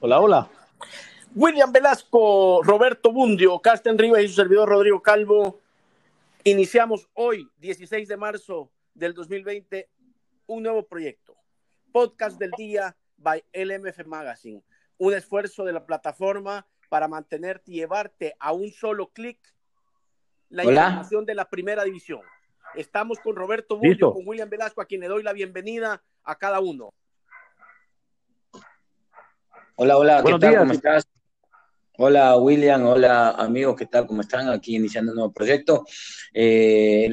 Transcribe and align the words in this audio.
Hola, 0.00 0.20
hola. 0.20 0.48
William 1.34 1.72
Velasco, 1.72 2.62
Roberto 2.62 3.12
Bundio, 3.12 3.58
Carsten 3.58 3.98
Rivas 3.98 4.22
y 4.22 4.28
su 4.28 4.34
servidor 4.34 4.68
Rodrigo 4.68 5.02
Calvo. 5.02 5.58
Iniciamos 6.44 7.08
hoy, 7.14 7.50
16 7.58 8.06
de 8.06 8.16
marzo 8.16 8.70
del 8.94 9.12
2020, 9.12 9.88
un 10.46 10.62
nuevo 10.62 10.86
proyecto. 10.86 11.34
Podcast 11.90 12.38
del 12.38 12.52
día 12.52 12.96
by 13.16 13.42
LMF 13.52 14.06
Magazine. 14.06 14.62
Un 14.98 15.14
esfuerzo 15.14 15.64
de 15.64 15.72
la 15.72 15.84
plataforma 15.84 16.64
para 16.88 17.08
mantenerte 17.08 17.72
y 17.72 17.74
llevarte 17.74 18.36
a 18.38 18.52
un 18.52 18.70
solo 18.70 19.08
clic 19.08 19.40
la 20.48 20.62
información 20.62 21.26
de 21.26 21.34
la 21.34 21.50
primera 21.50 21.82
división. 21.82 22.20
Estamos 22.76 23.18
con 23.18 23.34
Roberto 23.34 23.76
Bundio, 23.76 24.12
con 24.12 24.22
William 24.28 24.48
Velasco, 24.48 24.80
a 24.80 24.86
quien 24.86 25.00
le 25.00 25.08
doy 25.08 25.24
la 25.24 25.32
bienvenida 25.32 26.04
a 26.22 26.38
cada 26.38 26.60
uno. 26.60 26.94
Hola, 29.80 29.96
hola, 29.96 30.24
¿qué 30.26 30.38
tal? 30.40 30.58
¿Cómo 30.58 30.72
estás? 30.72 31.08
Hola 31.98 32.36
William, 32.36 32.84
hola 32.84 33.30
amigos, 33.30 33.76
¿qué 33.76 33.86
tal? 33.86 34.08
¿Cómo 34.08 34.22
están? 34.22 34.48
Aquí 34.48 34.74
iniciando 34.74 35.12
un 35.12 35.16
nuevo 35.18 35.32
proyecto, 35.32 35.84
eh, 36.34 37.06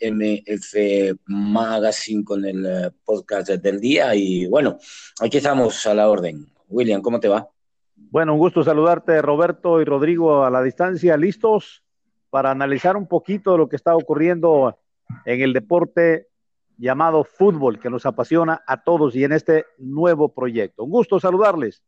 LMF 0.00 1.16
Magazine 1.26 2.24
con 2.24 2.44
el 2.44 2.66
eh, 2.66 2.90
podcast 3.04 3.50
del 3.50 3.78
día 3.78 4.16
y 4.16 4.48
bueno, 4.48 4.78
aquí 5.20 5.36
estamos 5.36 5.86
a 5.86 5.94
la 5.94 6.10
orden. 6.10 6.44
William, 6.68 7.02
¿cómo 7.02 7.20
te 7.20 7.28
va? 7.28 7.48
Bueno, 7.94 8.32
un 8.32 8.40
gusto 8.40 8.64
saludarte 8.64 9.22
Roberto 9.22 9.80
y 9.80 9.84
Rodrigo 9.84 10.44
a 10.44 10.50
la 10.50 10.60
distancia, 10.60 11.16
listos 11.16 11.84
para 12.30 12.50
analizar 12.50 12.96
un 12.96 13.06
poquito 13.06 13.52
de 13.52 13.58
lo 13.58 13.68
que 13.68 13.76
está 13.76 13.94
ocurriendo 13.94 14.76
en 15.24 15.40
el 15.40 15.52
deporte 15.52 16.26
llamado 16.78 17.22
fútbol 17.22 17.78
que 17.78 17.90
nos 17.90 18.06
apasiona 18.06 18.60
a 18.66 18.82
todos 18.82 19.14
y 19.14 19.22
en 19.22 19.30
este 19.30 19.66
nuevo 19.78 20.34
proyecto. 20.34 20.82
Un 20.82 20.90
gusto 20.90 21.20
saludarles. 21.20 21.84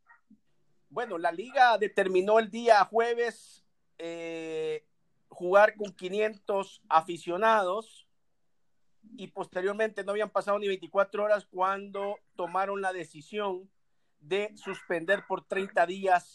Bueno, 0.91 1.19
la 1.19 1.31
liga 1.31 1.79
determinó 1.79 2.41
el 2.41 2.51
día 2.51 2.85
jueves 2.85 3.65
eh, 3.99 4.85
jugar 5.29 5.77
con 5.77 5.93
500 5.93 6.83
aficionados 6.89 8.09
y 9.17 9.29
posteriormente 9.29 10.03
no 10.03 10.11
habían 10.11 10.31
pasado 10.31 10.59
ni 10.59 10.67
24 10.67 11.23
horas 11.23 11.47
cuando 11.47 12.19
tomaron 12.35 12.81
la 12.81 12.93
decisión 12.93 13.71
de 14.19 14.53
suspender 14.57 15.25
por 15.29 15.47
30 15.47 15.87
días 15.87 16.35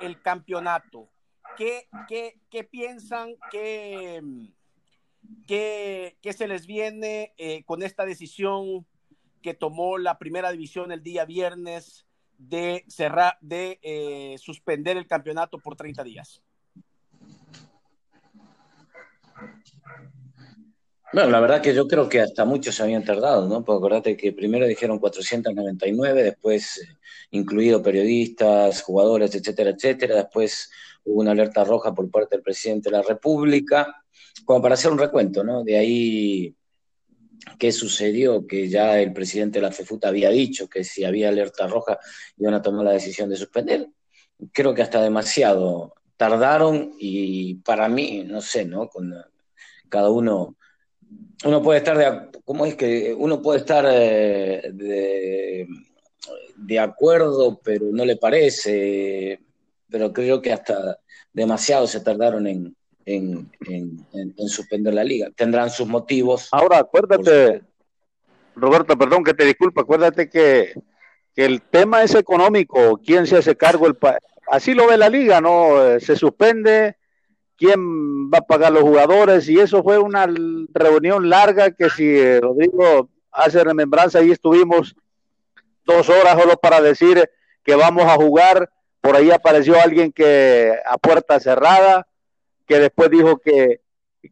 el 0.00 0.22
campeonato. 0.22 1.10
¿Qué, 1.56 1.88
qué, 2.06 2.64
piensan 2.64 3.34
que, 3.50 4.22
que, 5.48 6.32
se 6.32 6.46
les 6.46 6.66
viene 6.68 7.34
eh, 7.36 7.64
con 7.64 7.82
esta 7.82 8.06
decisión 8.06 8.86
que 9.42 9.54
tomó 9.54 9.98
la 9.98 10.18
primera 10.18 10.52
división 10.52 10.92
el 10.92 11.02
día 11.02 11.24
viernes 11.24 12.07
de 12.38 12.84
cerrar, 12.88 13.36
de 13.40 13.78
eh, 13.82 14.36
suspender 14.38 14.96
el 14.96 15.06
campeonato 15.06 15.58
por 15.58 15.76
30 15.76 16.02
días? 16.04 16.42
Bueno, 21.10 21.30
la 21.30 21.40
verdad 21.40 21.62
que 21.62 21.74
yo 21.74 21.88
creo 21.88 22.06
que 22.08 22.20
hasta 22.20 22.44
muchos 22.44 22.74
se 22.74 22.82
habían 22.82 23.02
tardado, 23.02 23.48
¿no? 23.48 23.64
Porque 23.64 23.78
acordate 23.78 24.16
que 24.16 24.32
primero 24.32 24.66
dijeron 24.66 24.98
499, 24.98 26.22
después 26.22 26.78
eh, 26.78 26.96
incluido 27.30 27.82
periodistas, 27.82 28.82
jugadores, 28.82 29.34
etcétera, 29.34 29.70
etcétera. 29.70 30.16
Después 30.16 30.70
hubo 31.04 31.20
una 31.20 31.30
alerta 31.30 31.64
roja 31.64 31.94
por 31.94 32.10
parte 32.10 32.36
del 32.36 32.42
presidente 32.42 32.90
de 32.90 32.96
la 32.98 33.02
República, 33.02 34.04
como 34.44 34.60
para 34.60 34.74
hacer 34.74 34.92
un 34.92 34.98
recuento, 34.98 35.42
¿no? 35.42 35.64
De 35.64 35.78
ahí 35.78 36.54
qué 37.58 37.72
sucedió, 37.72 38.46
que 38.46 38.68
ya 38.68 39.00
el 39.00 39.12
presidente 39.12 39.58
de 39.58 39.66
la 39.66 39.72
FEFUTA 39.72 40.08
había 40.08 40.30
dicho 40.30 40.68
que 40.68 40.84
si 40.84 41.04
había 41.04 41.28
alerta 41.28 41.66
roja 41.66 41.98
iban 42.36 42.54
a 42.54 42.62
tomar 42.62 42.84
la 42.84 42.92
decisión 42.92 43.28
de 43.30 43.36
suspender. 43.36 43.88
Creo 44.52 44.74
que 44.74 44.82
hasta 44.82 45.02
demasiado 45.02 45.94
tardaron 46.16 46.92
y 46.98 47.56
para 47.56 47.88
mí, 47.88 48.24
no 48.24 48.40
sé, 48.40 48.64
¿no? 48.64 48.88
Con 48.88 49.14
cada 49.88 50.10
uno, 50.10 50.56
uno 51.44 51.62
puede 51.62 51.78
estar 51.78 51.96
de, 51.96 52.40
¿cómo 52.44 52.66
es 52.66 52.74
que 52.74 53.14
uno 53.16 53.40
puede 53.40 53.60
estar 53.60 53.86
eh, 53.88 55.66
de 56.56 56.78
acuerdo, 56.78 57.60
pero 57.62 57.86
no 57.92 58.04
le 58.04 58.16
parece, 58.16 59.40
pero 59.88 60.12
creo 60.12 60.42
que 60.42 60.52
hasta 60.52 60.98
demasiado 61.32 61.86
se 61.86 62.00
tardaron 62.00 62.46
en, 62.46 62.76
en, 63.08 64.48
suspender 64.48 64.94
la 64.94 65.04
liga. 65.04 65.28
Tendrán 65.34 65.70
sus 65.70 65.88
motivos. 65.88 66.48
Ahora, 66.52 66.78
acuérdate, 66.78 67.62
Roberto, 68.54 68.96
perdón 68.96 69.24
que 69.24 69.34
te 69.34 69.44
disculpe, 69.44 69.80
acuérdate 69.80 70.28
que, 70.28 70.74
el 71.36 71.62
tema 71.62 72.02
es 72.02 72.16
económico, 72.16 72.98
quién 72.98 73.24
se 73.24 73.36
hace 73.36 73.56
cargo, 73.56 73.86
el 73.86 73.96
así 74.50 74.74
lo 74.74 74.88
ve 74.88 74.96
la 74.96 75.08
liga, 75.08 75.40
¿no? 75.40 75.80
Eh, 75.86 76.00
se 76.00 76.16
suspende, 76.16 76.96
quién 77.56 78.28
va 78.28 78.38
a 78.38 78.46
pagar 78.46 78.72
los 78.72 78.82
jugadores, 78.82 79.48
y 79.48 79.60
eso 79.60 79.84
fue 79.84 79.98
una 79.98 80.26
reunión 80.74 81.30
larga 81.30 81.70
que 81.70 81.90
si 81.90 82.18
eh, 82.18 82.40
Rodrigo 82.40 83.08
hace 83.30 83.62
remembranza, 83.62 84.18
ahí 84.18 84.32
estuvimos 84.32 84.96
dos 85.84 86.08
horas 86.08 86.36
solo 86.36 86.56
para 86.56 86.80
decir 86.80 87.30
que 87.62 87.76
vamos 87.76 88.06
a 88.06 88.16
jugar, 88.16 88.68
por 89.00 89.14
ahí 89.14 89.30
apareció 89.30 89.80
alguien 89.80 90.10
que 90.10 90.74
a 90.84 90.98
puerta 90.98 91.38
cerrada, 91.38 92.07
que 92.68 92.78
después 92.78 93.10
dijo 93.10 93.38
que, 93.38 93.80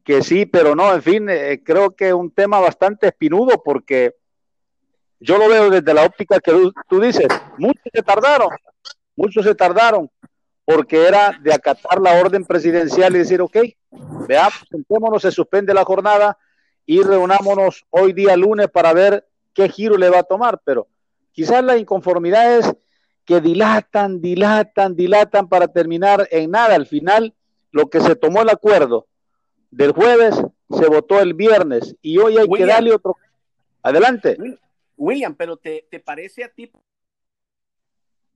que 0.05 0.23
sí, 0.23 0.45
pero 0.45 0.77
no, 0.77 0.93
en 0.95 1.03
fin, 1.03 1.29
eh, 1.31 1.63
creo 1.65 1.97
que 1.97 2.09
es 2.09 2.15
un 2.15 2.31
tema 2.31 2.61
bastante 2.61 3.09
espinudo 3.09 3.63
porque 3.65 4.15
yo 5.19 5.39
lo 5.39 5.49
veo 5.49 5.71
desde 5.71 5.95
la 5.95 6.05
óptica 6.05 6.39
que 6.39 6.53
tú, 6.89 7.01
dices, 7.01 7.27
muchos 7.57 7.83
se 7.93 8.03
tardaron, 8.03 8.51
muchos 9.17 9.45
se 9.45 9.55
tardaron 9.55 10.11
porque 10.67 11.07
era 11.07 11.39
de 11.43 11.55
acatar 11.55 12.01
la 12.01 12.21
orden 12.21 12.45
presidencial 12.45 13.15
y 13.15 13.21
decir, 13.21 13.41
ok, 13.41 13.57
veamos, 14.29 14.67
sentémonos, 14.71 15.23
se 15.23 15.31
suspende 15.31 15.73
la 15.73 15.85
jornada 15.85 16.37
y 16.85 17.03
reunámonos 17.03 17.87
hoy 17.89 18.13
día 18.13 18.37
lunes 18.37 18.69
para 18.69 18.93
ver 18.93 19.27
qué 19.55 19.69
giro 19.71 19.97
le 19.97 20.11
va 20.11 20.19
a 20.19 20.25
tomar, 20.25 20.61
pero 20.63 20.89
quizás 21.33 21.65
la 21.65 21.79
inconformidad 21.79 22.59
es 22.59 22.75
que 23.25 23.41
dilatan, 23.41 24.21
dilatan, 24.21 24.95
dilatan 24.95 25.49
para 25.49 25.69
terminar 25.69 26.29
en 26.31 26.51
nada. 26.51 26.75
Al 26.75 26.87
final, 26.87 27.35
lo 27.77 27.91
que 27.91 28.01
se 28.01 28.17
tomó 28.17 28.41
el 28.41 28.49
acuerdo 28.49 29.07
del 29.71 29.93
jueves 29.93 30.35
se 30.71 30.89
votó 30.89 31.21
el 31.21 31.35
viernes 31.35 31.95
y 32.01 32.17
hoy 32.17 32.39
hay 32.39 32.49
que 32.49 32.65
darle 32.65 32.95
otro. 32.95 33.17
Adelante. 33.83 34.39
William, 34.97 35.35
pero 35.35 35.59
te, 35.59 35.85
parece 36.03 36.43
a 36.43 36.49
ti 36.49 36.73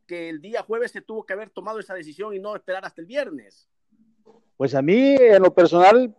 que 0.06 0.28
el 0.28 0.42
día 0.42 0.62
jueves 0.62 0.90
se 0.90 1.00
tuvo 1.00 1.24
que 1.24 1.32
haber 1.32 1.48
tomado 1.48 1.78
esa 1.78 1.94
decisión 1.94 2.34
y 2.34 2.38
no 2.38 2.54
esperar 2.54 2.84
hasta 2.84 3.00
el 3.00 3.06
viernes? 3.06 3.66
Pues 4.58 4.74
a 4.74 4.82
mí, 4.82 5.16
en 5.18 5.42
lo 5.42 5.54
personal, 5.54 6.14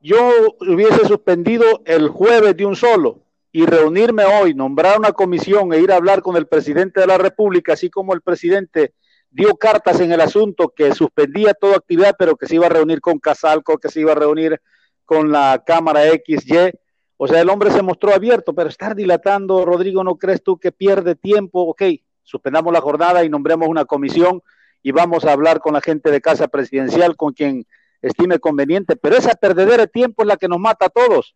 yo 0.00 0.16
hubiese 0.60 1.06
suspendido 1.06 1.82
el 1.84 2.08
jueves 2.08 2.56
de 2.56 2.64
un 2.64 2.74
solo 2.74 3.22
y 3.52 3.66
reunirme 3.66 4.24
hoy, 4.24 4.54
nombrar 4.54 4.98
una 4.98 5.12
comisión 5.12 5.74
e 5.74 5.80
ir 5.80 5.92
a 5.92 5.96
hablar 5.96 6.22
con 6.22 6.36
el 6.36 6.46
presidente 6.46 7.00
de 7.00 7.06
la 7.06 7.18
República, 7.18 7.74
así 7.74 7.90
como 7.90 8.14
el 8.14 8.22
presidente 8.22 8.94
dio 9.30 9.56
cartas 9.56 10.00
en 10.00 10.12
el 10.12 10.20
asunto 10.20 10.72
que 10.74 10.94
suspendía 10.94 11.54
toda 11.54 11.76
actividad, 11.76 12.14
pero 12.18 12.36
que 12.36 12.46
se 12.46 12.56
iba 12.56 12.66
a 12.66 12.70
reunir 12.70 13.00
con 13.00 13.18
Casalco, 13.18 13.78
que 13.78 13.88
se 13.88 14.00
iba 14.00 14.12
a 14.12 14.16
reunir 14.16 14.60
con 15.04 15.30
la 15.30 15.62
Cámara 15.66 16.02
XY. 16.02 16.72
O 17.16 17.26
sea, 17.26 17.40
el 17.40 17.50
hombre 17.50 17.70
se 17.70 17.82
mostró 17.82 18.14
abierto, 18.14 18.54
pero 18.54 18.68
estar 18.68 18.94
dilatando, 18.94 19.64
Rodrigo, 19.64 20.04
¿no 20.04 20.16
crees 20.16 20.42
tú 20.42 20.58
que 20.58 20.72
pierde 20.72 21.14
tiempo? 21.14 21.62
Ok, 21.62 21.82
suspendamos 22.22 22.72
la 22.72 22.80
jornada 22.80 23.24
y 23.24 23.28
nombremos 23.28 23.68
una 23.68 23.84
comisión 23.84 24.42
y 24.82 24.92
vamos 24.92 25.24
a 25.24 25.32
hablar 25.32 25.60
con 25.60 25.74
la 25.74 25.80
gente 25.80 26.10
de 26.10 26.20
Casa 26.20 26.48
Presidencial, 26.48 27.16
con 27.16 27.32
quien 27.32 27.66
estime 28.02 28.38
conveniente, 28.38 28.96
pero 28.96 29.16
esa 29.16 29.34
perdedera 29.34 29.84
de 29.84 29.88
tiempo 29.88 30.22
es 30.22 30.28
la 30.28 30.36
que 30.36 30.48
nos 30.48 30.60
mata 30.60 30.86
a 30.86 30.90
todos. 30.90 31.34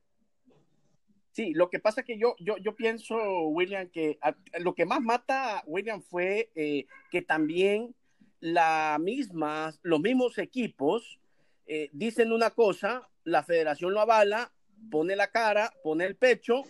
Sí, 1.33 1.55
lo 1.55 1.71
que 1.71 1.81
pasa 1.81 2.03
que 2.03 2.19
yo, 2.19 2.37
yo, 2.39 2.59
yo 2.59 2.77
pienso, 2.77 3.17
William, 3.49 3.89
que 3.89 4.19
lo 4.61 4.75
que 4.75 4.85
más 4.85 5.01
mata 5.01 5.63
William 5.67 6.03
fue 6.03 6.51
eh, 6.55 6.87
que 7.11 7.23
también 7.23 7.95
la 8.39 8.99
misma, 9.01 9.73
los 9.83 10.01
mismos 10.01 10.37
equipos 10.37 11.19
eh, 11.67 11.89
dicen 11.93 12.33
una 12.33 12.51
cosa, 12.51 13.09
la 13.25 13.43
federación 13.45 13.95
lo 13.95 14.01
avala, 14.01 14.53
pone 14.91 15.17
la 15.17 15.29
cara, 15.29 15.73
pone 15.83 16.05
el 16.05 16.17
pecho 16.17 16.65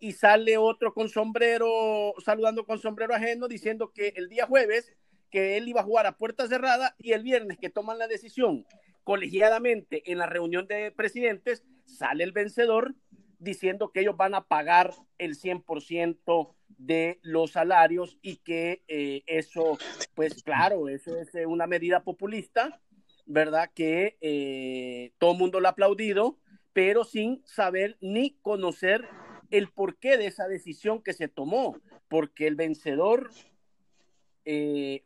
y 0.00 0.12
sale 0.12 0.58
otro 0.58 0.94
con 0.94 1.08
sombrero, 1.08 2.14
saludando 2.24 2.66
con 2.66 2.80
sombrero 2.80 3.14
ajeno, 3.14 3.46
diciendo 3.46 3.92
que 3.92 4.14
el 4.16 4.28
día 4.28 4.46
jueves 4.46 4.96
que 5.30 5.56
él 5.56 5.68
iba 5.68 5.80
a 5.80 5.84
jugar 5.84 6.06
a 6.06 6.18
puerta 6.18 6.48
cerrada 6.48 6.96
y 6.98 7.12
el 7.12 7.22
viernes 7.22 7.56
que 7.56 7.70
toman 7.70 7.98
la 7.98 8.08
decisión 8.08 8.66
colegiadamente 9.04 10.10
en 10.10 10.18
la 10.18 10.26
reunión 10.26 10.66
de 10.66 10.90
presidentes, 10.90 11.62
sale 11.84 12.24
el 12.24 12.32
vencedor 12.32 12.94
diciendo 13.42 13.90
que 13.90 14.00
ellos 14.00 14.16
van 14.16 14.34
a 14.34 14.46
pagar 14.46 14.94
el 15.18 15.36
100% 15.36 16.54
de 16.68 17.18
los 17.22 17.52
salarios 17.52 18.16
y 18.22 18.36
que 18.36 18.82
eh, 18.86 19.24
eso, 19.26 19.78
pues 20.14 20.42
claro, 20.44 20.88
eso 20.88 21.16
es 21.16 21.34
eh, 21.34 21.46
una 21.46 21.66
medida 21.66 22.04
populista, 22.04 22.80
¿verdad? 23.26 23.70
Que 23.74 24.16
eh, 24.20 25.12
todo 25.18 25.32
el 25.32 25.38
mundo 25.38 25.58
lo 25.58 25.66
ha 25.66 25.72
aplaudido, 25.72 26.38
pero 26.72 27.04
sin 27.04 27.42
saber 27.44 27.98
ni 28.00 28.38
conocer 28.42 29.08
el 29.50 29.68
porqué 29.70 30.16
de 30.16 30.26
esa 30.26 30.46
decisión 30.46 31.02
que 31.02 31.12
se 31.12 31.26
tomó, 31.26 31.76
porque 32.08 32.46
el 32.46 32.54
vencedor 32.54 33.30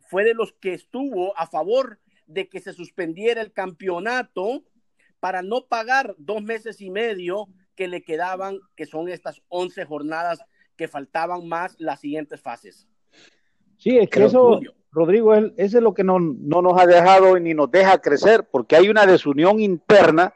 fue 0.09 0.25
de 0.25 0.33
los 0.33 0.53
que 0.55 0.73
estuvo 0.73 1.37
a 1.39 1.47
favor 1.47 2.01
de 2.27 2.49
que 2.49 2.61
se 2.61 2.73
suspendiera 2.73 3.43
el 3.43 3.53
campeonato 3.53 4.65
para 5.21 5.43
no 5.43 5.67
pagar 5.67 6.15
dos 6.17 6.43
meses 6.43 6.81
y 6.81 6.91
medio 6.91 7.49
que 7.77 7.87
le 7.87 8.03
quedaban, 8.03 8.59
que 8.75 8.87
son 8.87 9.09
estas 9.09 9.43
11 9.49 9.85
jornadas 9.85 10.41
que 10.77 10.89
faltaban 10.89 11.47
más 11.47 11.77
las 11.79 12.01
siguientes 12.01 12.41
fases. 12.41 12.89
Sí, 13.79 13.99
es 13.99 14.09
que 14.09 14.25
eso, 14.25 14.61
Rodrigo, 14.91 15.35
eso 15.35 15.53
es 15.57 15.83
lo 15.83 15.95
que 15.95 16.03
no, 16.03 16.19
no, 16.19 16.63
nos 16.63 16.81
ha 16.81 16.87
dejado 16.87 17.39
ni 17.39 17.55
nos 17.55 17.71
deja 17.71 18.01
crecer, 18.01 18.49
porque 18.51 18.77
hay 18.77 18.89
una 18.89 19.07
desunión 19.07 19.61
interna, 19.61 20.35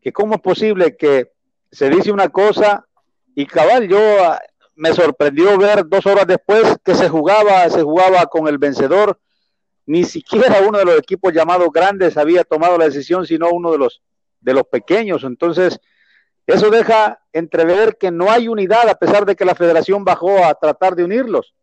que 0.00 0.12
cómo 0.12 0.34
es 0.34 0.40
posible 0.40 0.96
que 0.96 1.32
se 1.70 1.90
dice 1.90 2.10
una 2.10 2.30
cosa 2.30 2.86
y 3.34 3.46
cabal, 3.46 3.88
yo 3.88 3.98
ah, 4.24 4.40
me 4.74 4.92
sorprendió 4.92 5.58
ver 5.58 5.86
dos 5.86 6.06
horas 6.06 6.26
después 6.26 6.76
que 6.84 6.94
se 6.94 7.08
jugaba, 7.08 7.68
se 7.68 7.82
jugaba 7.82 8.26
con 8.26 8.48
el 8.48 8.58
vencedor, 8.58 9.20
ni 9.86 10.04
siquiera 10.04 10.62
uno 10.66 10.78
de 10.78 10.84
los 10.84 10.98
equipos 10.98 11.32
llamados 11.32 11.68
grandes 11.72 12.16
había 12.16 12.44
tomado 12.44 12.78
la 12.78 12.86
decisión, 12.86 13.26
sino 13.26 13.50
uno 13.50 13.72
de 13.72 13.78
los, 13.78 14.02
de 14.40 14.54
los 14.54 14.64
pequeños. 14.64 15.24
Entonces, 15.24 15.80
eso 16.48 16.70
deja 16.70 17.20
entrever 17.32 17.98
que 17.98 18.10
no 18.10 18.30
hay 18.30 18.48
unidad 18.48 18.88
a 18.88 18.94
pesar 18.94 19.26
de 19.26 19.36
que 19.36 19.44
la 19.44 19.54
federación 19.54 20.04
bajó 20.04 20.44
a 20.44 20.54
tratar 20.54 20.96
de 20.96 21.04
unirlos. 21.04 21.54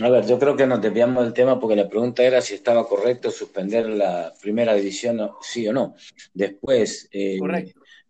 A 0.00 0.08
ver, 0.10 0.26
yo 0.26 0.38
creo 0.38 0.56
que 0.56 0.66
nos 0.66 0.80
desviamos 0.80 1.24
del 1.24 1.32
tema 1.32 1.58
porque 1.58 1.74
la 1.74 1.88
pregunta 1.88 2.22
era 2.22 2.40
si 2.40 2.54
estaba 2.54 2.86
correcto 2.86 3.30
suspender 3.30 3.88
la 3.88 4.32
primera 4.40 4.74
división, 4.74 5.30
sí 5.40 5.66
o 5.66 5.72
no. 5.72 5.94
Después, 6.34 7.08
eh, 7.12 7.38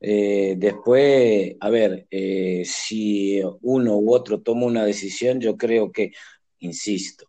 eh, 0.01 0.55
después, 0.59 1.57
a 1.61 1.71
ver, 1.71 2.07
eh, 2.11 2.63
si 2.67 3.43
uno 3.63 3.97
u 3.97 4.15
otro 4.15 4.41
toma 4.41 4.67
una 4.67 4.85
decisión, 4.85 5.41
yo 5.41 5.57
creo 5.57 5.91
que, 5.91 6.13
insisto, 6.59 7.27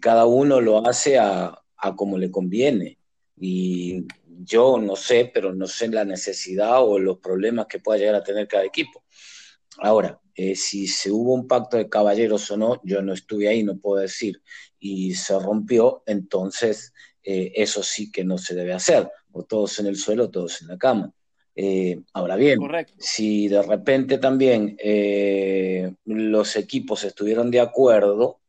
cada 0.00 0.24
uno 0.24 0.60
lo 0.60 0.86
hace 0.86 1.18
a, 1.18 1.58
a 1.76 1.96
como 1.96 2.18
le 2.18 2.30
conviene. 2.30 2.98
Y 3.38 4.06
yo 4.38 4.78
no 4.78 4.96
sé, 4.96 5.30
pero 5.32 5.54
no 5.54 5.66
sé 5.66 5.88
la 5.88 6.04
necesidad 6.04 6.82
o 6.82 6.98
los 6.98 7.18
problemas 7.18 7.66
que 7.66 7.78
pueda 7.78 7.98
llegar 7.98 8.14
a 8.16 8.24
tener 8.24 8.48
cada 8.48 8.64
equipo. 8.64 9.04
Ahora, 9.78 10.20
eh, 10.36 10.56
si 10.56 10.86
se 10.88 11.10
hubo 11.10 11.32
un 11.32 11.46
pacto 11.46 11.76
de 11.76 11.88
caballeros 11.88 12.50
o 12.50 12.56
no, 12.56 12.80
yo 12.84 13.02
no 13.02 13.12
estuve 13.12 13.48
ahí, 13.48 13.62
no 13.62 13.78
puedo 13.78 14.00
decir, 14.00 14.42
y 14.78 15.14
se 15.14 15.38
rompió, 15.38 16.02
entonces 16.06 16.92
eh, 17.22 17.52
eso 17.54 17.82
sí 17.82 18.10
que 18.10 18.24
no 18.24 18.36
se 18.36 18.54
debe 18.54 18.72
hacer, 18.72 19.08
o 19.32 19.44
todos 19.44 19.78
en 19.78 19.86
el 19.86 19.96
suelo, 19.96 20.30
todos 20.30 20.60
en 20.62 20.68
la 20.68 20.78
cama. 20.78 21.12
Eh, 21.56 22.00
ahora 22.12 22.34
bien, 22.34 22.58
si 22.98 23.46
de 23.46 23.62
repente 23.62 24.18
también 24.18 24.76
los 26.04 26.56
equipos 26.56 27.04
estuvieron 27.04 27.50
de 27.50 27.60
acuerdo, 27.60 28.40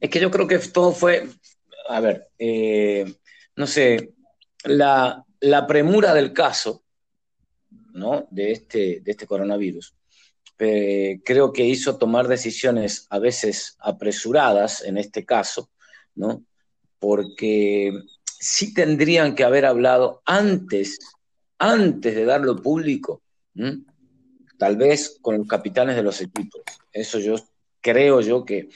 es 0.00 0.10
que 0.10 0.20
yo 0.20 0.30
creo 0.30 0.46
que 0.46 0.58
todo 0.58 0.92
fue, 0.92 1.28
a 1.88 2.00
ver, 2.00 2.28
no 3.56 3.66
sé, 3.66 4.12
la, 4.66 5.24
la 5.40 5.66
premura 5.66 6.14
del 6.14 6.32
caso, 6.32 6.84
¿no? 7.92 8.26
de, 8.30 8.52
este, 8.52 9.00
de 9.00 9.10
este 9.10 9.26
coronavirus, 9.26 9.94
eh, 10.58 11.20
creo 11.24 11.52
que 11.52 11.64
hizo 11.64 11.98
tomar 11.98 12.28
decisiones 12.28 13.06
a 13.10 13.18
veces 13.18 13.76
apresuradas 13.80 14.82
en 14.84 14.96
este 14.96 15.24
caso, 15.24 15.70
¿no? 16.14 16.44
Porque 16.98 17.92
sí 18.24 18.72
tendrían 18.72 19.34
que 19.34 19.44
haber 19.44 19.66
hablado 19.66 20.22
antes, 20.24 20.98
antes 21.58 22.14
de 22.14 22.24
darlo 22.24 22.56
público, 22.56 23.22
tal 24.58 24.76
vez 24.76 25.18
con 25.20 25.36
los 25.36 25.46
capitanes 25.46 25.96
de 25.96 26.02
los 26.02 26.22
equipos. 26.22 26.62
Eso 26.90 27.18
yo 27.18 27.36
creo 27.82 28.22
yo 28.22 28.44
que 28.44 28.68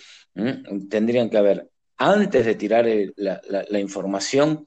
tendrían 0.90 1.30
que 1.30 1.38
haber, 1.38 1.70
antes 1.96 2.44
de 2.44 2.54
tirar 2.56 2.86
la, 3.16 3.80
información, 3.80 4.66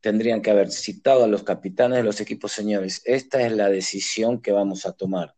tendrían 0.00 0.42
que 0.42 0.50
haber 0.50 0.70
citado 0.70 1.24
a 1.24 1.28
los 1.28 1.42
capitanes 1.42 1.98
de 1.98 2.04
los 2.04 2.20
equipos, 2.20 2.52
señores, 2.52 3.02
esta 3.04 3.42
es 3.42 3.52
la 3.52 3.68
decisión 3.68 4.40
que 4.40 4.52
vamos 4.52 4.86
a 4.86 4.92
tomar, 4.92 5.34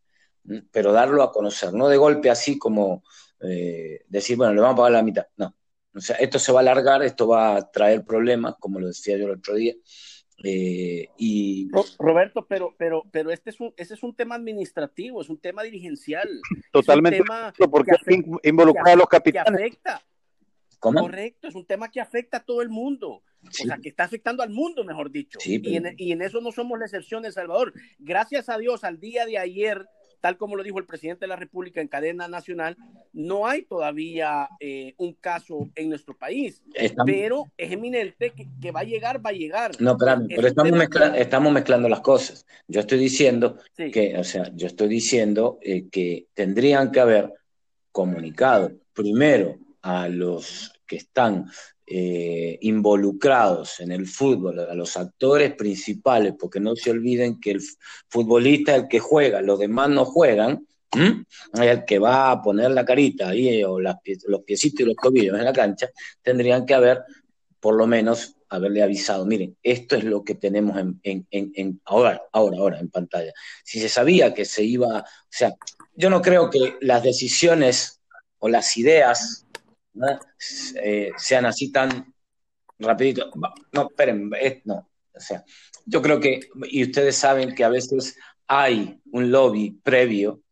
pero 0.70 0.92
darlo 0.92 1.22
a 1.22 1.32
conocer, 1.32 1.72
no 1.72 1.88
de 1.88 1.96
golpe 1.96 2.30
así 2.30 2.58
como 2.58 3.02
eh, 3.40 4.04
decir, 4.08 4.36
bueno, 4.36 4.54
le 4.54 4.60
vamos 4.60 4.74
a 4.74 4.76
pagar 4.76 4.92
la 4.92 5.02
mitad, 5.02 5.26
no. 5.36 5.54
O 5.94 6.00
sea, 6.00 6.16
esto 6.16 6.38
se 6.38 6.52
va 6.52 6.60
a 6.60 6.62
alargar, 6.62 7.02
esto 7.02 7.28
va 7.28 7.56
a 7.56 7.70
traer 7.70 8.04
problemas, 8.04 8.54
como 8.58 8.80
lo 8.80 8.86
decía 8.86 9.18
yo 9.18 9.26
el 9.26 9.32
otro 9.32 9.54
día. 9.54 9.74
Eh, 10.44 11.08
y... 11.18 11.70
Roberto, 11.98 12.46
pero, 12.48 12.74
pero, 12.78 13.04
pero 13.12 13.30
este 13.30 13.50
es 13.50 13.60
un, 13.60 13.74
ese 13.76 13.94
es 13.94 14.02
un 14.02 14.14
tema 14.14 14.36
administrativo, 14.36 15.20
es 15.20 15.28
un 15.28 15.38
tema 15.38 15.62
dirigencial. 15.62 16.28
Totalmente, 16.72 17.22
porque 17.70 17.92
involucra 18.42 18.92
a 18.92 18.96
los 18.96 19.06
capitanes. 19.06 19.52
afecta, 19.52 20.02
Correcto, 20.82 21.48
es 21.48 21.54
un 21.54 21.64
tema 21.64 21.90
que 21.90 22.00
afecta 22.00 22.38
a 22.38 22.44
todo 22.44 22.62
el 22.62 22.68
mundo. 22.68 23.22
O 23.44 23.50
sea, 23.50 23.78
que 23.78 23.88
está 23.88 24.04
afectando 24.04 24.42
al 24.42 24.50
mundo, 24.50 24.84
mejor 24.84 25.10
dicho. 25.10 25.38
y, 25.44 25.76
en, 25.76 26.22
eso 26.22 26.40
no 26.40 26.52
somos 26.52 26.78
la 26.78 26.86
excepción 26.86 27.24
en 27.24 27.32
Salvador. 27.32 27.72
Gracias 27.98 28.48
a 28.48 28.58
Dios, 28.58 28.84
al 28.84 29.00
día 29.00 29.26
de 29.26 29.38
ayer, 29.38 29.86
tal 30.20 30.36
como 30.36 30.54
lo 30.54 30.62
dijo 30.62 30.78
el 30.78 30.86
presidente 30.86 31.20
de 31.20 31.28
la 31.28 31.36
República 31.36 31.80
en 31.80 31.88
cadena 31.88 32.28
nacional, 32.28 32.76
no 33.12 33.46
hay 33.46 33.62
todavía 33.62 34.48
eh, 34.60 34.94
un 34.96 35.14
caso 35.14 35.70
en 35.74 35.88
nuestro 35.88 36.16
país. 36.16 36.62
pero 37.04 37.46
es 37.56 37.72
eminente 37.72 38.32
que, 38.32 38.70
va 38.70 38.80
a 38.80 38.84
llegar, 38.84 39.24
va 39.24 39.30
a 39.30 39.34
llegar. 39.34 39.72
No, 39.80 39.96
pero, 39.96 40.22
pero 40.28 40.46
estamos, 40.46 40.72
mezclando, 40.72 41.18
estamos 41.18 41.52
mezclando 41.52 41.88
las 41.88 42.00
cosas. 42.00 42.46
Yo 42.68 42.80
estoy 42.80 42.98
diciendo 42.98 43.58
que, 43.76 44.16
o 44.16 44.24
sea, 44.24 44.50
yo 44.54 44.68
estoy 44.68 44.88
diciendo 44.88 45.58
eh, 45.62 45.88
que 45.90 46.28
tendrían 46.34 46.92
que 46.92 47.00
haber 47.00 47.32
comunicado 47.90 48.72
primero 48.94 49.58
a 49.82 50.08
los 50.08 50.71
que 50.86 50.96
están 50.96 51.50
eh, 51.86 52.58
involucrados 52.62 53.80
en 53.80 53.92
el 53.92 54.06
fútbol, 54.06 54.60
a 54.60 54.74
los 54.74 54.96
actores 54.96 55.54
principales, 55.54 56.34
porque 56.38 56.60
no 56.60 56.76
se 56.76 56.90
olviden 56.90 57.40
que 57.40 57.52
el 57.52 57.60
futbolista 58.08 58.76
es 58.76 58.82
el 58.82 58.88
que 58.88 59.00
juega, 59.00 59.42
los 59.42 59.58
demás 59.58 59.90
no 59.90 60.04
juegan, 60.04 60.66
el 60.94 61.84
que 61.84 61.98
va 61.98 62.30
a 62.30 62.42
poner 62.42 62.70
la 62.70 62.84
carita 62.84 63.30
ahí, 63.30 63.64
o 63.64 63.80
los 63.80 63.96
piecitos 64.44 64.80
y 64.80 64.84
los 64.84 64.96
tobillos 64.96 65.38
en 65.38 65.44
la 65.44 65.52
cancha, 65.52 65.88
tendrían 66.22 66.66
que 66.66 66.74
haber, 66.74 67.02
por 67.60 67.74
lo 67.74 67.86
menos, 67.86 68.36
haberle 68.52 68.82
avisado, 68.82 69.24
miren, 69.24 69.56
esto 69.62 69.96
es 69.96 70.04
lo 70.04 70.22
que 70.22 70.34
tenemos 70.34 70.76
en, 71.02 71.80
ahora, 71.86 72.22
ahora, 72.32 72.58
ahora 72.58 72.78
en 72.78 72.90
pantalla. 72.90 73.32
Si 73.64 73.80
se 73.80 73.88
sabía 73.88 74.34
que 74.34 74.44
se 74.44 74.62
iba, 74.62 74.98
o 75.00 75.04
sea, 75.30 75.54
yo 75.94 76.10
no 76.10 76.20
creo 76.20 76.50
que 76.50 76.76
las 76.80 77.02
decisiones 77.02 78.00
o 78.38 78.48
las 78.48 78.76
ideas 78.76 79.41
eh, 80.82 81.10
sean 81.16 81.46
así 81.46 81.70
tan 81.70 82.12
rapidito. 82.78 83.30
No, 83.72 83.88
esperen, 83.88 84.30
no. 84.64 84.88
O 85.14 85.20
sea, 85.20 85.44
yo 85.84 86.00
creo 86.00 86.20
que, 86.20 86.40
y 86.68 86.84
ustedes 86.84 87.16
saben 87.16 87.54
que 87.54 87.64
a 87.64 87.68
veces 87.68 88.16
hay 88.46 89.00
un 89.12 89.30
lobby 89.30 89.78
previo, 89.82 90.42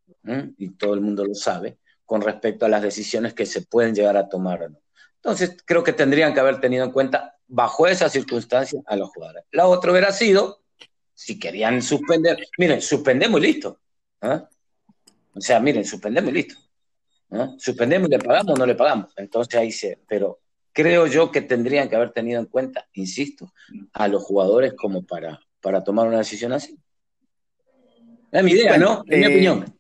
y 0.58 0.70
todo 0.70 0.94
el 0.94 1.00
mundo 1.00 1.24
lo 1.24 1.34
sabe, 1.34 1.78
con 2.04 2.20
respecto 2.20 2.66
a 2.66 2.68
las 2.68 2.82
decisiones 2.82 3.34
que 3.34 3.46
se 3.46 3.62
pueden 3.62 3.94
llegar 3.94 4.16
a 4.16 4.28
tomar 4.28 4.70
Entonces, 5.16 5.56
creo 5.64 5.82
que 5.82 5.92
tendrían 5.92 6.34
que 6.34 6.40
haber 6.40 6.60
tenido 6.60 6.84
en 6.84 6.92
cuenta, 6.92 7.36
bajo 7.46 7.86
esas 7.86 8.12
circunstancias, 8.12 8.82
a 8.86 8.96
los 8.96 9.10
jugadores. 9.10 9.44
La 9.50 9.66
otra 9.66 9.90
hubiera 9.90 10.12
sido, 10.12 10.62
si 11.14 11.38
querían 11.38 11.82
suspender, 11.82 12.38
miren, 12.58 12.80
suspendemos 12.80 13.40
y 13.40 13.44
listo. 13.44 13.80
¿ah? 14.20 14.48
O 15.34 15.40
sea, 15.40 15.60
miren, 15.60 15.84
suspendemos 15.84 16.30
y 16.30 16.34
listo. 16.34 16.56
Suspendemos 17.58 18.08
y 18.08 18.12
le 18.12 18.18
pagamos 18.18 18.54
o 18.54 18.56
no 18.56 18.66
le 18.66 18.74
pagamos. 18.74 19.12
Entonces 19.16 19.54
ahí 19.54 19.70
se, 19.70 20.00
pero 20.08 20.40
creo 20.72 21.06
yo 21.06 21.30
que 21.30 21.42
tendrían 21.42 21.88
que 21.88 21.96
haber 21.96 22.10
tenido 22.12 22.40
en 22.40 22.46
cuenta, 22.46 22.88
insisto, 22.94 23.52
a 23.92 24.08
los 24.08 24.22
jugadores 24.22 24.74
como 24.74 25.04
para, 25.04 25.40
para 25.60 25.84
tomar 25.84 26.08
una 26.08 26.18
decisión 26.18 26.52
así. 26.52 26.78
Es 28.32 28.44
mi 28.44 28.52
idea, 28.52 28.78
¿no? 28.78 29.04
Es 29.06 29.18
mi 29.18 29.24
eh, 29.24 29.28
opinión. 29.28 29.78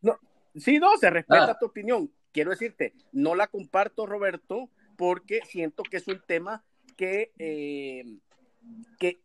No, 0.00 0.18
sí, 0.54 0.78
no, 0.78 0.96
se 0.96 1.10
respeta 1.10 1.52
ah. 1.52 1.58
tu 1.58 1.66
opinión. 1.66 2.10
Quiero 2.32 2.50
decirte, 2.50 2.94
no 3.12 3.34
la 3.34 3.48
comparto, 3.48 4.06
Roberto, 4.06 4.70
porque 4.96 5.40
siento 5.44 5.82
que 5.82 5.96
es 5.96 6.06
un 6.06 6.20
tema 6.26 6.64
que, 6.96 7.32
eh, 7.38 8.04
que, 8.98 9.20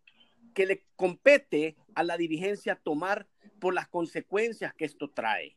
que 0.54 0.66
le 0.66 0.84
compete 0.96 1.76
a 1.94 2.04
la 2.04 2.18
dirigencia 2.18 2.76
tomar 2.76 3.28
por 3.60 3.74
las 3.74 3.88
consecuencias 3.88 4.74
que 4.74 4.86
esto 4.86 5.10
trae. 5.10 5.56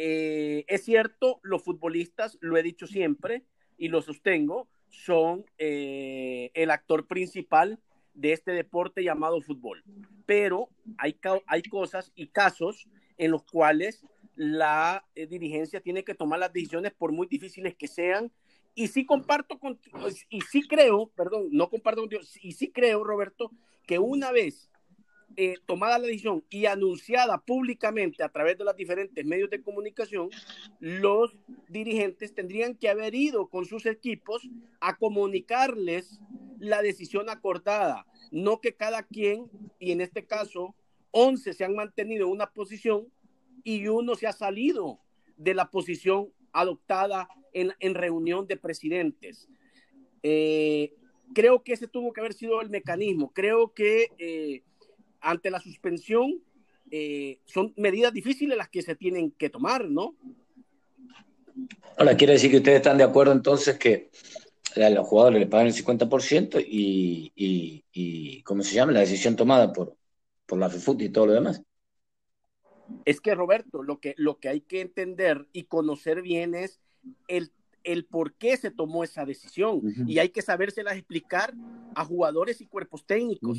Eh, 0.00 0.64
es 0.68 0.84
cierto, 0.84 1.40
los 1.42 1.64
futbolistas, 1.64 2.38
lo 2.40 2.56
he 2.56 2.62
dicho 2.62 2.86
siempre 2.86 3.42
y 3.76 3.88
lo 3.88 4.00
sostengo, 4.00 4.68
son 4.90 5.44
eh, 5.58 6.52
el 6.54 6.70
actor 6.70 7.08
principal 7.08 7.80
de 8.14 8.32
este 8.32 8.52
deporte 8.52 9.02
llamado 9.02 9.40
fútbol. 9.40 9.82
Pero 10.24 10.68
hay, 10.98 11.18
hay 11.48 11.62
cosas 11.62 12.12
y 12.14 12.28
casos 12.28 12.86
en 13.16 13.32
los 13.32 13.42
cuales 13.42 14.06
la 14.36 15.04
eh, 15.16 15.26
dirigencia 15.26 15.80
tiene 15.80 16.04
que 16.04 16.14
tomar 16.14 16.38
las 16.38 16.52
decisiones 16.52 16.92
por 16.92 17.10
muy 17.10 17.26
difíciles 17.26 17.74
que 17.74 17.88
sean. 17.88 18.30
Y 18.76 18.86
sí 18.86 19.04
comparto 19.04 19.58
con, 19.58 19.80
y 20.28 20.42
sí 20.42 20.62
creo, 20.68 21.10
perdón, 21.16 21.48
no 21.50 21.68
comparto 21.70 22.02
contigo, 22.02 22.22
y 22.40 22.52
sí 22.52 22.70
creo, 22.70 23.02
Roberto, 23.02 23.50
que 23.84 23.98
una 23.98 24.30
vez 24.30 24.70
eh, 25.40 25.54
tomada 25.66 26.00
la 26.00 26.08
decisión 26.08 26.42
y 26.50 26.66
anunciada 26.66 27.38
públicamente 27.38 28.24
a 28.24 28.28
través 28.28 28.58
de 28.58 28.64
los 28.64 28.74
diferentes 28.74 29.24
medios 29.24 29.48
de 29.48 29.62
comunicación, 29.62 30.30
los 30.80 31.36
dirigentes 31.68 32.34
tendrían 32.34 32.74
que 32.74 32.88
haber 32.88 33.14
ido 33.14 33.46
con 33.46 33.64
sus 33.64 33.86
equipos 33.86 34.50
a 34.80 34.96
comunicarles 34.96 36.18
la 36.58 36.82
decisión 36.82 37.30
acordada, 37.30 38.04
no 38.32 38.60
que 38.60 38.74
cada 38.74 39.04
quien, 39.04 39.48
y 39.78 39.92
en 39.92 40.00
este 40.00 40.26
caso, 40.26 40.74
11 41.12 41.52
se 41.52 41.64
han 41.64 41.76
mantenido 41.76 42.26
en 42.26 42.32
una 42.32 42.50
posición 42.50 43.06
y 43.62 43.86
uno 43.86 44.16
se 44.16 44.26
ha 44.26 44.32
salido 44.32 44.98
de 45.36 45.54
la 45.54 45.70
posición 45.70 46.32
adoptada 46.50 47.28
en, 47.52 47.74
en 47.78 47.94
reunión 47.94 48.48
de 48.48 48.56
presidentes. 48.56 49.48
Eh, 50.24 50.94
creo 51.32 51.62
que 51.62 51.74
ese 51.74 51.86
tuvo 51.86 52.12
que 52.12 52.22
haber 52.22 52.34
sido 52.34 52.60
el 52.60 52.70
mecanismo. 52.70 53.32
Creo 53.32 53.72
que 53.72 54.08
eh, 54.18 54.64
ante 55.20 55.50
la 55.50 55.60
suspensión 55.60 56.42
eh, 56.90 57.40
son 57.44 57.72
medidas 57.76 58.12
difíciles 58.12 58.56
las 58.56 58.68
que 58.68 58.82
se 58.82 58.96
tienen 58.96 59.30
que 59.32 59.50
tomar, 59.50 59.88
¿no? 59.88 60.14
Ahora, 61.96 62.16
quiere 62.16 62.34
decir 62.34 62.50
que 62.50 62.58
ustedes 62.58 62.76
están 62.76 62.98
de 62.98 63.04
acuerdo 63.04 63.32
entonces 63.32 63.78
que 63.78 64.10
a 64.76 64.90
los 64.90 65.06
jugadores 65.06 65.40
le 65.40 65.46
pagan 65.46 65.66
el 65.66 65.74
50% 65.74 66.64
y, 66.66 67.32
y, 67.34 67.84
y, 67.92 68.42
¿cómo 68.42 68.62
se 68.62 68.74
llama? 68.74 68.92
La 68.92 69.00
decisión 69.00 69.34
tomada 69.34 69.72
por, 69.72 69.96
por 70.46 70.58
la 70.58 70.70
FIFUT 70.70 71.02
y 71.02 71.08
todo 71.08 71.26
lo 71.26 71.32
demás. 71.32 71.62
Es 73.04 73.20
que, 73.20 73.34
Roberto, 73.34 73.82
lo 73.82 73.98
que, 73.98 74.14
lo 74.16 74.38
que 74.38 74.48
hay 74.48 74.60
que 74.60 74.80
entender 74.80 75.48
y 75.52 75.64
conocer 75.64 76.22
bien 76.22 76.54
es 76.54 76.80
el 77.26 77.50
el 77.84 78.04
por 78.04 78.34
qué 78.34 78.56
se 78.56 78.70
tomó 78.70 79.02
esa 79.02 79.24
decisión 79.24 79.80
y 80.06 80.18
hay 80.18 80.28
que 80.28 80.42
sabérselas 80.42 80.96
explicar 80.96 81.54
a 81.94 82.04
jugadores 82.04 82.60
y 82.60 82.66
cuerpos 82.66 83.06
técnicos. 83.06 83.58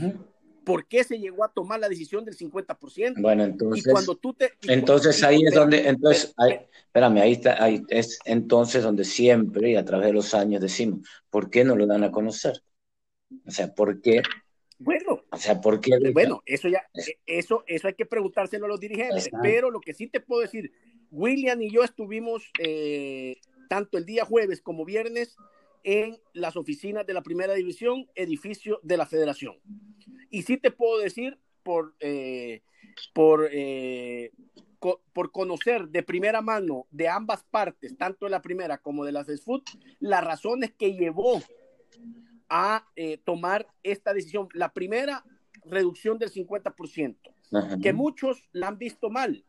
¿Por 0.63 0.85
qué 0.87 1.03
se 1.03 1.19
llegó 1.19 1.43
a 1.43 1.51
tomar 1.51 1.79
la 1.79 1.89
decisión 1.89 2.25
del 2.25 2.37
50%? 2.37 3.21
Bueno, 3.21 3.43
entonces, 3.43 3.85
y 3.85 3.91
cuando 3.91 4.15
tú 4.15 4.33
te, 4.33 4.51
entonces 4.67 5.23
ahí 5.23 5.41
es 5.45 5.53
donde, 5.53 5.87
entonces, 5.87 6.33
ahí, 6.37 6.59
espérame, 6.85 7.17
ahí 7.17 7.31
está, 7.33 7.63
ahí 7.63 7.81
es 7.89 8.19
entonces 8.25 8.83
donde 8.83 9.03
siempre 9.03 9.71
y 9.71 9.75
a 9.75 9.85
través 9.85 10.07
de 10.07 10.13
los 10.13 10.33
años 10.33 10.61
decimos, 10.61 11.07
¿por 11.29 11.49
qué 11.49 11.63
no 11.63 11.75
lo 11.75 11.87
dan 11.87 12.03
a 12.03 12.11
conocer? 12.11 12.61
O 13.45 13.51
sea, 13.51 13.73
¿por 13.73 14.01
qué? 14.01 14.21
Bueno, 14.77 15.23
o 15.29 15.37
sea, 15.37 15.59
¿por 15.59 15.81
qué? 15.81 15.91
Bueno, 16.13 16.41
eso 16.45 16.69
ya, 16.69 16.81
eso, 17.25 17.63
eso 17.67 17.87
hay 17.87 17.93
que 17.93 18.05
preguntárselo 18.05 18.65
a 18.65 18.69
los 18.69 18.79
dirigentes, 18.79 19.29
pero 19.41 19.71
lo 19.71 19.81
que 19.81 19.93
sí 19.93 20.07
te 20.07 20.21
puedo 20.21 20.41
decir, 20.41 20.71
William 21.11 21.61
y 21.61 21.71
yo 21.71 21.83
estuvimos 21.83 22.49
eh, 22.59 23.37
tanto 23.67 23.97
el 23.97 24.05
día 24.05 24.23
jueves 24.23 24.61
como 24.61 24.85
viernes 24.85 25.35
en 25.83 26.17
las 26.33 26.55
oficinas 26.55 27.05
de 27.05 27.13
la 27.13 27.21
primera 27.21 27.53
división, 27.53 28.07
edificio 28.15 28.79
de 28.83 28.97
la 28.97 29.05
federación. 29.05 29.55
Y 30.29 30.43
sí 30.43 30.57
te 30.57 30.71
puedo 30.71 30.99
decir 30.99 31.39
por, 31.63 31.95
eh, 31.99 32.61
por, 33.13 33.49
eh, 33.51 34.31
por 34.79 35.31
conocer 35.31 35.89
de 35.89 36.03
primera 36.03 36.41
mano 36.41 36.87
de 36.91 37.07
ambas 37.07 37.43
partes, 37.43 37.97
tanto 37.97 38.25
de 38.25 38.31
la 38.31 38.41
primera 38.41 38.77
como 38.77 39.05
de 39.05 39.11
la 39.11 39.23
CESFUT, 39.23 39.69
las 39.99 40.23
razones 40.23 40.71
que 40.77 40.93
llevó 40.93 41.41
a 42.49 42.87
eh, 42.95 43.17
tomar 43.17 43.67
esta 43.83 44.13
decisión. 44.13 44.47
La 44.53 44.73
primera, 44.73 45.23
reducción 45.65 46.17
del 46.17 46.31
50%, 46.31 47.17
que 47.81 47.93
muchos 47.93 48.49
la 48.51 48.67
han 48.67 48.77
visto 48.77 49.09
mal. 49.09 49.45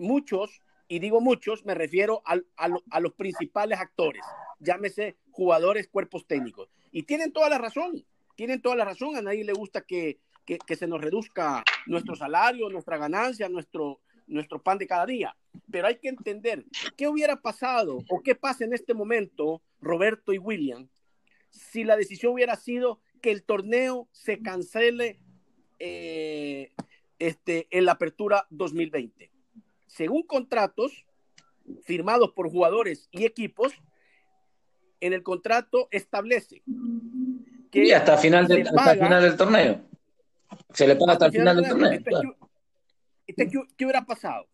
Muchos 0.00 0.62
y 0.92 0.98
digo 0.98 1.22
muchos, 1.22 1.64
me 1.64 1.74
refiero 1.74 2.22
a, 2.26 3.00
los 3.00 3.12
principales 3.14 3.78
actores, 3.78 4.22
llámese 4.60 5.16
jugadores, 5.32 5.88
cuerpos 5.88 6.26
técnicos. 6.26 6.68
Y 6.92 7.02
tienen 7.02 7.32
toda 7.32 7.48
la 7.48 7.58
razón, 7.58 8.04
tienen 8.36 8.62
toda 8.62 8.76
la 8.76 8.84
razón, 8.84 9.16
a 9.16 9.22
nadie 9.22 9.44
le 9.44 9.52
gusta 9.52 9.82
que, 9.82 10.20
se 10.46 10.86
nos 10.86 11.00
reduzca 11.00 11.64
nuestro 11.86 12.14
salario, 12.14 12.68
nuestra 12.68 12.98
ganancia, 12.98 13.48
nuestro, 13.48 14.00
nuestro 14.26 14.62
pan 14.62 14.78
de 14.78 14.86
cada 14.86 15.06
día. 15.06 15.36
Pero 15.70 15.86
hay 15.86 15.96
que 15.96 16.08
entender 16.08 16.64
qué 16.96 17.08
hubiera 17.08 17.40
pasado 17.40 17.98
o 18.08 18.22
qué 18.22 18.34
pasa 18.34 18.64
en 18.64 18.72
este 18.72 18.94
momento, 18.94 19.62
Roberto 19.80 20.32
y 20.32 20.38
William, 20.38 20.88
si 21.50 21.84
la 21.84 21.96
decisión 21.96 22.32
hubiera 22.32 22.56
sido 22.56 23.00
que 23.20 23.30
el 23.30 23.42
torneo 23.42 24.08
se 24.12 24.40
cancele 24.40 25.18
eh, 25.78 26.72
este, 27.18 27.68
en 27.70 27.84
la 27.84 27.92
apertura 27.92 28.46
2020 28.50 29.32
según 29.92 30.22
contratos 30.22 31.04
firmados 31.82 32.32
por 32.32 32.50
jugadores 32.50 33.08
y 33.12 33.24
equipos, 33.24 33.72
en 35.02 35.12
el 35.12 35.22
contrato 35.22 35.88
establece 35.90 36.62
que 37.72 37.84
y 37.86 37.92
hasta 37.92 38.18
final, 38.18 38.46
del, 38.46 38.68
hasta 38.68 38.94
final 38.94 39.22
del 39.22 39.36
torneo. 39.36 39.80
Se 40.74 40.86
le 40.86 40.94
paga 40.94 41.12
hasta, 41.14 41.26
el 41.26 41.32
final, 41.32 41.56
del 41.56 42.04
torneo. 42.04 42.36
Este, 43.26 43.48
¿qué, 43.48 43.84
hubiera 43.84 44.04
pasado? 44.04 44.46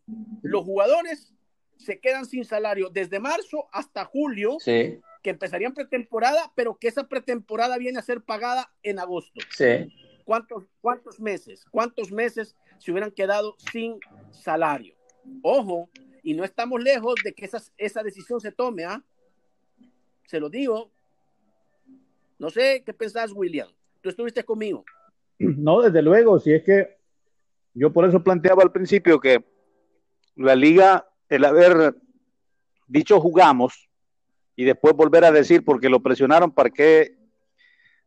Los 0.42 0.64
jugadores 0.64 1.34
se 1.76 2.00
quedan 2.00 2.26
sin 2.26 2.44
salario 2.44 2.90
desde 2.90 3.18
marzo 3.18 3.68
hasta 3.72 4.04
julio, 4.04 4.56
que 4.64 5.00
empezarían 5.24 5.74
pretemporada, 5.74 6.52
pero 6.54 6.76
que 6.76 6.88
esa 6.88 7.08
pretemporada 7.08 7.76
viene 7.76 7.98
a 7.98 8.02
ser 8.02 8.22
pagada 8.22 8.72
en 8.84 9.00
agosto. 9.00 9.40
Sí. 9.50 9.92
¿Cuántos, 10.24 10.64
¿Cuántos 10.80 11.18
meses? 11.18 11.64
¿Cuántos 11.70 12.12
meses 12.12 12.56
se 12.78 12.92
hubieran 12.92 13.10
quedado 13.10 13.56
sin 13.72 13.98
salario? 14.30 14.94
Ojo, 15.42 15.90
y 16.22 16.34
no 16.34 16.44
estamos 16.44 16.80
lejos 16.80 17.16
de 17.24 17.32
que 17.32 17.46
esa, 17.46 17.60
esa 17.76 18.02
decisión 18.04 18.40
se 18.40 18.52
tome, 18.52 18.84
¿ah? 18.84 19.02
Se 20.28 20.38
lo 20.38 20.50
digo. 20.50 20.90
No 22.38 22.50
sé 22.50 22.82
qué 22.84 22.92
pensás, 22.92 23.32
William. 23.32 23.68
Tú 24.02 24.10
estuviste 24.10 24.44
conmigo. 24.44 24.84
No, 25.38 25.80
desde 25.80 26.02
luego, 26.02 26.38
si 26.38 26.52
es 26.52 26.62
que 26.62 26.98
yo 27.72 27.92
por 27.92 28.04
eso 28.04 28.22
planteaba 28.22 28.62
al 28.62 28.72
principio 28.72 29.20
que 29.20 29.42
la 30.36 30.54
liga, 30.54 31.08
el 31.28 31.44
haber 31.44 31.94
dicho 32.88 33.20
jugamos 33.20 33.88
y 34.54 34.64
después 34.64 34.94
volver 34.94 35.24
a 35.24 35.32
decir 35.32 35.64
porque 35.64 35.88
lo 35.88 36.00
presionaron 36.00 36.50
para 36.50 36.70
que 36.70 37.16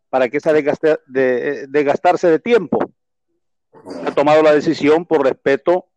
para 0.09 0.27
que 0.29 0.37
esa 0.37 0.51
de, 0.53 1.67
de 1.67 1.83
gastarse 1.83 2.27
de 2.27 2.39
tiempo 2.39 2.79
ha 4.05 4.13
tomado 4.13 4.43
la 4.43 4.53
decisión 4.53 5.05
por 5.05 5.23
respeto 5.23 5.87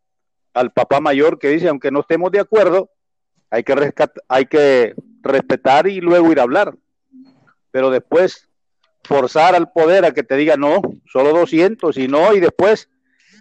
al 0.54 0.72
papá 0.72 1.00
mayor 1.00 1.38
que 1.38 1.48
dice, 1.48 1.68
aunque 1.68 1.90
no 1.90 2.00
estemos 2.00 2.30
de 2.30 2.38
acuerdo, 2.40 2.90
hay 3.50 3.64
que, 3.64 3.92
hay 4.28 4.46
que 4.46 4.94
respetar 5.24 5.86
y 5.88 6.00
luego 6.00 6.30
ir 6.30 6.38
a 6.38 6.44
hablar. 6.44 6.76
Pero 7.70 7.90
después 7.90 8.48
forzar 9.02 9.54
al 9.54 9.70
poder 9.72 10.04
a 10.04 10.12
que 10.12 10.22
te 10.22 10.36
diga 10.36 10.56
no, 10.56 10.80
solo 11.06 11.32
200 11.32 11.96
y 11.98 12.08
no, 12.08 12.34
y 12.34 12.40
después, 12.40 12.88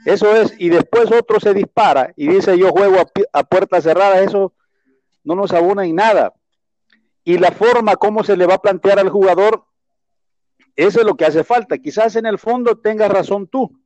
eso 0.05 0.35
es, 0.35 0.53
y 0.57 0.69
después 0.69 1.11
otro 1.11 1.39
se 1.39 1.53
dispara 1.53 2.13
y 2.15 2.27
dice 2.27 2.57
yo 2.57 2.71
juego 2.71 2.99
a, 2.99 3.05
a 3.39 3.43
puerta 3.43 3.81
cerrada, 3.81 4.21
eso 4.21 4.53
no 5.23 5.35
nos 5.35 5.51
abona 5.51 5.85
en 5.85 5.95
nada. 5.95 6.33
Y 7.23 7.37
la 7.37 7.51
forma 7.51 7.95
como 7.95 8.23
se 8.23 8.35
le 8.35 8.45
va 8.45 8.55
a 8.55 8.61
plantear 8.61 8.99
al 8.99 9.09
jugador, 9.09 9.63
eso 10.75 10.99
es 10.99 11.05
lo 11.05 11.15
que 11.15 11.25
hace 11.25 11.43
falta. 11.43 11.77
Quizás 11.77 12.15
en 12.15 12.25
el 12.25 12.37
fondo 12.37 12.77
tengas 12.79 13.09
razón 13.09 13.47
tú, 13.47 13.79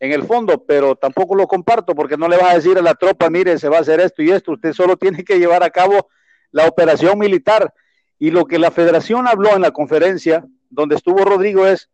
en 0.00 0.12
el 0.12 0.24
fondo, 0.24 0.64
pero 0.64 0.96
tampoco 0.96 1.36
lo 1.36 1.46
comparto 1.46 1.94
porque 1.94 2.16
no 2.16 2.26
le 2.26 2.36
vas 2.36 2.52
a 2.52 2.54
decir 2.54 2.76
a 2.78 2.82
la 2.82 2.94
tropa, 2.94 3.30
mire, 3.30 3.58
se 3.58 3.68
va 3.68 3.76
a 3.76 3.80
hacer 3.80 4.00
esto 4.00 4.22
y 4.22 4.30
esto, 4.30 4.52
usted 4.52 4.72
solo 4.72 4.96
tiene 4.96 5.22
que 5.22 5.38
llevar 5.38 5.62
a 5.62 5.70
cabo 5.70 6.08
la 6.52 6.66
operación 6.66 7.18
militar. 7.18 7.72
Y 8.18 8.30
lo 8.30 8.44
que 8.44 8.58
la 8.58 8.70
federación 8.70 9.26
habló 9.26 9.54
en 9.54 9.62
la 9.62 9.70
conferencia 9.70 10.44
donde 10.68 10.96
estuvo 10.96 11.24
Rodrigo 11.24 11.66
es 11.66 11.90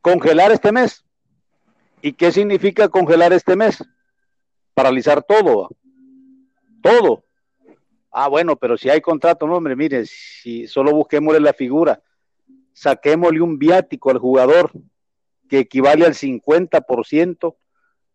congelar 0.00 0.52
este 0.52 0.72
mes. 0.72 1.04
¿Y 2.00 2.12
qué 2.12 2.30
significa 2.32 2.88
congelar 2.88 3.32
este 3.32 3.56
mes? 3.56 3.84
Paralizar 4.74 5.22
todo. 5.22 5.68
Todo. 6.82 7.24
Ah, 8.10 8.28
bueno, 8.28 8.56
pero 8.56 8.76
si 8.76 8.88
hay 8.88 9.00
contrato, 9.00 9.46
no, 9.46 9.56
hombre, 9.56 9.76
mire, 9.76 10.06
si 10.06 10.66
solo 10.66 10.92
busquémosle 10.92 11.40
la 11.40 11.52
figura, 11.52 12.00
saquémosle 12.72 13.40
un 13.40 13.58
viático 13.58 14.10
al 14.10 14.18
jugador, 14.18 14.70
que 15.48 15.58
equivale 15.60 16.06
al 16.06 16.14
50% 16.14 17.56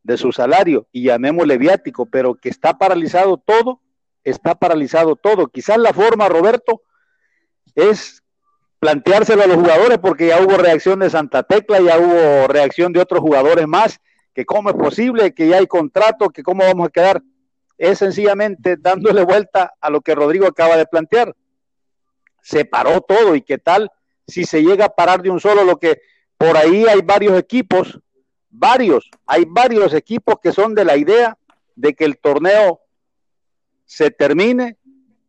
de 0.03 0.17
su 0.17 0.31
salario, 0.31 0.87
y 0.91 1.03
llamémosle 1.03 1.57
viático, 1.57 2.05
pero 2.05 2.35
que 2.35 2.49
está 2.49 2.77
paralizado 2.77 3.37
todo, 3.37 3.81
está 4.23 4.55
paralizado 4.55 5.15
todo. 5.15 5.47
Quizás 5.47 5.77
la 5.77 5.93
forma, 5.93 6.29
Roberto, 6.29 6.81
es 7.75 8.23
planteárselo 8.79 9.43
a 9.43 9.47
los 9.47 9.57
jugadores, 9.57 9.97
porque 9.99 10.27
ya 10.27 10.41
hubo 10.41 10.57
reacción 10.57 10.99
de 10.99 11.09
Santa 11.09 11.43
Tecla, 11.43 11.79
ya 11.79 11.97
hubo 11.97 12.47
reacción 12.47 12.91
de 12.91 12.99
otros 12.99 13.21
jugadores 13.21 13.67
más, 13.67 13.99
que 14.33 14.45
cómo 14.45 14.69
es 14.69 14.75
posible, 14.75 15.33
que 15.33 15.47
ya 15.47 15.57
hay 15.57 15.67
contrato, 15.67 16.29
que 16.29 16.43
cómo 16.43 16.63
vamos 16.63 16.87
a 16.87 16.91
quedar. 16.91 17.21
Es 17.77 17.99
sencillamente 17.99 18.75
dándole 18.77 19.23
vuelta 19.23 19.73
a 19.79 19.89
lo 19.89 20.01
que 20.01 20.15
Rodrigo 20.15 20.47
acaba 20.47 20.77
de 20.77 20.85
plantear. 20.85 21.33
Se 22.41 22.65
paró 22.65 23.01
todo 23.01 23.35
y 23.35 23.41
qué 23.41 23.57
tal 23.57 23.89
si 24.27 24.45
se 24.45 24.63
llega 24.63 24.85
a 24.85 24.95
parar 24.95 25.21
de 25.21 25.29
un 25.29 25.39
solo 25.39 25.63
lo 25.63 25.77
que 25.77 26.01
por 26.37 26.57
ahí 26.57 26.85
hay 26.85 27.01
varios 27.01 27.37
equipos, 27.37 27.99
varios, 28.49 29.09
hay 29.25 29.45
varios 29.47 29.93
equipos 29.93 30.35
que 30.41 30.51
son 30.51 30.75
de 30.75 30.85
la 30.85 30.97
idea 30.97 31.37
de 31.75 31.93
que 31.93 32.05
el 32.05 32.17
torneo 32.17 32.81
se 33.93 34.09
termine, 34.09 34.79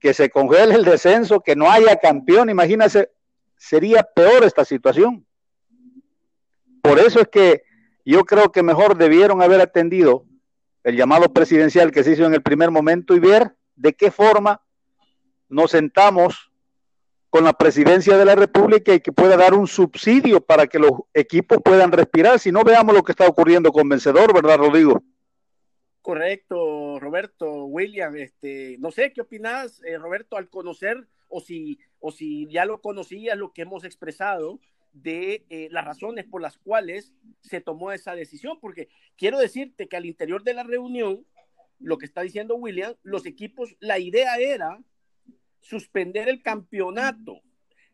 que 0.01 0.15
se 0.15 0.31
congele 0.31 0.75
el 0.75 0.85
descenso, 0.87 1.41
que 1.41 1.55
no 1.55 1.71
haya 1.71 1.97
campeón. 1.97 2.49
Imagínense, 2.49 3.11
sería 3.59 4.03
peor 4.03 4.43
esta 4.43 4.65
situación. 4.65 5.27
Por 6.81 6.99
eso 6.99 7.21
es 7.21 7.29
que 7.29 7.63
Yo 8.07 8.25
creo 8.25 8.53
que 8.53 8.63
mejor 8.63 8.99
debieron 8.99 9.41
haber 9.41 9.63
atendido 9.63 10.27
el 10.83 10.97
llamado 10.97 11.33
presidencial 11.33 11.91
que 11.91 12.05
se 12.05 12.13
hizo 12.13 12.27
en 12.27 12.35
el 12.35 12.43
primer 12.43 12.71
momento 12.71 13.15
y 13.15 13.19
ver 13.19 13.55
de 13.77 13.95
qué 13.95 14.11
forma 14.11 14.61
nos 15.49 15.71
sentamos 15.71 16.53
con 17.31 17.45
la 17.45 17.55
presidencia 17.55 18.19
de 18.19 18.27
la 18.27 18.35
República 18.35 18.93
y 18.93 19.01
que 19.01 19.11
pueda 19.11 19.39
dar 19.39 19.55
un 19.55 19.67
subsidio 19.67 20.43
para 20.43 20.67
que 20.67 20.79
los 20.79 20.93
equipos 21.15 21.59
puedan 21.65 21.93
respirar. 21.93 22.39
Si 22.39 22.53
no, 22.53 22.63
veamos 22.63 22.95
lo 22.95 23.03
que 23.03 23.13
está 23.13 23.27
ocurriendo 23.27 23.73
con 23.73 23.89
Vencedor, 23.89 24.35
¿verdad, 24.35 24.59
Rodrigo? 24.59 25.03
Correcto, 26.05 27.01
Roberto, 27.01 27.65
William, 27.65 28.15
este, 28.17 28.77
no 28.79 28.91
sé 28.91 29.15
qué 29.15 29.23
opinas, 29.23 29.81
eh, 29.87 29.97
Roberto, 29.97 30.37
al 30.37 30.51
conocer 30.51 31.09
o 31.29 31.41
si, 31.41 31.79
o 31.99 32.13
si 32.13 32.47
ya 32.51 32.67
lo 32.67 32.83
conocías 32.83 33.39
lo 33.39 33.55
que 33.55 33.63
hemos 33.63 33.85
expresado 33.85 34.61
de 34.93 35.47
eh, 35.49 35.69
las 35.71 35.87
razones 35.87 36.27
por 36.27 36.43
las 36.43 36.59
cuales 36.59 37.15
se 37.41 37.63
tomó 37.63 37.91
esa 37.91 38.15
decisión, 38.15 38.61
porque 38.61 38.91
quiero 39.17 39.39
decirte 39.39 39.89
que 39.89 39.97
al 39.97 40.05
interior 40.05 40.43
de 40.45 40.53
la 40.53 40.63
reunión, 40.63 41.25
lo 41.79 41.97
que 41.97 42.05
está 42.05 42.21
diciendo 42.21 42.57
William, 42.57 42.95
los 43.03 43.25
equipos, 43.25 43.75
la 43.81 43.99
idea 43.99 44.37
era 44.37 44.79
suspender 45.63 46.29
el 46.29 46.43
campeonato, 46.43 47.41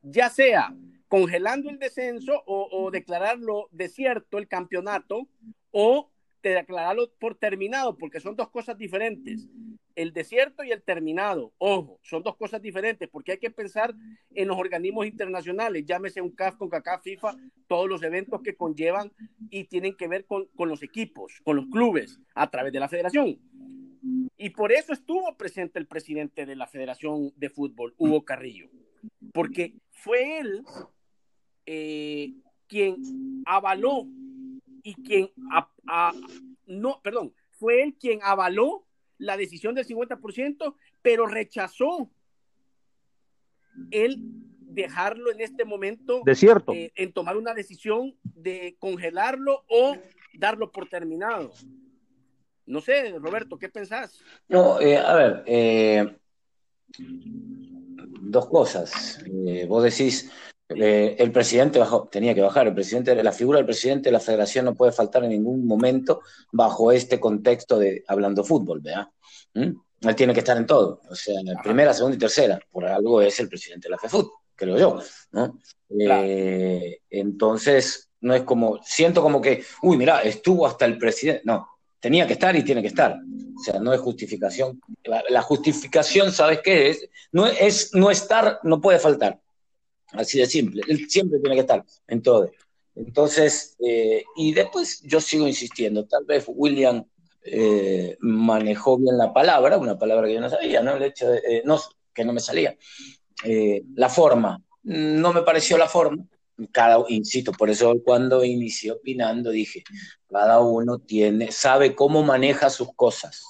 ya 0.02 0.31
sea 0.31 0.75
congelando 1.07 1.71
el 1.71 1.79
descenso 1.79 2.43
o, 2.45 2.71
o 2.73 2.90
declararlo 2.90 3.69
desierto 3.71 4.37
el 4.37 4.49
campeonato 4.49 5.29
o 5.71 6.11
declararlo 6.49 7.11
por 7.18 7.37
terminado, 7.37 7.97
porque 7.97 8.20
son 8.20 8.35
dos 8.35 8.49
cosas 8.50 8.78
diferentes. 8.78 9.47
El 9.94 10.12
desierto 10.12 10.64
y 10.64 10.70
el 10.70 10.82
terminado, 10.82 11.52
ojo, 11.59 12.00
son 12.02 12.23
dos 12.23 12.37
cosas 12.37 12.62
diferentes, 12.62 13.09
porque 13.09 13.32
hay 13.32 13.38
que 13.38 13.50
pensar 13.50 13.94
en 14.35 14.49
los 14.49 14.56
organismos 14.56 15.06
internacionales, 15.06 15.85
llámese 15.85 16.23
un 16.23 16.30
CAF, 16.30 16.56
con 16.56 16.70
CACAF, 16.70 17.02
FIFA, 17.02 17.37
todos 17.66 17.88
los 17.88 18.02
eventos 18.02 18.40
que 18.42 18.56
conllevan 18.56 19.12
y 19.50 19.64
tienen 19.64 19.94
que 19.97 20.09
ver 20.09 20.25
con, 20.25 20.47
con 20.56 20.68
los 20.68 20.82
equipos, 20.82 21.40
con 21.44 21.56
los 21.56 21.66
clubes, 21.66 22.18
a 22.35 22.50
través 22.50 22.73
de 22.73 22.80
la 22.80 22.88
federación. 22.88 23.38
Y 24.38 24.50
por 24.50 24.73
eso 24.73 24.94
estuvo 24.94 25.37
presente 25.37 25.78
el 25.78 25.87
presidente 25.87 26.47
de 26.47 26.56
la 26.56 26.66
Federación 26.66 27.32
de 27.37 27.50
Fútbol, 27.50 27.94
Hugo 27.99 28.25
Carrillo, 28.25 28.70
porque 29.35 29.75
fue 29.90 30.38
él 30.40 30.64
eh, 31.66 32.32
quien 32.66 33.42
avaló 33.44 34.06
y 34.82 34.94
quien 34.94 35.30
no, 36.66 37.00
perdón, 37.02 37.34
fue 37.52 37.82
él 37.82 37.96
quien 37.99 38.20
avaló 38.22 38.87
la 39.18 39.37
decisión 39.37 39.75
del 39.75 39.87
50%, 39.87 40.75
pero 41.02 41.26
rechazó 41.26 42.10
él 43.90 44.18
dejarlo 44.60 45.32
en 45.32 45.40
este 45.40 45.64
momento 45.64 46.22
de 46.25 46.34
cierto 46.34 46.72
eh, 46.72 46.92
en 46.94 47.12
tomar 47.12 47.37
una 47.37 47.54
decisión 47.54 48.16
de 48.22 48.76
congelarlo 48.78 49.64
o 49.68 49.96
darlo 50.34 50.70
por 50.70 50.88
terminado. 50.88 51.52
No 52.66 52.80
sé, 52.80 53.18
Roberto, 53.18 53.58
¿qué 53.58 53.68
pensás? 53.68 54.22
No, 54.49 54.80
eh, 54.80 54.96
a 54.96 55.14
ver, 55.14 55.42
eh, 55.46 56.16
dos 56.99 58.46
cosas. 58.46 59.25
vos 59.66 59.82
decís, 59.82 60.30
eh, 60.77 61.17
el 61.19 61.33
presidente 61.33 61.81
tenía 62.11 62.35
que 62.35 62.41
bajar, 62.41 62.69
el 62.69 62.75
presidente, 62.75 63.21
la 63.23 63.33
figura 63.33 63.59
del 63.59 63.67
presidente 63.67 64.09
de 64.09 64.12
la 64.12 64.21
federación 64.21 64.65
no 64.65 64.75
puede 64.75 64.93
faltar 64.93 65.25
en 65.25 65.31
ningún 65.31 65.67
momento 65.67 66.21
bajo 66.53 66.93
este 66.93 67.19
contexto 67.19 67.79
de 67.79 68.05
hablando 68.07 68.45
fútbol, 68.45 68.81
¿verdad? 68.81 69.09
¿Mm? 69.55 69.73
Él 70.03 70.15
tiene 70.15 70.33
que 70.33 70.41
estar 70.41 70.57
en 70.57 70.67
todo, 70.67 71.00
o 71.11 71.15
sea, 71.15 71.41
en 71.41 71.47
la 71.47 71.62
primera, 71.62 71.93
segunda 71.93 72.17
y 72.17 72.21
tercera, 72.21 72.59
por 72.71 72.87
algo 72.87 73.21
es 73.21 73.39
el 73.41 73.49
presidente 73.49 73.89
de 73.89 73.91
la 73.91 73.99
FEFUT, 73.99 74.31
creo 74.55 74.79
yo, 74.79 75.00
¿no? 75.33 75.59
Eh, 75.99 77.00
entonces, 77.11 78.09
no 78.21 78.35
es 78.35 78.43
como, 78.43 78.81
siento 78.83 79.23
como 79.23 79.41
que, 79.41 79.65
uy, 79.83 79.97
mira, 79.97 80.23
estuvo 80.23 80.67
hasta 80.67 80.87
el 80.87 80.97
presidente, 80.97 81.43
no, 81.45 81.69
tenía 82.00 82.27
que 82.27 82.33
estar 82.33 82.57
y 82.57 82.65
tiene 82.65 82.81
que 82.81 82.89
estar. 82.89 83.19
O 83.59 83.62
sea, 83.62 83.79
no 83.79 83.93
es 83.93 84.00
justificación. 84.00 84.81
La, 85.05 85.43
justificación, 85.43 86.33
¿sabes 86.33 86.61
qué 86.65 86.91
es? 86.91 87.09
No 87.31 87.47
es 87.47 87.95
no 87.95 88.11
estar, 88.11 88.59
no 88.62 88.81
puede 88.81 88.99
faltar. 88.99 89.39
Así 90.12 90.38
de 90.38 90.46
simple. 90.46 90.82
Él 90.88 91.08
siempre 91.08 91.38
tiene 91.38 91.56
que 91.56 91.62
estar 91.62 91.84
en 92.08 92.23
todo. 92.23 92.50
Entonces, 92.94 93.76
eh, 93.78 94.25
y 94.36 94.52
después 94.52 95.00
yo 95.02 95.20
sigo 95.20 95.46
insistiendo, 95.46 96.06
tal 96.06 96.25
vez 96.25 96.44
William 96.49 97.04
eh, 97.42 98.16
manejó 98.20 98.99
bien 98.99 99.16
la 99.16 99.32
palabra, 99.32 99.78
una 99.78 99.99
palabra 99.99 100.26
que 100.26 100.34
yo 100.34 100.40
no 100.40 100.50
sabía, 100.50 100.82
¿no? 100.82 100.96
El 100.96 101.04
hecho 101.04 101.30
de, 101.30 101.38
eh, 101.38 101.62
no, 101.64 101.80
que 102.12 102.25
no 102.25 102.32
me 102.32 102.40
salía. 102.40 102.76
la 103.94 104.08
forma, 104.08 104.62
no 104.82 105.32
me 105.32 105.42
pareció 105.42 105.78
la 105.78 105.88
forma. 105.88 106.26
Cada, 106.73 107.02
insisto, 107.08 107.52
por 107.52 107.70
eso 107.70 107.94
cuando 108.04 108.44
inicié 108.44 108.90
opinando 108.90 109.50
dije, 109.50 109.82
cada 110.28 110.60
uno 110.60 110.99
tiene, 110.99 111.52
sabe 111.52 111.94
cómo 111.94 112.23
maneja 112.23 112.68
sus 112.68 112.92
cosas. 112.94 113.44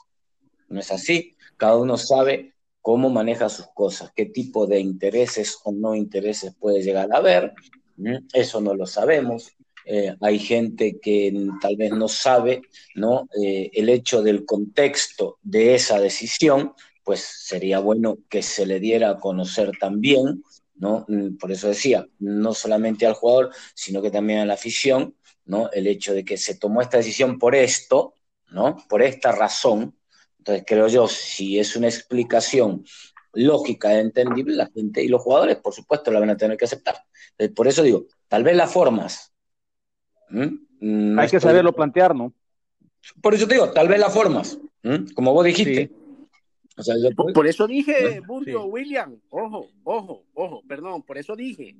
¿No 0.68 0.78
es 0.78 0.92
así? 0.92 1.36
Cada 1.56 1.76
uno 1.76 1.98
sabe 1.98 2.54
cómo 2.80 3.10
maneja 3.10 3.48
sus 3.48 3.66
cosas, 3.74 4.12
qué 4.14 4.26
tipo 4.26 4.66
de 4.66 4.80
intereses 4.80 5.58
o 5.64 5.72
no 5.72 5.94
intereses 5.94 6.54
puede 6.58 6.82
llegar 6.82 7.08
a 7.12 7.18
haber, 7.18 7.54
eso 8.32 8.60
no 8.60 8.74
lo 8.74 8.86
sabemos. 8.86 9.52
Eh, 9.84 10.14
hay 10.20 10.38
gente 10.38 10.98
que 11.00 11.32
tal 11.60 11.76
vez 11.76 11.90
no 11.92 12.06
sabe 12.06 12.62
¿no? 12.94 13.28
Eh, 13.42 13.70
el 13.72 13.88
hecho 13.88 14.22
del 14.22 14.44
contexto 14.44 15.38
de 15.42 15.74
esa 15.74 15.98
decisión, 15.98 16.74
pues 17.02 17.20
sería 17.20 17.80
bueno 17.80 18.18
que 18.28 18.42
se 18.42 18.66
le 18.66 18.78
diera 18.78 19.10
a 19.10 19.18
conocer 19.18 19.72
también, 19.78 20.44
¿no? 20.76 21.04
Mm, 21.08 21.36
por 21.36 21.50
eso 21.50 21.68
decía, 21.68 22.06
no 22.18 22.54
solamente 22.54 23.06
al 23.06 23.14
jugador, 23.14 23.50
sino 23.74 24.02
que 24.02 24.10
también 24.10 24.40
a 24.40 24.46
la 24.46 24.54
afición, 24.54 25.16
¿no? 25.44 25.70
El 25.72 25.86
hecho 25.86 26.14
de 26.14 26.24
que 26.24 26.36
se 26.36 26.56
tomó 26.56 26.82
esta 26.82 26.98
decisión 26.98 27.38
por 27.38 27.54
esto, 27.54 28.14
¿no? 28.50 28.76
Por 28.88 29.02
esta 29.02 29.32
razón, 29.32 29.96
entonces, 30.40 30.64
creo 30.66 30.88
yo, 30.88 31.06
si 31.06 31.58
es 31.58 31.76
una 31.76 31.86
explicación 31.86 32.82
lógica, 33.34 34.00
entendible, 34.00 34.56
la 34.56 34.70
gente 34.70 35.04
y 35.04 35.08
los 35.08 35.20
jugadores, 35.20 35.56
por 35.56 35.74
supuesto, 35.74 36.10
la 36.10 36.18
van 36.18 36.30
a 36.30 36.36
tener 36.38 36.56
que 36.56 36.64
aceptar. 36.64 36.96
por 37.54 37.68
eso 37.68 37.82
digo, 37.82 38.06
tal 38.26 38.42
vez 38.42 38.56
las 38.56 38.72
formas. 38.72 39.34
Hay 40.30 41.28
que 41.30 41.40
saberlo 41.40 41.74
plantear, 41.74 42.14
¿no? 42.14 42.32
Por 43.20 43.34
eso 43.34 43.46
te 43.46 43.54
digo, 43.54 43.70
tal 43.70 43.88
vez 43.88 44.00
las 44.00 44.14
formas, 44.14 44.58
como 45.14 45.34
vos 45.34 45.44
dijiste. 45.44 45.90
por, 47.34 47.46
eso 47.46 47.66
dije, 47.66 48.20
Burgo, 48.26 48.64
William, 48.64 49.20
ojo, 49.28 49.68
ojo, 49.84 50.24
ojo, 50.32 50.62
perdón, 50.66 51.02
por 51.02 51.18
eso 51.18 51.36
dije. 51.36 51.76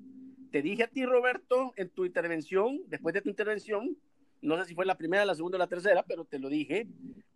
Te 0.53 0.61
dije 0.61 0.83
a 0.83 0.89
ti, 0.89 1.07
Roberto, 1.07 1.73
en 1.77 1.89
tu 1.89 2.05
intervención, 2.05 2.83
después 2.89 3.15
de 3.15 3.23
tu 3.23 3.31
intervención, 3.31 3.97
no 4.43 4.59
sé 4.59 4.67
si 4.67 4.75
fue 4.75 4.85
la 4.85 4.99
primera, 4.99 5.25
la 5.25 5.35
segunda 5.35 5.57
o 5.57 5.59
la 5.59 5.67
tercera, 5.67 6.05
pero 6.07 6.27
te 6.27 6.39
lo 6.39 6.51
dije 6.51 6.89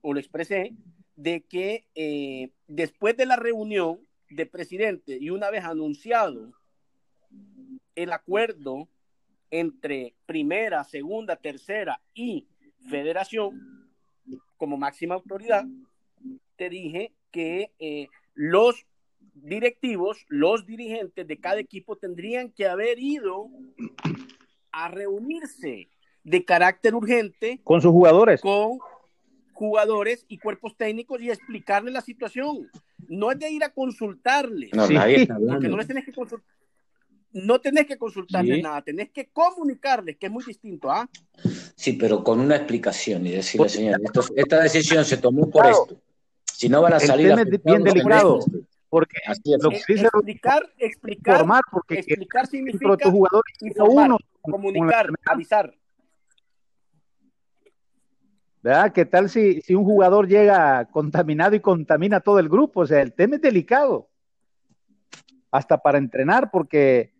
o 0.02 0.12
lo 0.12 0.20
expresé, 0.20 0.74
de 1.16 1.42
que 1.42 1.86
eh, 1.94 2.50
después 2.66 3.16
de 3.16 3.26
la 3.26 3.36
reunión 3.36 4.00
de 4.30 4.46
presidente 4.46 5.18
y 5.20 5.30
una 5.30 5.50
vez 5.50 5.64
anunciado 5.64 6.52
el 7.94 8.12
acuerdo 8.12 8.88
entre 9.50 10.14
primera, 10.26 10.82
segunda, 10.84 11.36
tercera 11.36 12.00
y 12.14 12.48
federación 12.90 13.90
como 14.56 14.76
máxima 14.76 15.14
autoridad, 15.14 15.64
te 16.56 16.68
dije 16.68 17.12
que 17.30 17.72
eh, 17.78 18.08
los 18.34 18.86
directivos, 19.34 20.24
los 20.28 20.66
dirigentes 20.66 21.26
de 21.26 21.38
cada 21.38 21.60
equipo 21.60 21.96
tendrían 21.96 22.50
que 22.50 22.66
haber 22.66 22.98
ido 22.98 23.48
a 24.72 24.88
reunirse 24.88 25.88
de 26.22 26.44
carácter 26.44 26.94
urgente 26.94 27.60
con 27.62 27.80
sus 27.80 27.92
jugadores. 27.92 28.40
Con 28.40 28.78
jugadores 29.54 30.26
y 30.28 30.38
cuerpos 30.38 30.76
técnicos 30.76 31.22
y 31.22 31.30
explicarles 31.30 31.94
la 31.94 32.00
situación. 32.00 32.68
No 33.08 33.30
es 33.30 33.38
de 33.38 33.50
ir 33.50 33.64
a 33.64 33.70
consultarles. 33.70 34.74
No, 34.74 34.86
nadie 34.88 35.22
está 35.22 35.38
Porque 35.38 35.68
no 35.68 35.76
les 35.76 35.86
tenés 35.86 36.04
que 36.04 36.12
consultar. 36.12 36.46
No 37.32 37.60
tenés 37.60 37.86
que 37.86 37.98
consultarles 37.98 38.62
nada, 38.62 38.80
tenés 38.82 39.10
que 39.10 39.26
comunicarles, 39.26 40.16
que 40.16 40.26
es 40.26 40.32
muy 40.32 40.44
distinto, 40.44 40.88
¿ah? 40.88 41.08
Sí, 41.74 41.94
pero 41.94 42.22
con 42.22 42.38
una 42.38 42.54
explicación 42.54 43.26
y 43.26 43.32
decirle, 43.32 43.68
señor, 43.68 44.00
esta 44.36 44.62
decisión 44.62 45.04
se 45.04 45.16
tomó 45.16 45.50
por 45.50 45.66
esto. 45.66 46.00
Si 46.44 46.68
no 46.68 46.80
van 46.80 46.92
a 46.92 47.00
salir 47.00 47.32
a 47.32 47.42
bien 47.42 47.82
delicado. 47.82 48.38
Porque 48.88 49.16
lo 49.60 49.70
que 49.70 49.76
explicar, 49.76 50.62
explicar, 50.78 51.38
formar, 51.38 51.62
porque 51.72 51.94
explicar 51.94 52.46
significa 52.46 52.96
informar, 53.60 54.10
uno, 54.10 54.18
comunicar, 54.40 55.10
avisar. 55.26 55.74
¿Verdad? 58.64 58.92
¿Qué 58.92 59.04
tal 59.04 59.28
si, 59.28 59.60
si 59.60 59.74
un 59.74 59.84
jugador 59.84 60.26
llega 60.26 60.86
contaminado 60.86 61.54
y 61.54 61.60
contamina 61.60 62.20
todo 62.20 62.38
el 62.38 62.48
grupo? 62.48 62.80
O 62.80 62.86
sea, 62.86 63.02
el 63.02 63.12
tema 63.12 63.36
es 63.36 63.42
delicado. 63.42 64.08
Hasta 65.50 65.76
para 65.76 65.98
entrenar, 65.98 66.50
porque 66.50 67.12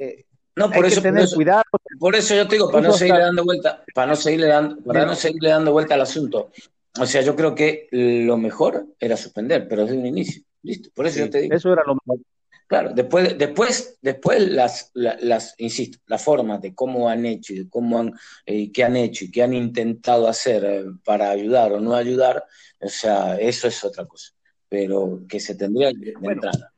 eh, 0.00 0.24
no, 0.56 0.72
por 0.72 0.84
eso, 0.84 1.00
tener 1.00 1.28
cuidado. 1.32 1.62
Por 2.00 2.16
eso 2.16 2.34
yo 2.34 2.48
te 2.48 2.56
digo, 2.56 2.68
para 2.68 2.88
no 2.88 2.92
seguirle 2.94 3.20
dando 3.20 3.44
vuelta, 3.44 3.84
para 3.94 4.08
no 4.08 4.16
seguirle 4.16 4.48
dando, 4.48 4.76
para 4.82 5.06
no 5.06 5.14
seguirle 5.14 5.50
dando 5.50 5.70
vuelta 5.70 5.94
al 5.94 6.00
asunto. 6.00 6.50
O 6.98 7.06
sea, 7.06 7.22
yo 7.22 7.36
creo 7.36 7.54
que 7.54 7.86
lo 7.92 8.36
mejor 8.36 8.84
era 8.98 9.16
suspender, 9.16 9.68
pero 9.68 9.82
desde 9.82 9.96
un 9.96 10.04
inicio. 10.04 10.42
Listo. 10.64 10.90
Por 10.94 11.06
eso 11.06 11.20
yo 11.20 11.30
te 11.30 11.42
digo. 11.42 11.54
Eso 11.54 11.72
era 11.72 11.82
lo 11.86 11.94
mejor. 11.94 12.18
Claro, 12.72 12.94
después, 12.94 13.36
después, 13.36 13.98
después 14.00 14.48
las, 14.48 14.90
las, 14.94 15.54
insisto, 15.58 15.98
las 16.06 16.24
formas 16.24 16.58
de 16.62 16.74
cómo 16.74 17.06
han 17.06 17.26
hecho 17.26 17.52
y 17.52 17.58
de 17.58 17.68
cómo 17.68 17.98
han, 17.98 18.14
eh, 18.46 18.72
qué 18.72 18.82
han 18.82 18.96
hecho 18.96 19.26
y 19.26 19.30
qué 19.30 19.42
han 19.42 19.52
intentado 19.52 20.26
hacer 20.26 20.64
eh, 20.64 20.84
para 21.04 21.28
ayudar 21.28 21.74
o 21.74 21.80
no 21.80 21.94
ayudar, 21.94 22.42
o 22.80 22.88
sea, 22.88 23.36
eso 23.36 23.68
es 23.68 23.84
otra 23.84 24.06
cosa. 24.06 24.32
Pero 24.70 25.20
que 25.28 25.38
se 25.38 25.54
tendría 25.54 25.92
de, 25.92 26.14
entrada. 26.22 26.72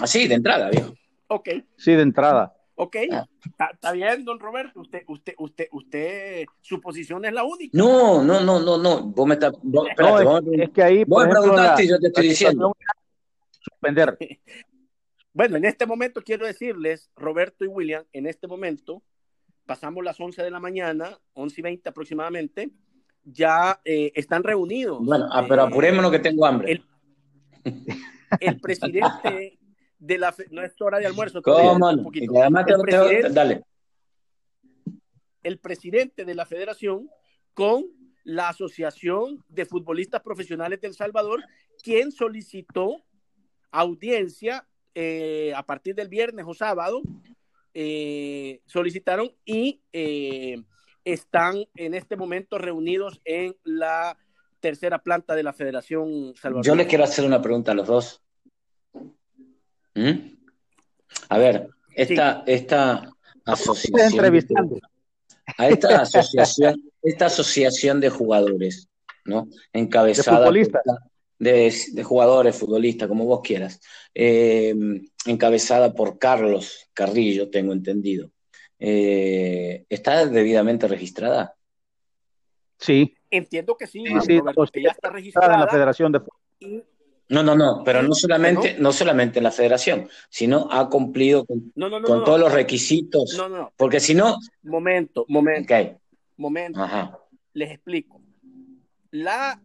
Así, 0.00 0.28
de 0.28 0.36
entrada, 0.36 0.70
viejo. 0.70 0.94
Ok. 1.26 1.48
Sí, 1.76 1.90
de 1.90 2.02
entrada. 2.02 2.56
Ok, 2.76 2.96
ah. 3.10 3.26
está 3.74 3.90
bien, 3.90 4.24
don 4.24 4.38
Roberto. 4.38 4.82
Usted, 4.82 5.02
usted, 5.08 5.34
usted, 5.38 5.66
usted, 5.72 6.44
su 6.60 6.80
posición 6.80 7.24
es 7.24 7.32
la 7.32 7.42
única. 7.42 7.76
No, 7.76 8.22
no, 8.22 8.40
no, 8.40 8.60
no, 8.60 8.78
no. 8.78 9.02
Vos 9.02 9.26
me 9.26 9.34
estás. 9.34 9.52
es, 10.52 10.70
que 10.70 10.82
ahí. 10.84 11.04
Vos 11.04 11.26
preguntaste 11.26 11.84
y 11.84 11.88
yo 11.88 11.98
te 11.98 12.06
estoy 12.06 12.28
diciendo. 12.28 12.72
Suspender. 13.60 14.16
Bueno, 15.32 15.56
en 15.56 15.64
este 15.64 15.86
momento 15.86 16.22
quiero 16.22 16.44
decirles, 16.44 17.08
Roberto 17.14 17.64
y 17.64 17.68
William, 17.68 18.04
en 18.12 18.26
este 18.26 18.48
momento 18.48 19.04
pasamos 19.64 20.02
las 20.02 20.18
11 20.18 20.42
de 20.42 20.50
la 20.50 20.58
mañana, 20.58 21.16
11 21.34 21.60
y 21.60 21.62
20 21.62 21.88
aproximadamente, 21.88 22.72
ya 23.22 23.80
eh, 23.84 24.10
están 24.16 24.42
reunidos. 24.42 24.98
Bueno, 25.04 25.28
ah, 25.30 25.46
pero 25.48 25.62
apurémonos 25.62 26.10
que 26.10 26.18
tengo 26.18 26.44
hambre. 26.44 26.72
El, 26.72 26.84
el 28.40 28.60
presidente 28.60 29.60
de 30.00 30.18
la 30.18 30.34
no 30.50 30.62
es 30.62 30.80
hora 30.80 30.98
de 30.98 31.06
almuerzo. 31.06 31.42
¿Cómo? 31.42 31.90
el, 31.90 32.02
presidente, 32.02 33.30
dale. 33.30 33.62
el 35.42 35.58
presidente 35.58 36.24
de 36.24 36.34
la 36.34 36.46
federación 36.46 37.08
con 37.54 37.84
la 38.24 38.48
Asociación 38.48 39.44
de 39.48 39.64
Futbolistas 39.66 40.22
Profesionales 40.22 40.80
del 40.80 40.94
Salvador, 40.94 41.42
quien 41.82 42.10
solicitó 42.10 43.04
audiencia 43.70 44.66
eh, 44.94 45.52
a 45.54 45.64
partir 45.64 45.94
del 45.94 46.08
viernes 46.08 46.44
o 46.48 46.54
sábado, 46.54 47.02
eh, 47.74 48.60
solicitaron 48.66 49.32
y 49.44 49.80
eh, 49.92 50.62
están 51.04 51.64
en 51.76 51.94
este 51.94 52.16
momento 52.16 52.58
reunidos 52.58 53.20
en 53.24 53.56
la 53.64 54.16
tercera 54.58 54.98
planta 54.98 55.34
de 55.34 55.42
la 55.42 55.52
Federación 55.52 56.34
Salvador. 56.36 56.64
Yo 56.64 56.74
les 56.74 56.86
quiero 56.86 57.04
hacer 57.04 57.24
una 57.24 57.40
pregunta 57.40 57.72
a 57.72 57.74
los 57.74 57.86
dos. 57.86 58.22
¿Mm? 59.94 60.34
A 61.28 61.38
ver, 61.38 61.68
esta, 61.94 62.42
esta 62.46 63.10
asociación. 63.44 64.80
A 65.56 65.68
esta 65.68 66.02
asociación, 66.02 66.74
esta 67.02 67.26
asociación 67.26 68.00
de 68.00 68.08
jugadores, 68.10 68.88
¿no? 69.24 69.48
Encabezada. 69.72 70.50
De, 70.50 70.68
de, 71.40 72.04
jugadores, 72.04 72.56
futbolistas, 72.56 73.08
como 73.08 73.24
vos 73.24 73.40
quieras. 73.42 73.80
Eh, 74.14 74.74
encabezada 75.26 75.94
por 75.94 76.18
Carlos 76.18 76.88
Carrillo, 76.92 77.50
tengo 77.50 77.72
entendido. 77.72 78.30
Eh, 78.78 79.84
¿Está 79.88 80.26
debidamente 80.26 80.86
registrada? 80.86 81.56
Sí. 82.78 83.14
Entiendo 83.30 83.76
que 83.76 83.86
sí, 83.86 84.04
sí, 84.26 84.40
ya 84.82 84.90
está 84.90 85.10
registrada 85.10 85.54
en 85.54 85.60
la 85.60 85.68
Federación 85.68 86.12
de 86.12 86.20
Fútbol. 86.20 86.84
No, 87.28 87.44
no, 87.44 87.54
no, 87.54 87.82
pero 87.84 88.02
no 88.02 88.12
solamente, 88.12 88.76
no 88.78 88.92
solamente 88.92 89.38
en 89.38 89.44
la 89.44 89.52
federación, 89.52 90.08
sino 90.28 90.66
ha 90.68 90.88
cumplido 90.88 91.46
con, 91.46 91.72
todos 92.02 92.40
los 92.40 92.52
requisitos. 92.52 93.34
No, 93.36 93.48
no, 93.48 93.72
Porque 93.76 94.00
si 94.00 94.14
no. 94.14 94.36
Momento, 94.64 95.26
momento. 95.28 95.72
Momento. 96.36 96.80
Les 97.52 97.70
explico. 97.70 98.20
La 99.12 99.62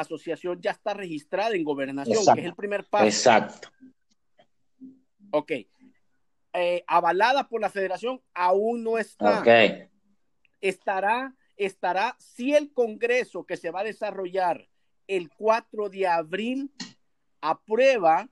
asociación 0.00 0.60
ya 0.60 0.72
está 0.72 0.94
registrada 0.94 1.54
en 1.54 1.64
gobernación, 1.64 2.24
que 2.34 2.40
es 2.40 2.46
el 2.46 2.54
primer 2.54 2.84
paso. 2.84 3.04
Exacto. 3.04 3.68
Ok. 5.30 5.52
Eh, 6.54 6.84
avalada 6.86 7.48
por 7.48 7.60
la 7.60 7.70
federación, 7.70 8.20
aún 8.34 8.82
no 8.82 8.98
está. 8.98 9.40
Ok. 9.40 9.88
Estará, 10.60 11.34
estará 11.56 12.16
si 12.18 12.54
el 12.54 12.72
Congreso 12.72 13.44
que 13.44 13.56
se 13.56 13.70
va 13.70 13.80
a 13.80 13.84
desarrollar 13.84 14.68
el 15.06 15.30
4 15.30 15.88
de 15.88 16.06
abril 16.06 16.72
aprueba 17.40 18.28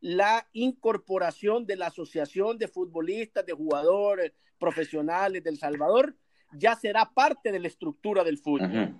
la 0.00 0.48
incorporación 0.52 1.66
de 1.66 1.76
la 1.76 1.88
Asociación 1.88 2.58
de 2.58 2.68
Futbolistas, 2.68 3.44
de 3.44 3.52
Jugadores 3.52 4.32
Profesionales 4.58 5.42
del 5.44 5.58
Salvador, 5.58 6.16
ya 6.52 6.74
será 6.74 7.10
parte 7.10 7.52
de 7.52 7.60
la 7.60 7.68
estructura 7.68 8.24
del 8.24 8.38
fútbol. 8.38 8.96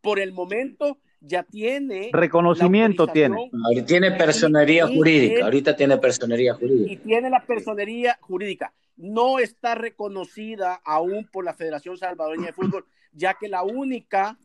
Por 0.00 0.18
el 0.18 0.32
momento 0.32 0.98
ya 1.24 1.42
tiene 1.44 2.10
reconocimiento 2.12 3.06
tiene 3.06 3.50
tiene 3.86 4.12
personería 4.12 4.86
jurídica 4.86 5.44
ahorita 5.44 5.76
tiene 5.76 5.96
personería 5.98 6.54
jurídica 6.54 6.92
y 6.92 6.96
tiene 6.96 7.30
la 7.30 7.44
personería 7.44 8.18
jurídica 8.20 8.72
no 8.96 9.38
está 9.38 9.74
reconocida 9.74 10.80
aún 10.84 11.26
por 11.32 11.44
la 11.44 11.54
Federación 11.54 11.96
Salvadoreña 11.96 12.46
de 12.46 12.52
Fútbol 12.52 12.84
ya 13.12 13.34
que 13.34 13.48
la 13.48 13.62
única 13.62 14.36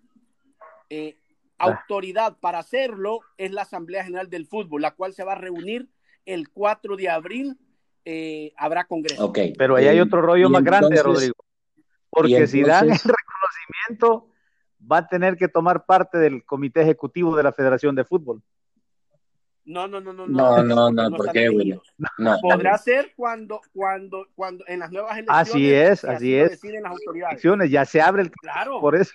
eh, 0.90 1.18
autoridad 1.58 2.38
para 2.40 2.60
hacerlo 2.60 3.22
es 3.38 3.52
la 3.52 3.64
Asamblea 3.64 4.04
General 4.04 4.30
del 4.30 4.46
Fútbol, 4.46 4.82
la 4.82 4.92
cual 4.92 5.14
se 5.14 5.24
va 5.24 5.34
a 5.34 5.38
reunir 5.38 5.90
el 6.26 6.50
4 6.50 6.96
de 6.96 7.10
abril. 7.10 7.58
Eh, 8.06 8.54
habrá 8.56 8.86
congreso. 8.86 9.26
Okay. 9.26 9.54
Pero 9.58 9.76
ahí 9.76 9.88
hay 9.88 10.00
otro 10.00 10.22
rollo 10.22 10.50
más 10.50 10.64
grande, 10.64 11.02
Rodrigo. 11.02 11.34
Porque 12.10 12.48
si 12.48 12.62
dan 12.62 12.90
el 12.90 12.98
reconocimiento, 12.98 14.30
va 14.80 14.98
a 14.98 15.08
tener 15.08 15.38
que 15.38 15.48
tomar 15.48 15.86
parte 15.86 16.18
del 16.18 16.44
comité 16.46 16.82
ejecutivo 16.82 17.36
de 17.36 17.44
la 17.44 17.52
Federación 17.52 17.96
de 17.96 18.06
Fútbol. 18.06 18.42
No, 19.66 19.86
no, 19.86 20.00
no, 20.00 20.14
no. 20.14 20.26
No, 20.28 20.64
no, 20.64 20.92
no, 20.92 21.10
no 21.10 21.18
¿por 21.18 21.32
qué, 21.34 21.50
No. 22.18 22.38
Podrá 22.42 22.78
ser 22.78 23.12
cuando, 23.18 23.60
cuando, 23.74 24.26
cuando 24.34 24.64
en 24.68 24.80
las 24.80 24.92
nuevas 24.92 25.18
elecciones. 25.18 25.50
Así 25.50 25.74
es, 25.74 26.06
así 26.06 26.36
es. 26.36 26.64
Las 26.64 26.92
autoridades. 26.92 27.70
Ya 27.70 27.84
se 27.84 28.00
abre 28.00 28.22
el. 28.22 28.32
Claro. 28.32 28.80
Por 28.80 28.96
eso. 28.96 29.14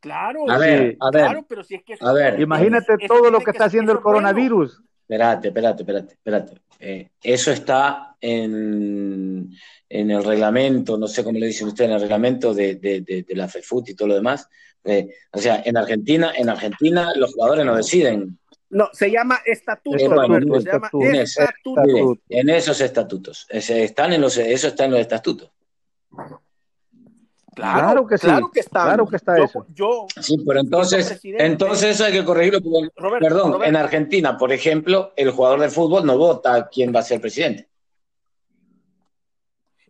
Claro, 0.00 0.48
a 0.48 0.58
ver, 0.58 0.96
a 1.00 1.10
ver, 1.10 1.24
claro, 1.24 1.46
pero 1.48 1.64
si 1.64 1.74
es 1.74 1.82
que 1.82 1.96
a 2.00 2.12
ver, 2.12 2.40
imagínate 2.40 2.98
todo 3.08 3.32
lo 3.32 3.40
que, 3.40 3.50
está 3.50 3.64
haciendo 3.64 3.90
el 3.90 3.98
coronavirus. 3.98 4.80
Espérate, 5.08 5.48
espérate, 5.48 5.82
espérate, 5.82 6.12
espérate. 6.12 6.60
Eh, 6.80 7.08
eso 7.22 7.50
está 7.50 8.14
en, 8.20 9.50
en, 9.88 10.10
el 10.10 10.22
reglamento, 10.22 10.98
no 10.98 11.08
sé 11.08 11.24
cómo 11.24 11.38
le 11.38 11.46
dicen 11.46 11.68
ustedes, 11.68 11.88
en 11.88 11.94
el 11.94 12.02
reglamento 12.02 12.52
de, 12.52 12.74
de, 12.74 13.00
de, 13.00 13.34
la 13.34 13.48
FEFUT 13.48 13.88
y 13.88 13.94
todo 13.94 14.08
lo 14.08 14.14
demás. 14.16 14.46
Eh, 14.84 15.08
o 15.32 15.38
sea, 15.38 15.62
en 15.64 15.78
Argentina, 15.78 16.32
en 16.36 16.50
Argentina 16.50 17.12
los 17.16 17.32
jugadores 17.32 17.64
no 17.64 17.74
deciden. 17.74 18.38
No, 18.68 18.90
se 18.92 19.10
llama 19.10 19.38
estatuto, 19.46 19.96
eh, 19.96 19.98
se 19.98 20.08
llama 20.08 20.38
estatuto. 21.22 22.18
En 22.28 22.50
esos 22.50 22.78
estatutos. 22.82 23.46
están 23.48 24.12
en 24.12 24.20
los, 24.20 24.36
eso 24.36 24.68
está 24.68 24.84
en 24.84 24.90
los 24.90 25.00
estatutos. 25.00 25.50
Claro, 27.58 28.06
que 28.06 28.18
sí. 28.18 28.26
Claro 28.26 28.50
que 28.52 28.60
está. 28.60 28.84
Claro 28.84 29.06
que 29.06 29.16
está 29.16 29.36
eso. 29.36 29.66
Yo, 29.74 30.06
sí, 30.20 30.36
pero 30.46 30.60
entonces, 30.60 31.20
entonces 31.24 31.96
eso 31.96 32.04
hay 32.04 32.12
que 32.12 32.24
corregirlo. 32.24 32.60
perdón, 33.18 33.64
en 33.64 33.74
Argentina, 33.74 34.36
por 34.38 34.52
ejemplo, 34.52 35.12
el 35.16 35.32
jugador 35.32 35.60
de 35.60 35.68
fútbol 35.68 36.06
no 36.06 36.16
vota 36.16 36.68
quién 36.68 36.94
va 36.94 37.00
a 37.00 37.02
ser 37.02 37.20
presidente. 37.20 37.68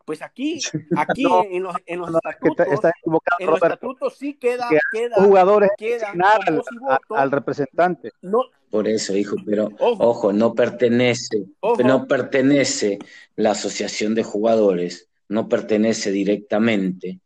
Pues 0.07 0.23
aquí, 0.23 0.59
aquí 0.97 1.27
en, 1.51 1.63
los, 1.63 1.77
en 1.85 1.99
los 1.99 2.09
estatutos, 2.09 2.67
está, 2.67 2.93
en 3.39 3.47
los 3.47 3.57
estatutos 3.57 4.17
sí 4.17 4.39
queda, 4.39 4.67
queda 4.91 5.17
jugadores 5.17 5.69
queda 5.77 6.11
al, 6.47 6.63
al, 7.11 7.31
representante. 7.31 8.13
No, 8.23 8.45
por 8.71 8.89
eso, 8.89 9.15
hijo, 9.15 9.37
pero 9.45 9.69
ojo, 9.79 10.33
no 10.33 10.55
pertenece, 10.55 11.45
no 11.85 12.07
pertenece 12.07 12.99
la 13.37 13.51
asociación 13.51 14.15
de 14.15 14.23
jugadores, 14.23 15.11
no 15.29 15.47
pertenece 15.47 16.11
directamente 16.11 17.21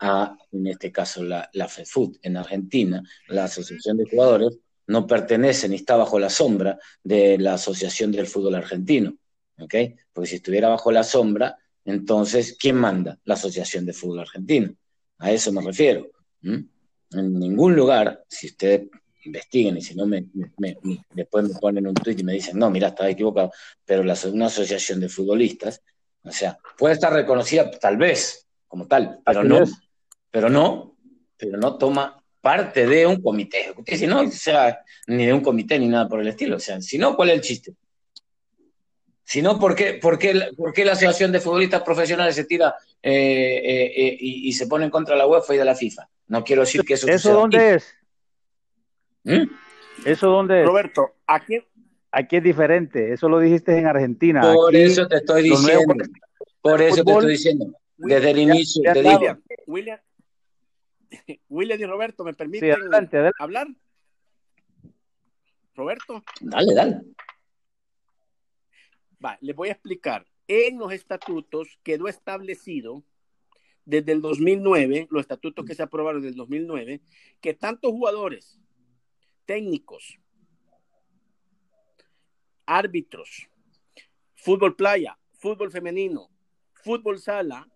a, 0.00 0.36
en 0.52 0.66
este 0.66 0.92
caso, 0.92 1.22
la, 1.22 1.48
la 1.52 1.68
FEFUT 1.68 2.18
en 2.22 2.36
Argentina, 2.36 3.02
la 3.28 3.44
Asociación 3.44 3.96
de 3.96 4.06
Jugadores, 4.10 4.58
no 4.86 5.06
pertenece 5.06 5.68
ni 5.68 5.76
está 5.76 5.96
bajo 5.96 6.18
la 6.18 6.30
sombra 6.30 6.78
de 7.02 7.38
la 7.38 7.54
Asociación 7.54 8.12
del 8.12 8.26
Fútbol 8.26 8.54
Argentino. 8.56 9.16
¿ok? 9.58 9.74
Porque 10.12 10.30
si 10.30 10.36
estuviera 10.36 10.68
bajo 10.68 10.90
la 10.92 11.04
sombra, 11.04 11.56
entonces, 11.84 12.56
¿quién 12.58 12.76
manda? 12.76 13.18
La 13.24 13.34
Asociación 13.34 13.86
de 13.86 13.92
Fútbol 13.92 14.20
Argentino. 14.20 14.74
A 15.18 15.30
eso 15.30 15.52
me 15.52 15.62
refiero. 15.62 16.10
En 16.42 16.68
ningún 17.10 17.76
lugar, 17.76 18.24
si 18.28 18.48
ustedes 18.48 18.88
investiguen 19.24 19.76
y 19.78 19.82
si 19.82 19.94
no, 19.94 20.06
me, 20.06 20.26
después 21.14 21.48
me 21.48 21.58
ponen 21.58 21.86
un 21.86 21.94
tuit 21.94 22.20
y 22.20 22.24
me 22.24 22.34
dicen, 22.34 22.58
no, 22.58 22.70
mira, 22.70 22.88
estaba 22.88 23.08
equivocado, 23.08 23.52
pero 23.84 24.02
la, 24.02 24.16
una 24.30 24.46
asociación 24.46 25.00
de 25.00 25.08
futbolistas, 25.08 25.82
o 26.22 26.32
sea, 26.32 26.58
puede 26.76 26.94
estar 26.94 27.12
reconocida 27.12 27.70
tal 27.70 27.96
vez 27.96 28.43
como 28.74 28.88
tal, 28.88 29.20
pero 29.24 29.44
no, 29.44 29.60
pero 30.32 30.50
no, 30.50 30.96
pero 31.36 31.56
no 31.56 31.78
toma 31.78 32.20
parte 32.40 32.88
de 32.88 33.06
un 33.06 33.22
comité 33.22 33.72
si 33.86 34.08
no, 34.08 34.22
o 34.22 34.30
sea, 34.32 34.80
ni 35.06 35.26
de 35.26 35.32
un 35.32 35.42
comité 35.42 35.78
ni 35.78 35.86
nada 35.86 36.08
por 36.08 36.18
el 36.18 36.26
estilo, 36.26 36.56
o 36.56 36.58
sea, 36.58 36.80
si 36.80 36.98
no, 36.98 37.14
¿cuál 37.14 37.30
es 37.30 37.36
el 37.36 37.40
chiste? 37.40 37.74
Si 39.22 39.42
no, 39.42 39.60
¿por 39.60 39.76
qué, 39.76 39.94
por 39.94 40.18
qué, 40.18 40.34
la 40.34 40.92
Asociación 40.92 41.30
de 41.30 41.38
Futbolistas 41.38 41.82
Profesionales 41.82 42.34
se 42.34 42.46
tira 42.46 42.74
eh, 43.00 43.12
eh, 43.12 43.92
eh, 43.96 44.16
y, 44.18 44.52
se 44.52 44.66
pone 44.66 44.86
en 44.86 44.90
contra 44.90 45.14
de 45.14 45.20
la 45.20 45.28
UEFA 45.28 45.54
y 45.54 45.58
de 45.58 45.64
la 45.64 45.76
FIFA? 45.76 46.08
No 46.26 46.42
quiero 46.42 46.62
decir 46.62 46.82
que 46.82 46.94
eso 46.94 47.06
¿Eso 47.06 47.32
dónde 47.32 47.76
es? 47.76 47.94
¿Mm? 49.22 49.44
¿Eso 50.04 50.26
dónde 50.30 50.62
es? 50.62 50.66
Roberto, 50.66 51.14
aquí, 51.28 51.60
Aquí 52.10 52.36
es 52.38 52.42
diferente, 52.42 53.12
eso 53.12 53.28
lo 53.28 53.38
dijiste 53.38 53.78
en 53.78 53.86
Argentina. 53.86 54.40
Por 54.52 54.74
eso 54.74 55.06
te 55.06 55.16
estoy 55.18 55.44
diciendo. 55.44 55.94
Por 56.60 56.82
eso 56.82 57.04
te 57.04 57.12
estoy 57.12 57.30
diciendo. 57.30 57.66
Desde 57.96 58.30
el 58.30 58.38
inicio. 58.38 58.82
William, 58.94 59.42
William, 59.66 60.00
William, 61.48 61.80
y 61.80 61.84
Roberto, 61.84 62.24
¿me 62.24 62.34
permiten 62.34 62.76
hablar? 63.38 63.68
Roberto. 65.74 66.22
Dale, 66.40 66.74
dale. 66.74 67.00
Va, 69.24 69.38
les 69.40 69.56
voy 69.56 69.68
a 69.68 69.72
explicar. 69.72 70.26
En 70.46 70.78
los 70.78 70.92
estatutos 70.92 71.78
quedó 71.82 72.06
establecido 72.06 73.02
desde 73.84 74.12
el 74.12 74.20
2009, 74.20 75.08
los 75.10 75.22
estatutos 75.22 75.64
que 75.64 75.74
se 75.74 75.82
aprobaron 75.82 76.20
desde 76.20 76.32
el 76.32 76.36
2009, 76.36 77.00
que 77.40 77.54
tantos 77.54 77.92
jugadores, 77.92 78.58
técnicos, 79.46 80.18
árbitros, 82.66 83.48
fútbol 84.34 84.76
playa, 84.76 85.18
fútbol 85.32 85.70
femenino, 85.70 86.30
fútbol 86.72 87.18
sala, 87.18 87.68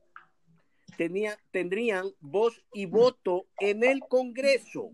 tenía, 0.96 1.38
tendrían 1.50 2.06
voz 2.20 2.62
y 2.72 2.86
voto 2.86 3.46
en 3.58 3.84
el 3.84 4.00
Congreso 4.00 4.90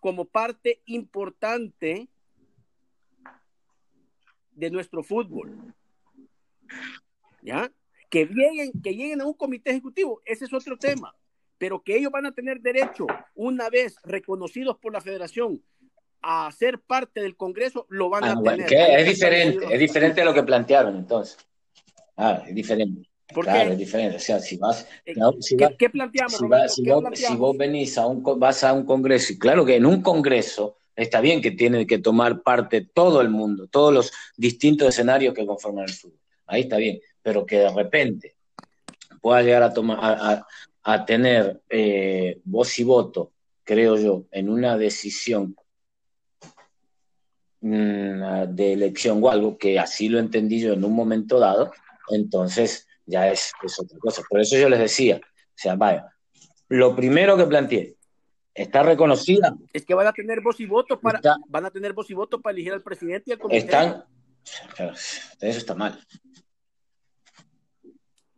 como 0.00 0.24
parte 0.24 0.82
importante 0.86 2.08
de 4.52 4.70
nuestro 4.70 5.02
fútbol. 5.02 5.74
¿Ya? 7.42 7.70
Que 8.10 8.26
lleguen, 8.26 8.72
que 8.82 8.94
lleguen 8.94 9.20
a 9.20 9.26
un 9.26 9.34
comité 9.34 9.70
ejecutivo, 9.70 10.20
ese 10.24 10.46
es 10.46 10.52
otro 10.52 10.76
tema, 10.76 11.14
pero 11.58 11.82
que 11.82 11.96
ellos 11.96 12.10
van 12.10 12.26
a 12.26 12.32
tener 12.32 12.60
derecho, 12.60 13.06
una 13.34 13.70
vez 13.70 13.96
reconocidos 14.02 14.78
por 14.78 14.92
la 14.92 15.00
federación, 15.00 15.62
a 16.20 16.50
ser 16.50 16.80
parte 16.80 17.20
del 17.20 17.36
Congreso, 17.36 17.86
lo 17.90 18.08
van 18.08 18.24
a 18.24 18.32
ah, 18.32 18.42
tener. 18.42 18.72
es 18.72 19.06
diferente, 19.06 19.66
es 19.70 19.78
diferente 19.78 20.22
a 20.22 20.24
lo 20.24 20.34
que 20.34 20.42
plantearon 20.42 20.96
entonces. 20.96 21.38
Ah, 22.16 22.42
es 22.46 22.54
diferente. 22.54 23.08
Claro, 23.32 23.72
es 23.72 23.78
diferente. 23.78 24.16
O 24.16 24.20
sea, 24.20 24.40
si 24.40 24.56
vas. 24.56 24.86
Eh, 25.04 25.14
¿Qué, 25.78 25.90
planteamos, 25.90 26.40
si, 26.68 27.36
vos, 27.36 27.56
venís 27.56 27.98
a 27.98 28.06
un, 28.06 28.22
vas 28.38 28.64
a 28.64 28.72
un 28.72 28.84
congreso, 28.84 29.32
y 29.32 29.38
claro 29.38 29.64
que 29.64 29.76
en 29.76 29.86
un 29.86 30.02
congreso 30.02 30.76
está 30.96 31.20
bien 31.20 31.40
que 31.40 31.52
tiene 31.52 31.86
que 31.86 31.98
tomar 31.98 32.42
parte 32.42 32.88
todo 32.92 33.20
el 33.20 33.28
mundo, 33.28 33.68
todos 33.68 33.92
los 33.92 34.12
distintos 34.36 34.88
escenarios 34.88 35.34
que 35.34 35.46
conforman 35.46 35.84
el 35.84 35.94
fútbol. 35.94 36.18
Ahí 36.46 36.62
está 36.62 36.76
bien. 36.76 37.00
Pero 37.22 37.44
que 37.44 37.58
de 37.58 37.70
repente 37.70 38.36
pueda 39.20 39.42
llegar 39.42 39.62
a 39.62 39.72
tomar 39.72 39.98
a, 40.00 40.46
a 40.82 41.04
tener 41.04 41.60
eh, 41.68 42.40
voz 42.44 42.78
y 42.78 42.84
voto, 42.84 43.32
creo 43.64 43.96
yo, 43.96 44.24
en 44.30 44.48
una 44.48 44.78
decisión 44.78 45.54
Mm, 47.60 48.54
de 48.54 48.72
elección 48.72 49.22
o 49.22 49.30
algo, 49.30 49.58
que 49.58 49.80
así 49.80 50.08
lo 50.08 50.20
entendí 50.20 50.60
yo 50.60 50.74
en 50.74 50.84
un 50.84 50.94
momento 50.94 51.40
dado, 51.40 51.72
entonces 52.10 52.86
ya 53.08 53.28
es, 53.28 53.52
otra 53.78 53.98
cosa. 53.98 54.22
Por 54.28 54.40
eso 54.40 54.56
yo 54.56 54.68
les 54.68 54.78
decía, 54.78 55.16
o 55.16 55.52
sea, 55.54 55.74
vaya, 55.74 56.06
lo 56.68 56.94
primero 56.94 57.36
que 57.36 57.46
planteé, 57.46 57.96
está 58.54 58.82
reconocida. 58.82 59.56
Es 59.72 59.84
que 59.84 59.94
van 59.94 60.06
a 60.06 60.12
tener 60.12 60.40
voz 60.40 60.60
y 60.60 60.66
voto 60.66 61.00
para, 61.00 61.20
van 61.48 61.64
a 61.64 61.70
tener 61.70 61.92
voz 61.92 62.10
y 62.10 62.14
voto 62.14 62.40
para 62.40 62.52
elegir 62.52 62.72
al 62.72 62.82
presidente 62.82 63.30
y 63.30 63.32
al 63.32 63.38
comité. 63.38 63.58
Están, 63.58 64.04
eso 65.40 65.58
está 65.58 65.74
mal. 65.74 65.98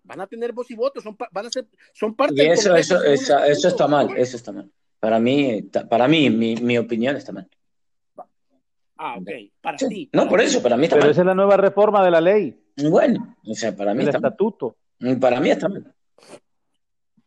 Van 0.04 0.20
a 0.20 0.26
tener 0.26 0.52
voz 0.52 0.70
y 0.70 0.74
voto, 0.74 1.00
son, 1.00 1.16
van 1.30 1.46
a 1.46 1.50
ser, 1.50 1.66
son 1.92 2.14
parte 2.14 2.44
y 2.44 2.48
eso, 2.48 2.74
eso, 2.74 3.02
eso, 3.02 3.68
está 3.68 3.86
mal, 3.86 4.16
eso 4.16 4.36
está 4.36 4.52
mal. 4.52 4.70
Para 4.98 5.18
mí, 5.18 5.62
para 5.88 6.08
mí, 6.08 6.30
mi, 6.30 6.56
mi 6.56 6.78
opinión 6.78 7.16
está 7.16 7.32
mal. 7.32 7.48
Ah, 8.96 9.16
ok. 9.16 9.30
Para 9.62 9.76
ti. 9.78 10.10
No, 10.12 10.28
por 10.28 10.40
eso, 10.40 10.62
para 10.62 10.76
mí 10.76 10.84
está 10.84 10.96
Pero 10.96 11.10
esa 11.10 11.22
es 11.22 11.26
la 11.26 11.34
nueva 11.34 11.56
reforma 11.56 12.04
de 12.04 12.10
la 12.10 12.20
ley. 12.20 12.59
Bueno, 12.76 13.36
o 13.46 13.54
sea, 13.54 13.74
para 13.74 13.94
mí 13.94 14.02
el 14.02 14.08
está 14.08 14.18
estatuto. 14.18 14.76
Mal. 14.98 15.18
Para 15.18 15.40
mí 15.40 15.50
está 15.50 15.68
mal. 15.68 15.94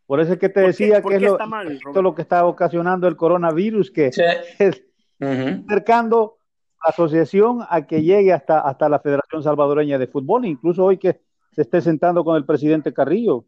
Por 0.06 0.19
eso 0.19 0.34
es 0.34 0.39
que 0.39 0.49
te 0.49 0.60
decía 0.62 1.01
que 1.01 1.15
es 1.15 1.21
lo, 1.21 1.38
esto 1.39 2.01
lo 2.01 2.13
que 2.13 2.21
está 2.21 2.45
ocasionando 2.45 3.08
el 3.08 3.15
coronavirus, 3.15 3.89
que 3.91 4.08
es 4.08 4.84
acercando 5.19 6.38
la 6.84 6.89
asociación 6.89 7.65
a 7.69 7.88
que 7.88 8.03
llegue 8.03 8.34
hasta, 8.34 8.60
hasta 8.60 8.89
la 8.89 8.99
Federación 8.99 9.41
Salvadoreña 9.41 9.97
de 9.97 10.08
Fútbol, 10.08 10.45
incluso 10.45 10.84
hoy 10.84 10.97
que 10.97 11.21
se 11.51 11.62
esté 11.62 11.82
sentando 11.82 12.23
con 12.23 12.36
el 12.36 12.45
presidente 12.45 12.93
Carrillo. 12.93 13.45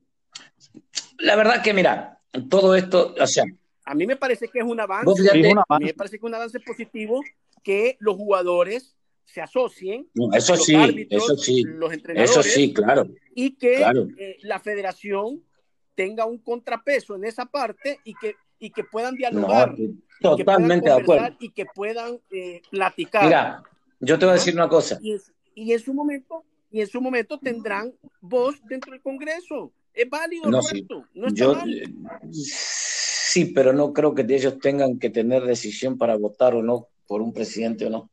La 1.20 1.36
verdad 1.36 1.62
que, 1.62 1.74
mira, 1.74 2.20
todo 2.50 2.76
esto, 2.76 3.14
o 3.20 3.28
sea, 3.28 3.44
a 3.86 3.94
mí 3.94 4.08
me 4.08 4.16
parece 4.16 4.48
que 4.48 4.60
es 4.60 4.66
un 4.66 4.80
avance. 4.80 5.30
A 5.30 5.78
mí 5.80 5.86
me 5.86 5.94
parece 5.94 6.18
que 6.18 6.26
es 6.26 6.30
un 6.30 6.36
avance 6.36 6.60
positivo 6.60 7.22
que 7.64 7.98
los 8.00 8.16
jugadores 8.16 8.96
se 9.26 9.42
asocien. 9.42 10.08
eso 10.34 10.56
sí, 10.56 11.08
eso 11.10 11.36
sí. 11.36 11.64
Los 11.64 11.92
entrenadores. 11.92 12.32
Eso 12.32 12.44
sí, 12.44 12.74
claro. 12.74 13.08
Y 13.34 13.56
que 13.58 13.84
eh, 14.18 14.38
la 14.44 14.60
federación 14.60 15.44
tenga 15.96 16.26
un 16.26 16.38
contrapeso 16.38 17.16
en 17.16 17.26
esa 17.26 17.46
parte 17.46 18.00
y 18.04 18.14
que, 18.16 18.36
y 18.60 18.70
que 18.70 18.84
puedan 18.84 19.16
dialogar. 19.16 19.76
totalmente 20.22 20.90
de 20.90 20.96
acuerdo. 20.96 21.36
Y 21.40 21.50
que 21.50 21.66
puedan 21.66 22.20
eh, 22.32 22.62
platicar. 22.70 23.26
Mira, 23.26 23.64
yo 24.00 24.20
te 24.20 24.26
voy 24.26 24.32
a 24.34 24.36
decir 24.36 24.54
una 24.54 24.70
cosa. 24.70 25.00
Y, 25.02 25.72
en 25.72 25.80
su 25.80 25.94
momento, 25.94 26.44
y 26.70 26.82
en 26.82 26.88
su 26.88 27.02
momento 27.02 27.40
tendrán 27.40 27.94
voz 28.22 28.56
dentro 28.68 28.92
del 28.92 29.02
Congreso. 29.02 29.74
Es 29.94 30.10
válido, 30.10 30.50
no, 30.50 30.60
Roberto. 30.60 31.06
No 31.14 31.28
está 31.28 31.40
yo, 31.40 31.56
mal. 31.56 31.70
Sí, 32.32 33.46
pero 33.46 33.74
no 33.74 33.94
creo 33.94 34.14
que 34.14 34.26
ellos 34.30 34.60
tengan 34.60 35.00
que 35.00 35.10
tener 35.10 35.44
decisión 35.44 35.98
para 35.98 36.16
votar 36.18 36.54
o 36.56 36.62
no 36.62 36.90
por 37.08 37.22
un 37.22 37.34
presidente 37.34 37.86
o 37.86 37.90
no. 37.90 38.10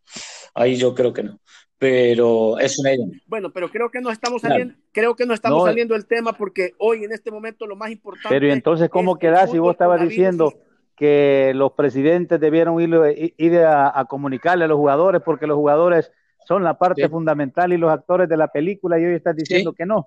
Ahí 0.54 0.76
yo 0.76 0.94
creo 0.94 1.12
que 1.12 1.22
no. 1.22 1.40
Pero 1.78 2.58
es 2.60 2.78
una 2.78 2.94
idea. 2.94 3.06
Bueno, 3.26 3.52
pero 3.52 3.68
creo 3.68 3.90
que 3.90 4.00
no 4.00 4.10
estamos 4.10 4.42
saliendo, 4.42 4.74
creo 4.92 5.16
que 5.16 5.26
no 5.26 5.34
estamos 5.34 5.64
saliendo 5.64 5.94
del 5.94 6.06
tema 6.06 6.32
porque 6.32 6.74
hoy 6.78 7.02
en 7.02 7.12
este 7.12 7.30
momento 7.30 7.66
lo 7.66 7.74
más 7.74 7.90
importante. 7.90 8.28
Pero 8.28 8.52
entonces, 8.52 8.88
¿cómo 8.88 9.18
quedas 9.18 9.50
si 9.50 9.58
vos 9.58 9.72
estabas 9.72 10.00
diciendo 10.00 10.54
que 10.96 11.52
los 11.56 11.72
presidentes 11.72 12.38
debieron 12.38 12.80
ir, 12.80 13.34
ir 13.36 13.58
a, 13.58 14.04
comunicarle 14.08 14.66
a 14.66 14.68
los 14.68 14.76
jugadores 14.76 15.22
porque 15.24 15.48
los 15.48 15.56
jugadores 15.56 16.12
son 16.46 16.62
la 16.62 16.78
parte 16.78 17.08
fundamental 17.08 17.72
y 17.72 17.78
los 17.78 17.90
actores 17.90 18.28
de 18.28 18.36
la 18.36 18.48
película 18.48 19.00
y 19.00 19.04
hoy 19.04 19.14
estás 19.14 19.34
diciendo 19.34 19.72
que 19.72 19.86
no? 19.86 20.04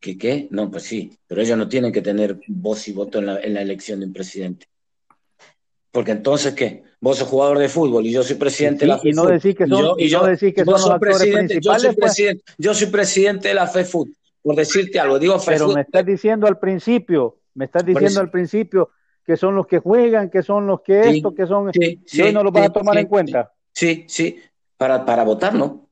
¿Que 0.00 0.18
qué? 0.18 0.48
No, 0.50 0.70
pues 0.70 0.82
sí, 0.82 1.16
pero 1.26 1.40
ellos 1.40 1.56
no 1.56 1.68
tienen 1.68 1.92
que 1.92 2.02
tener 2.02 2.40
voz 2.48 2.88
y 2.88 2.92
voto 2.92 3.20
en 3.20 3.26
la, 3.26 3.40
en 3.40 3.54
la 3.54 3.62
elección 3.62 4.00
de 4.00 4.06
un 4.06 4.12
presidente. 4.12 4.66
Porque 5.94 6.10
entonces, 6.10 6.54
¿qué? 6.54 6.82
Vos 7.00 7.18
sos 7.18 7.28
jugador 7.28 7.56
de 7.56 7.68
fútbol 7.68 8.04
y 8.04 8.10
yo 8.10 8.24
soy 8.24 8.34
presidente 8.34 8.80
de 8.80 8.88
la 8.88 8.98
FEFUT. 8.98 9.12
Y 9.12 9.14
no 9.14 9.26
decís 9.26 9.54
que 9.54 9.64
son, 9.68 9.94
y 9.96 10.08
yo, 10.08 10.26
decís 10.26 10.52
que 10.52 10.64
son 10.64 10.72
los 10.72 10.98
presidente, 10.98 11.60
yo 11.60 11.78
soy, 11.78 11.94
pues. 11.94 11.96
presidente, 11.96 12.42
yo 12.58 12.74
soy 12.74 12.88
presidente 12.88 13.46
de 13.46 13.54
la 13.54 13.68
FEFUT, 13.68 14.08
por 14.42 14.56
decirte 14.56 14.98
algo. 14.98 15.20
Digo 15.20 15.36
Pero 15.46 15.68
me 15.68 15.82
estás 15.82 16.04
diciendo 16.04 16.48
al 16.48 16.58
principio, 16.58 17.36
me 17.54 17.66
estás 17.66 17.86
diciendo 17.86 18.18
al 18.18 18.28
principio 18.28 18.90
que 19.24 19.36
son 19.36 19.54
los 19.54 19.68
que 19.68 19.78
juegan, 19.78 20.30
que 20.30 20.42
son 20.42 20.66
los 20.66 20.80
que 20.80 20.98
esto, 21.10 21.32
que 21.32 21.46
son... 21.46 21.72
Sí, 21.72 22.02
y 22.12 22.22
hoy 22.22 22.32
no 22.32 22.42
lo 22.42 22.50
vas 22.50 22.66
a 22.66 22.72
tomar 22.72 22.98
en 22.98 23.06
cuenta. 23.06 23.52
Sí, 23.72 24.04
sí, 24.08 24.36
para, 24.76 25.06
para 25.06 25.22
votar, 25.22 25.54
¿no? 25.54 25.88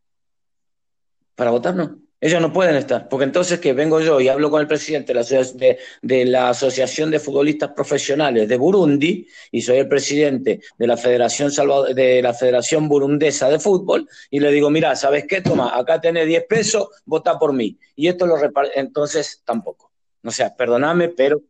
Para 1.36 1.52
votar, 1.52 1.76
¿no? 1.76 2.01
Ellos 2.24 2.40
no 2.40 2.52
pueden 2.52 2.76
estar, 2.76 3.08
porque 3.08 3.24
entonces 3.24 3.58
que 3.58 3.72
vengo 3.72 4.00
yo 4.00 4.20
y 4.20 4.28
hablo 4.28 4.48
con 4.48 4.60
el 4.60 4.68
presidente 4.68 5.12
de 5.12 6.24
la, 6.24 6.50
Asociación 6.50 7.10
de 7.10 7.18
Futbolistas 7.18 7.70
Profesionales 7.70 8.48
de 8.48 8.56
Burundi 8.56 9.26
y 9.50 9.60
soy 9.60 9.78
el 9.78 9.88
presidente 9.88 10.60
de 10.78 10.86
la 10.86 10.96
Federación 10.96 11.50
de 11.92 12.22
la 12.22 12.32
Federación 12.32 12.88
Burundesa 12.88 13.48
de 13.48 13.58
Fútbol 13.58 14.08
y 14.30 14.38
le 14.38 14.52
digo, 14.52 14.70
mira, 14.70 14.94
¿sabes 14.94 15.26
qué? 15.26 15.40
Toma, 15.40 15.76
acá 15.76 16.00
tenés 16.00 16.28
10 16.28 16.46
pesos, 16.46 16.90
vota 17.04 17.36
por 17.40 17.52
mí. 17.52 17.76
Y 17.96 18.06
esto 18.06 18.24
lo 18.24 18.36
reparte, 18.36 18.78
entonces 18.78 19.42
tampoco. 19.44 19.90
O 20.22 20.30
sea, 20.30 20.54
perdóname, 20.54 21.08
pero... 21.08 21.40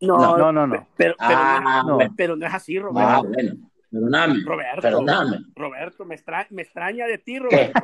No, 0.00 0.38
no, 0.38 0.52
no, 0.52 0.64
no. 0.64 0.86
Pero, 0.96 1.16
ah, 1.18 1.82
no, 1.84 1.98
pero 2.16 2.36
no 2.36 2.46
es 2.46 2.54
así, 2.54 2.78
Roberto. 2.78 3.00
Ah, 3.00 3.22
bueno. 3.26 3.54
Perdóname. 3.90 4.44
Roberto, 4.44 4.80
perdóname. 4.80 5.38
Roberto, 5.56 6.04
me, 6.04 6.16
me 6.50 6.62
extraña 6.62 7.08
de 7.08 7.18
ti, 7.18 7.40
Roberto. 7.40 7.82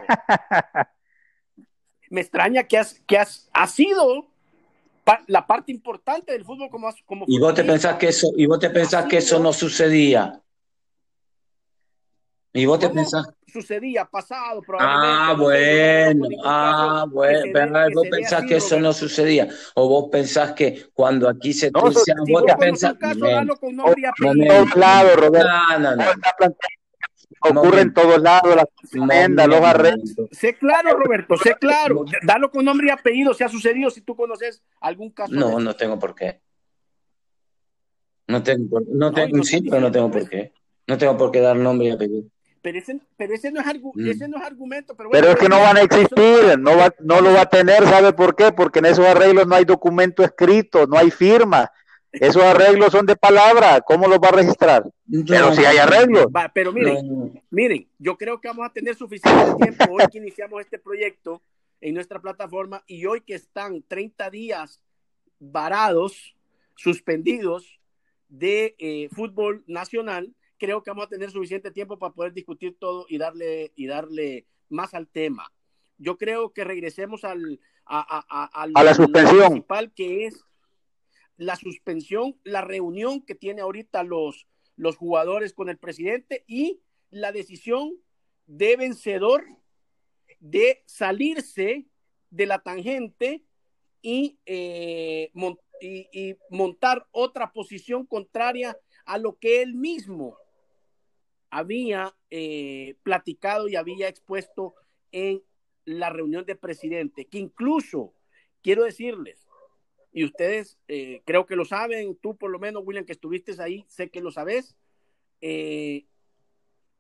Me 2.11 2.21
extraña 2.21 2.65
que 2.65 2.79
has, 2.79 3.01
que 3.07 3.19
has, 3.19 3.49
sido 3.69 4.27
la 5.27 5.47
parte 5.47 5.71
importante 5.71 6.33
del 6.33 6.45
fútbol 6.45 6.69
como, 6.71 6.89
como 7.05 7.25
y 7.29 7.39
vos 7.39 7.55
te 7.55 7.65
pensás 7.65 7.97
que 7.97 8.09
eso 8.09 8.29
y 8.37 8.47
vos 8.47 8.59
te 8.59 8.71
pensás 8.71 9.07
que 9.07 9.19
eso 9.19 9.39
no 9.39 9.53
sucedía. 9.53 10.41
Y 12.53 12.67
vos 12.67 12.79
te 12.79 12.89
pensás 12.89 13.27
sucedía 13.57 14.05
pasado 14.05 14.61
ah 14.79 15.35
bueno 15.39 16.29
ah 16.45 17.07
bueno 17.11 17.51
pero 17.53 17.73
vos 17.95 18.07
pensás 18.11 18.45
que 18.45 18.57
eso 18.57 18.79
no 18.79 18.93
sucedía 18.93 19.49
o 19.75 19.89
vos 19.89 20.09
pensás 20.11 20.53
que 20.53 20.91
cuando 20.93 21.29
aquí 21.29 21.55
se 21.55 21.71
no, 21.71 21.81
vos 21.83 22.05
te 22.47 22.57
pensás 22.57 22.97
no, 23.17 23.45
no, 23.45 23.55
no 23.73 23.95
ocurre 27.41 27.81
en 27.83 27.95
todos 27.95 28.21
lados, 28.21 28.57
la 28.57 28.67
tremenda, 28.91 29.47
los 29.47 29.61
arrestos. 29.61 30.29
Sé 30.33 30.55
claro, 30.55 30.97
Roberto, 30.97 31.37
sé 31.37 31.55
claro. 31.55 32.05
Dalo 32.23 32.51
con 32.51 32.65
nombre 32.65 32.89
y 32.89 32.91
apellido, 32.91 33.35
si 33.35 33.45
ha 33.45 33.49
sucedido, 33.49 33.91
si 33.91 34.01
tú 34.01 34.17
conoces 34.17 34.63
algún 34.81 35.11
caso. 35.11 35.33
No, 35.33 35.61
no 35.61 35.75
tengo 35.75 35.99
por 35.99 36.15
qué. 36.15 36.41
No 38.29 38.43
tengo, 38.43 38.81
no 38.89 39.13
tengo, 39.13 39.43
sí, 39.45 39.63
pero 39.63 39.81
no 39.81 39.93
tengo 39.93 40.11
por 40.11 40.29
qué. 40.29 40.53
No 40.87 40.99
tengo 40.99 41.17
por 41.17 41.31
qué 41.31 41.41
dar 41.41 41.57
nombre 41.57 41.89
y 41.89 41.91
apellido. 41.91 42.29
Pero 42.63 42.79
ese, 42.79 43.01
pero 43.17 43.33
ese, 43.33 43.53
no, 43.53 43.61
es 43.61 43.67
mm. 43.67 44.09
ese 44.09 44.29
no 44.29 44.39
es 44.39 44.43
argumento. 44.43 44.97
Pero, 44.97 45.11
pero 45.11 45.29
es 45.29 45.37
que 45.37 45.49
no 45.49 45.61
van 45.61 45.77
a 45.77 45.83
existir, 45.83 46.59
no, 46.59 46.77
va, 46.77 46.93
no 46.99 47.21
lo 47.21 47.33
va 47.33 47.43
a 47.43 47.49
tener, 47.49 47.85
¿sabe 47.85 48.13
por 48.13 48.35
qué? 48.35 48.51
Porque 48.51 48.81
en 48.81 48.87
esos 48.87 49.07
arreglos 49.07 49.47
no 49.47 49.55
hay 49.55 49.65
documento 49.65 50.25
escrito, 50.25 50.87
no 50.89 50.99
hay 50.99 51.13
firma. 51.13 51.71
Esos 52.21 52.43
arreglos 52.43 52.93
son 52.93 53.07
de 53.07 53.17
palabra, 53.17 53.81
¿cómo 53.81 54.09
los 54.09 54.19
va 54.19 54.29
a 54.29 54.33
registrar? 54.33 54.85
pero 55.27 55.55
si 55.55 55.65
hay 55.65 55.77
arreglos. 55.79 56.27
pero 56.55 56.73
miren, 56.73 57.43
miren, 57.51 57.89
yo 57.99 58.17
creo 58.17 58.41
que 58.41 58.49
vamos 58.49 58.67
a 58.67 58.73
tener 58.73 58.95
suficiente 58.95 59.55
tiempo 59.63 59.85
hoy 59.91 60.05
que 60.11 60.19
iniciamos 60.19 60.61
este 60.61 60.79
proyecto 60.79 61.43
en 61.81 61.95
nuestra 61.95 62.21
plataforma 62.21 62.83
y 62.87 63.07
hoy 63.07 63.21
que 63.21 63.35
están 63.35 63.83
30 63.87 64.31
días 64.31 64.81
varados, 65.39 66.35
suspendidos 66.75 67.81
de 68.29 68.75
eh, 68.79 69.09
fútbol 69.13 69.63
nacional, 69.67 70.35
creo 70.59 70.83
que 70.83 70.91
vamos 70.91 71.07
a 71.07 71.11
tener 71.11 71.31
suficiente 71.31 71.71
tiempo 71.71 71.99
para 71.99 72.15
poder 72.15 72.33
discutir 72.33 72.77
todo 72.79 73.07
y 73.09 73.19
darle, 73.19 73.73
y 73.77 73.87
darle 73.87 74.47
más 74.69 74.95
al 74.95 75.07
tema. 75.09 75.53
Yo 75.99 76.17
creo 76.19 76.53
que 76.53 76.65
regresemos 76.65 77.25
al, 77.25 77.61
a, 77.87 78.67
la 78.83 78.95
suspensión. 78.95 79.53
principal, 79.53 79.93
que 79.95 80.27
es 80.27 80.45
la 81.37 81.57
suspensión, 81.57 82.39
la 82.45 82.63
reunión 82.63 83.21
que 83.23 83.35
tiene 83.35 83.61
ahorita 83.61 84.03
los, 84.03 84.47
los 84.77 84.97
jugadores 84.97 85.53
con 85.53 85.69
el 85.69 85.79
presidente 85.79 86.45
y 86.47 86.81
la 87.11 87.33
decisión 87.33 87.93
de 88.47 88.77
vencedor 88.77 89.45
de 90.41 90.83
salirse 90.87 91.87
de 92.31 92.47
la 92.47 92.59
tangente 92.61 93.45
y, 94.03 94.39
eh, 94.47 95.31
montar 96.49 97.07
otra 97.11 97.53
posición 97.53 98.07
contraria 98.07 98.79
a 99.05 99.19
lo 99.19 99.39
que 99.39 99.63
él 99.63 99.75
mismo 99.75 100.39
había 101.51 102.17
eh, 102.31 102.97
platicado 103.03 103.69
y 103.69 103.77
había 103.77 104.09
expuesto 104.09 104.75
en 105.13 105.43
la 105.85 106.11
reunión 106.11 106.45
de 106.45 106.57
presidente, 106.57 107.27
que 107.27 107.39
incluso 107.39 108.15
quiero 108.63 108.85
decirles, 108.85 109.46
y 110.17 110.25
ustedes 110.25 110.79
eh, 110.89 111.21
creo 111.27 111.45
que 111.45 111.57
lo 111.57 111.67
saben, 111.67 112.17
tú 112.17 112.39
por 112.39 112.51
lo 112.51 112.59
menos, 112.59 112.83
William, 112.87 113.05
que 113.05 113.13
estuviste 113.13 113.55
ahí, 113.63 113.85
sé 113.87 114.09
que 114.09 114.23
lo 114.23 114.31
sabes, 114.31 114.75
eh, 115.43 116.07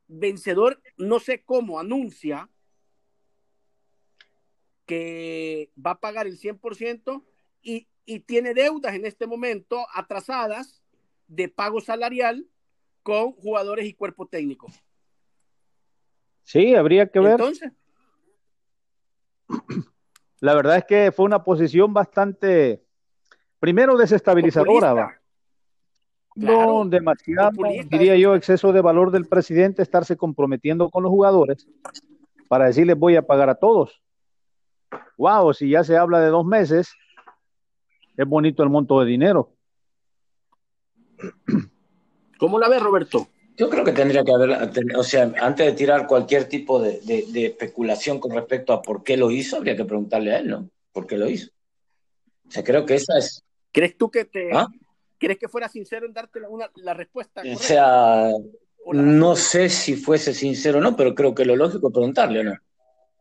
vencedor, 0.06 0.82
no 0.98 1.18
sé 1.18 1.42
cómo, 1.42 1.80
anuncia 1.80 2.50
que 4.84 5.70
va 5.74 5.92
a 5.92 6.00
pagar 6.00 6.26
el 6.26 6.36
100% 6.36 7.24
y, 7.62 7.88
y 8.04 8.20
tiene 8.20 8.52
deudas 8.52 8.94
en 8.94 9.06
este 9.06 9.26
momento 9.26 9.86
atrasadas 9.94 10.82
de 11.26 11.48
pago 11.48 11.80
salarial 11.80 12.46
con 13.02 13.32
jugadores 13.32 13.86
y 13.86 13.94
cuerpo 13.94 14.26
técnico. 14.26 14.70
Sí, 16.42 16.74
habría 16.74 17.10
que 17.10 17.20
ver. 17.20 17.30
Entonces. 17.30 17.72
La 20.40 20.54
verdad 20.54 20.76
es 20.76 20.84
que 20.84 21.12
fue 21.12 21.24
una 21.24 21.44
posición 21.44 21.94
bastante, 21.94 22.85
primero 23.66 23.96
desestabilizadora. 23.96 25.20
no 26.36 26.84
demasiado, 26.84 27.50
diría 27.90 28.14
yo, 28.14 28.36
exceso 28.36 28.72
de 28.72 28.80
valor 28.80 29.10
del 29.10 29.26
presidente 29.26 29.82
estarse 29.82 30.16
comprometiendo 30.16 30.88
con 30.88 31.02
los 31.02 31.10
jugadores 31.10 31.66
para 32.48 32.66
decirles 32.66 32.96
voy 32.96 33.16
a 33.16 33.26
pagar 33.26 33.50
a 33.50 33.56
todos. 33.56 34.00
Wow, 35.18 35.52
si 35.52 35.68
ya 35.68 35.82
se 35.82 35.96
habla 35.96 36.20
de 36.20 36.28
dos 36.28 36.46
meses, 36.46 36.94
es 38.16 38.28
bonito 38.28 38.62
el 38.62 38.70
monto 38.70 39.00
de 39.00 39.06
dinero. 39.06 39.50
¿Cómo 42.38 42.60
la 42.60 42.68
ves, 42.68 42.80
Roberto? 42.80 43.26
Yo 43.56 43.68
creo 43.68 43.82
que 43.82 43.90
tendría 43.90 44.22
que 44.22 44.32
haber, 44.32 44.96
o 44.96 45.02
sea, 45.02 45.32
antes 45.40 45.66
de 45.66 45.72
tirar 45.72 46.06
cualquier 46.06 46.44
tipo 46.44 46.80
de, 46.80 47.00
especulación 47.34 48.20
con 48.20 48.30
respecto 48.30 48.72
a 48.72 48.80
por 48.80 49.02
qué 49.02 49.16
lo 49.16 49.32
hizo, 49.32 49.56
habría 49.56 49.74
que 49.74 49.84
preguntarle 49.84 50.36
a 50.36 50.38
él, 50.38 50.46
¿no? 50.46 50.70
¿Por 50.92 51.08
qué 51.08 51.18
lo 51.18 51.28
hizo? 51.28 51.50
O 52.46 52.50
sea, 52.52 52.62
creo 52.62 52.86
que 52.86 52.94
esa 52.94 53.18
es. 53.18 53.42
¿Crees 53.76 53.98
tú 53.98 54.10
que 54.10 54.24
te. 54.24 54.48
¿Ah? 54.54 54.68
¿Crees 55.18 55.38
que 55.38 55.48
fuera 55.48 55.68
sincero 55.68 56.06
en 56.06 56.14
darte 56.14 56.40
la, 56.76 56.94
respuesta? 56.94 57.42
O 57.42 57.58
sea, 57.58 58.30
no 58.86 59.36
sé 59.36 59.68
si 59.68 59.96
fuese 59.96 60.32
sincero 60.32 60.78
o 60.78 60.80
no, 60.80 60.96
pero 60.96 61.14
creo 61.14 61.34
que 61.34 61.44
lo 61.44 61.56
lógico 61.56 61.88
es 61.88 61.92
preguntarle, 61.92 62.42
¿no? 62.42 62.54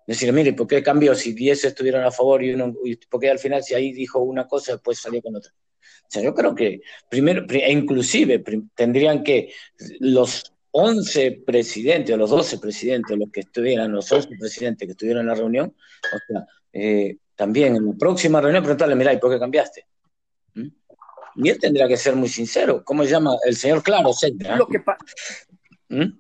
Decir, 0.08 0.32
mire, 0.32 0.54
¿por 0.54 0.66
qué 0.66 0.82
cambió 0.82 1.14
si 1.14 1.34
10 1.34 1.66
estuvieron 1.66 2.06
a 2.06 2.12
favor 2.12 2.42
y 2.42 2.54
uno, 2.54 2.74
y 2.86 2.96
por 2.96 3.20
qué 3.20 3.30
al 3.30 3.40
final 3.40 3.64
si 3.64 3.74
ahí 3.74 3.92
dijo 3.92 4.20
una 4.20 4.48
cosa 4.48 4.74
después 4.74 4.98
salió 4.98 5.22
con 5.22 5.36
otra? 5.36 5.52
O 5.82 6.08
sea, 6.08 6.22
yo 6.22 6.34
creo 6.34 6.56
que 6.56 6.80
primero, 7.10 7.46
e 7.50 7.72
inclusive 7.74 8.42
tendrían 8.76 9.24
que 9.24 9.52
los 10.00 10.54
11 10.72 11.44
presidentes 11.46 12.16
o 12.16 12.18
los 12.18 12.30
12 12.30 12.60
presidentes, 12.60 13.18
los 13.18 13.30
que 13.30 13.42
estuvieran, 13.42 13.92
los 13.92 14.10
11 14.10 14.30
presidentes 14.40 14.88
que 14.88 14.92
estuvieron 14.94 15.24
en 15.24 15.28
la 15.28 15.36
reunión, 15.36 15.76
o 16.14 16.18
sea, 16.32 16.46
eh, 16.72 17.18
también 17.36 17.76
en 17.76 17.88
la 17.88 17.94
próxima 18.00 18.40
reunión 18.40 18.64
preguntarle, 18.64 18.96
mira, 18.96 19.12
¿y 19.12 19.18
por 19.18 19.34
qué 19.34 19.40
cambiaste? 19.40 19.86
Y 21.36 21.50
él 21.50 21.60
tendría 21.60 21.88
que 21.88 21.98
ser 21.98 22.16
muy 22.16 22.30
sincero. 22.30 22.84
¿Cómo 22.84 23.04
se 23.04 23.10
llama? 23.10 23.36
El 23.46 23.56
señor 23.56 23.84
Claro, 23.84 24.12
etcétera. 24.12 24.58
Lo 24.58 24.68
que 24.68 24.84
¿Mm? 25.90 26.20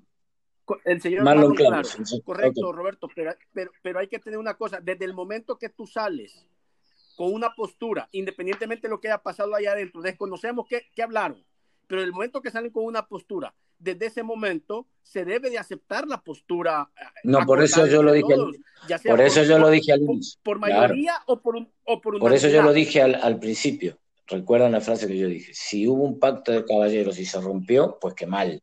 El 0.83 1.01
señor 1.01 1.23
Marlon, 1.23 1.55
Claro. 1.55 1.87
Correcto, 2.23 2.71
Roberto, 2.71 3.07
pero, 3.15 3.33
pero, 3.53 3.71
pero 3.81 3.99
hay 3.99 4.07
que 4.07 4.19
tener 4.19 4.39
una 4.39 4.55
cosa, 4.55 4.79
desde 4.81 5.05
el 5.05 5.13
momento 5.13 5.57
que 5.57 5.69
tú 5.69 5.85
sales 5.85 6.47
con 7.15 7.33
una 7.33 7.53
postura, 7.55 8.09
independientemente 8.11 8.87
de 8.87 8.91
lo 8.91 8.99
que 8.99 9.07
haya 9.07 9.19
pasado 9.19 9.55
allá 9.55 9.71
adentro, 9.71 10.01
desconocemos 10.01 10.65
qué, 10.67 10.87
qué 10.93 11.03
hablaron, 11.03 11.43
pero 11.87 12.01
en 12.01 12.07
el 12.07 12.13
momento 12.13 12.41
que 12.41 12.51
salen 12.51 12.71
con 12.71 12.83
una 12.83 13.07
postura, 13.07 13.53
desde 13.79 14.07
ese 14.07 14.23
momento 14.23 14.87
se 15.01 15.25
debe 15.25 15.49
de 15.49 15.57
aceptar 15.57 16.07
la 16.07 16.21
postura. 16.21 16.89
Eh, 16.95 17.03
no, 17.23 17.39
por 17.45 17.61
eso 17.61 17.85
yo 17.85 18.01
lo 18.03 18.11
dije. 18.11 18.35
por 19.05 19.21
eso 19.21 19.43
yo 19.43 19.59
lo 19.59 19.69
dije 19.69 19.93
al 19.93 20.01
inicio. 20.01 20.39
Por, 20.43 20.59
mayoría 20.59 21.13
o 21.27 21.41
por 21.41 21.55
un, 21.55 21.71
o 21.83 22.01
por, 22.01 22.19
por 22.19 22.33
eso 22.33 22.49
yo 22.49 22.61
lo 22.61 22.73
dije 22.73 23.01
al, 23.01 23.15
al, 23.15 23.39
principio. 23.39 23.97
Recuerdan 24.27 24.71
la 24.71 24.81
frase 24.81 25.07
que 25.07 25.17
yo 25.17 25.27
dije. 25.27 25.51
Si 25.53 25.87
hubo 25.87 26.03
un 26.03 26.19
pacto 26.19 26.51
de 26.51 26.65
caballeros 26.65 27.19
y 27.19 27.25
se 27.25 27.39
rompió, 27.39 27.97
pues 27.99 28.15
qué 28.15 28.25
mal. 28.25 28.61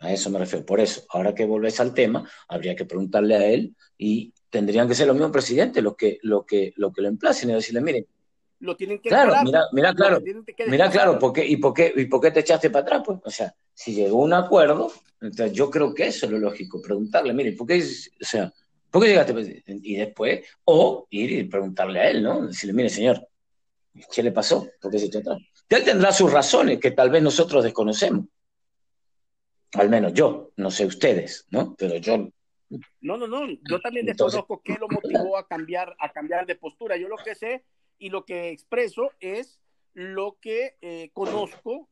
A 0.00 0.12
eso 0.12 0.30
me 0.30 0.38
refiero. 0.38 0.64
Por 0.64 0.80
eso, 0.80 1.02
ahora 1.08 1.34
que 1.34 1.46
volvés 1.46 1.80
al 1.80 1.94
tema, 1.94 2.28
habría 2.48 2.76
que 2.76 2.84
preguntarle 2.84 3.34
a 3.34 3.46
él 3.46 3.74
y 3.96 4.32
tendrían 4.50 4.88
que 4.88 4.94
ser 4.94 5.06
los 5.06 5.16
mismos 5.16 5.32
presidentes 5.32 5.82
los 5.82 5.96
que 5.96 6.18
lo 6.22 6.44
que 6.44 6.72
lo 6.76 6.92
que 6.92 7.02
lo 7.02 7.08
emplacen 7.08 7.50
y 7.50 7.54
decirle, 7.54 7.80
miren, 7.80 8.06
lo 8.60 8.76
tienen 8.76 9.00
que 9.00 9.08
claro, 9.08 9.34
mira, 9.44 9.64
mira 9.72 9.94
claro, 9.94 10.22
mira 10.66 10.90
claro, 10.90 11.18
¿por 11.18 11.32
qué, 11.32 11.46
y 11.46 11.56
por 11.56 11.74
qué 11.74 11.92
y 11.94 12.06
por 12.06 12.20
qué 12.20 12.30
te 12.30 12.40
echaste 12.40 12.70
para 12.70 12.82
atrás, 12.82 13.02
pues, 13.04 13.18
o 13.24 13.30
sea, 13.30 13.54
si 13.74 13.94
llegó 13.94 14.22
un 14.22 14.32
acuerdo, 14.32 14.90
entonces 15.20 15.52
yo 15.52 15.70
creo 15.70 15.92
que 15.92 16.06
eso 16.06 16.26
es 16.26 16.32
lo 16.32 16.38
lógico, 16.38 16.80
preguntarle, 16.80 17.34
miren, 17.34 17.56
¿por 17.56 17.66
qué, 17.66 17.82
o 17.82 18.24
sea, 18.24 18.52
por 18.90 19.02
qué 19.02 19.08
llegaste? 19.08 19.62
Y 19.66 19.96
después, 19.96 20.46
o 20.64 21.06
ir 21.10 21.32
y 21.32 21.44
preguntarle 21.44 22.00
a 22.00 22.10
él, 22.10 22.22
¿no? 22.22 22.46
Decirle, 22.46 22.72
mire, 22.72 22.88
señor, 22.88 23.28
¿qué 24.12 24.22
le 24.22 24.32
pasó? 24.32 24.68
¿Por 24.80 24.90
qué 24.90 24.98
se 24.98 25.06
echó 25.06 25.18
atrás? 25.18 25.38
él 25.68 25.84
tendrá 25.84 26.12
sus 26.12 26.32
razones 26.32 26.78
que 26.78 26.92
tal 26.92 27.10
vez 27.10 27.22
nosotros 27.22 27.64
desconocemos. 27.64 28.26
Al 29.74 29.90
menos 29.90 30.14
yo, 30.14 30.52
no 30.56 30.70
sé 30.70 30.86
ustedes, 30.86 31.46
¿no? 31.50 31.74
Pero 31.76 31.96
yo 31.96 32.30
no, 33.00 33.16
no, 33.16 33.26
no, 33.26 33.46
yo 33.68 33.80
también 33.80 34.06
desconozco 34.06 34.62
qué 34.62 34.76
lo 34.78 34.88
motivó 34.90 35.36
a 35.36 35.46
cambiar, 35.46 35.94
a 35.98 36.12
cambiar 36.12 36.46
de 36.46 36.56
postura. 36.56 36.96
Yo 36.96 37.08
lo 37.08 37.16
que 37.16 37.34
sé 37.34 37.64
y 37.98 38.10
lo 38.10 38.24
que 38.24 38.50
expreso 38.50 39.12
es 39.20 39.60
lo 39.94 40.38
que 40.40 40.76
eh, 40.80 41.10
conozco 41.12 41.88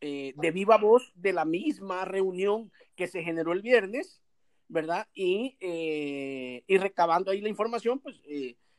eh, 0.00 0.32
de 0.36 0.50
viva 0.50 0.76
voz 0.76 1.12
de 1.16 1.32
la 1.32 1.44
misma 1.44 2.04
reunión 2.04 2.70
que 2.94 3.06
se 3.06 3.22
generó 3.22 3.52
el 3.52 3.62
viernes, 3.62 4.22
¿verdad? 4.68 5.08
Y, 5.14 5.56
eh, 5.60 6.62
y 6.66 6.78
recabando 6.78 7.30
ahí 7.30 7.40
la 7.40 7.48
información, 7.48 7.98
pues, 7.98 8.16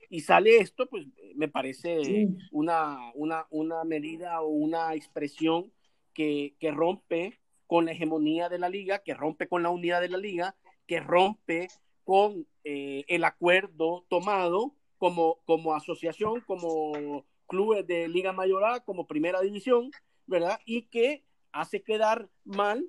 y 0.09 0.21
sale 0.21 0.57
esto, 0.57 0.87
pues 0.87 1.05
me 1.35 1.47
parece 1.47 2.27
una, 2.51 3.11
una, 3.13 3.45
una 3.51 3.83
medida 3.83 4.41
o 4.41 4.47
una 4.47 4.95
expresión 4.95 5.71
que, 6.13 6.55
que 6.59 6.71
rompe 6.71 7.39
con 7.67 7.85
la 7.85 7.91
hegemonía 7.91 8.49
de 8.49 8.59
la 8.59 8.69
liga, 8.69 8.99
que 8.99 9.13
rompe 9.13 9.47
con 9.47 9.61
la 9.61 9.69
unidad 9.69 10.01
de 10.01 10.09
la 10.09 10.17
liga 10.17 10.55
que 10.89 10.99
rompe 10.99 11.67
con 12.03 12.47
eh, 12.63 13.05
el 13.07 13.23
acuerdo 13.23 14.07
tomado 14.09 14.73
como, 14.97 15.37
como 15.45 15.75
asociación, 15.75 16.41
como 16.41 17.27
clubes 17.45 17.85
de 17.85 18.07
Liga 18.07 18.33
Mayor 18.33 18.65
A, 18.65 18.79
como 18.79 19.05
Primera 19.05 19.39
División, 19.39 19.91
¿verdad? 20.25 20.59
Y 20.65 20.87
que 20.87 21.23
hace 21.51 21.83
quedar 21.83 22.27
mal 22.43 22.87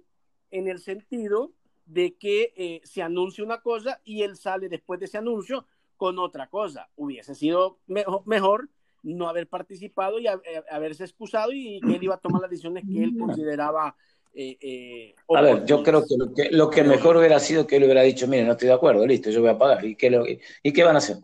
en 0.50 0.66
el 0.66 0.78
sentido 0.78 1.52
de 1.84 2.16
que 2.16 2.54
eh, 2.56 2.80
se 2.84 3.02
anuncia 3.02 3.44
una 3.44 3.60
cosa 3.60 4.00
y 4.02 4.22
él 4.22 4.38
sale 4.38 4.70
después 4.70 4.98
de 4.98 5.04
ese 5.04 5.18
anuncio 5.18 5.66
con 6.00 6.18
otra 6.18 6.48
cosa. 6.48 6.88
Hubiese 6.96 7.34
sido 7.34 7.76
mejor, 8.24 8.70
no 9.02 9.28
haber 9.28 9.46
participado 9.48 10.18
y 10.18 10.26
haberse 10.70 11.04
excusado 11.04 11.52
y 11.52 11.78
que 11.80 11.96
él 11.96 12.02
iba 12.04 12.14
a 12.14 12.20
tomar 12.20 12.40
las 12.40 12.50
decisiones 12.50 12.84
que 12.90 13.04
él 13.04 13.18
consideraba 13.18 13.94
eh, 14.32 14.56
eh, 14.60 15.14
a 15.36 15.42
ver, 15.42 15.64
yo 15.64 15.82
creo 15.82 16.06
que 16.06 16.16
lo, 16.16 16.32
que 16.32 16.50
lo, 16.52 16.70
que 16.70 16.84
mejor 16.84 17.16
hubiera 17.16 17.40
sido 17.40 17.66
que 17.66 17.76
él 17.76 17.84
hubiera 17.84 18.02
dicho, 18.02 18.28
mire, 18.28 18.44
no 18.44 18.52
estoy 18.52 18.68
de 18.68 18.74
acuerdo, 18.74 19.04
listo, 19.04 19.28
yo 19.28 19.40
voy 19.40 19.50
a 19.50 19.58
pagar. 19.58 19.84
¿Y 19.84 19.96
qué, 19.96 20.08
lo, 20.08 20.24
y 20.26 20.72
qué 20.72 20.84
van 20.84 20.94
a 20.94 20.98
hacer? 20.98 21.16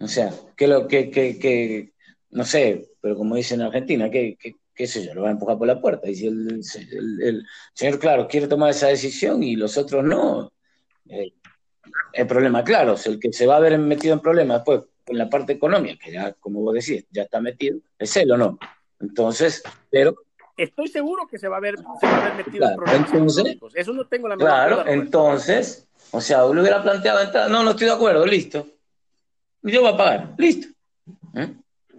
O 0.00 0.08
sea, 0.08 0.34
que 0.56 0.66
lo 0.66 0.86
que, 0.86 1.10
que, 1.10 1.38
que, 1.38 1.92
no 2.30 2.44
sé, 2.44 2.90
pero 3.00 3.16
como 3.16 3.36
dicen 3.36 3.60
en 3.60 3.68
Argentina, 3.68 4.10
¿qué, 4.10 4.36
qué 4.74 4.86
sé 4.86 5.06
yo, 5.06 5.14
lo 5.14 5.22
van 5.22 5.30
a 5.30 5.32
empujar 5.34 5.58
por 5.58 5.68
la 5.68 5.80
puerta. 5.80 6.10
Y 6.10 6.16
si 6.16 6.26
el, 6.26 7.44
señor, 7.72 7.98
claro, 8.00 8.26
quiere 8.26 8.48
tomar 8.48 8.70
esa 8.70 8.88
decisión 8.88 9.42
y 9.44 9.54
los 9.54 9.78
otros 9.78 10.04
no, 10.04 10.52
eh, 11.08 11.32
el 12.12 12.26
problema, 12.26 12.64
claro, 12.64 12.96
el 13.04 13.18
que 13.18 13.32
se 13.32 13.46
va 13.46 13.56
a 13.56 13.60
ver 13.60 13.78
metido 13.78 14.14
en 14.14 14.20
problemas 14.20 14.58
después 14.58 14.82
con 15.06 15.18
la 15.18 15.28
parte 15.28 15.52
económica, 15.52 16.04
que 16.04 16.12
ya, 16.12 16.32
como 16.34 16.60
vos 16.60 16.74
decís, 16.74 17.04
ya 17.10 17.22
está 17.22 17.40
metido, 17.40 17.78
es 17.98 18.16
él 18.16 18.30
o 18.32 18.36
no. 18.36 18.58
Entonces, 19.00 19.62
pero 19.90 20.14
estoy 20.56 20.88
seguro 20.88 21.26
que 21.26 21.38
se 21.38 21.48
va 21.48 21.56
a 21.56 21.60
ver, 21.60 21.76
se 21.78 22.06
va 22.06 22.16
a 22.16 22.24
ver 22.24 22.46
metido 22.46 22.68
en 22.68 22.76
problemas 22.76 23.12
entonces, 23.12 23.56
Eso 23.74 23.92
no 23.92 24.06
tengo 24.06 24.28
la 24.28 24.36
menor 24.36 24.50
Claro, 24.50 24.86
entonces, 24.86 25.88
o 26.10 26.20
sea, 26.20 26.40
lo 26.40 26.60
hubiera 26.60 26.82
planteado, 26.82 27.48
no, 27.48 27.62
no 27.62 27.70
estoy 27.70 27.86
de 27.86 27.92
acuerdo, 27.92 28.26
listo. 28.26 28.66
Yo 29.62 29.82
voy 29.82 29.92
a 29.92 29.96
pagar, 29.96 30.34
listo. 30.38 30.68
¿Eh? 31.34 31.54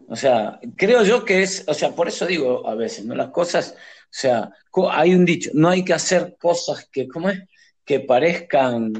O 0.07 0.15
sea, 0.15 0.59
creo 0.75 1.03
yo 1.03 1.23
que 1.23 1.41
es, 1.41 1.63
o 1.67 1.73
sea, 1.73 1.91
por 1.91 2.07
eso 2.07 2.25
digo 2.25 2.67
a 2.67 2.75
veces, 2.75 3.05
¿no? 3.05 3.15
Las 3.15 3.29
cosas, 3.29 3.75
o 3.77 4.07
sea, 4.09 4.51
hay 4.91 5.15
un 5.15 5.25
dicho, 5.25 5.51
no 5.53 5.69
hay 5.69 5.85
que 5.85 5.93
hacer 5.93 6.35
cosas 6.39 6.87
que, 6.91 7.07
¿cómo 7.07 7.29
es? 7.29 7.39
Que 7.85 7.99
parezcan 7.99 8.91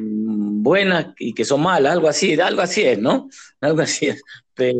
buenas 0.64 1.14
y 1.20 1.34
que 1.34 1.46
son 1.46 1.62
malas, 1.62 1.94
algo 1.94 2.08
así, 2.08 2.40
algo 2.40 2.62
así 2.62 2.82
es, 2.84 3.00
¿no? 3.00 3.30
Algo 3.60 3.82
así 3.82 4.08
es, 4.08 4.22
pero... 4.54 4.80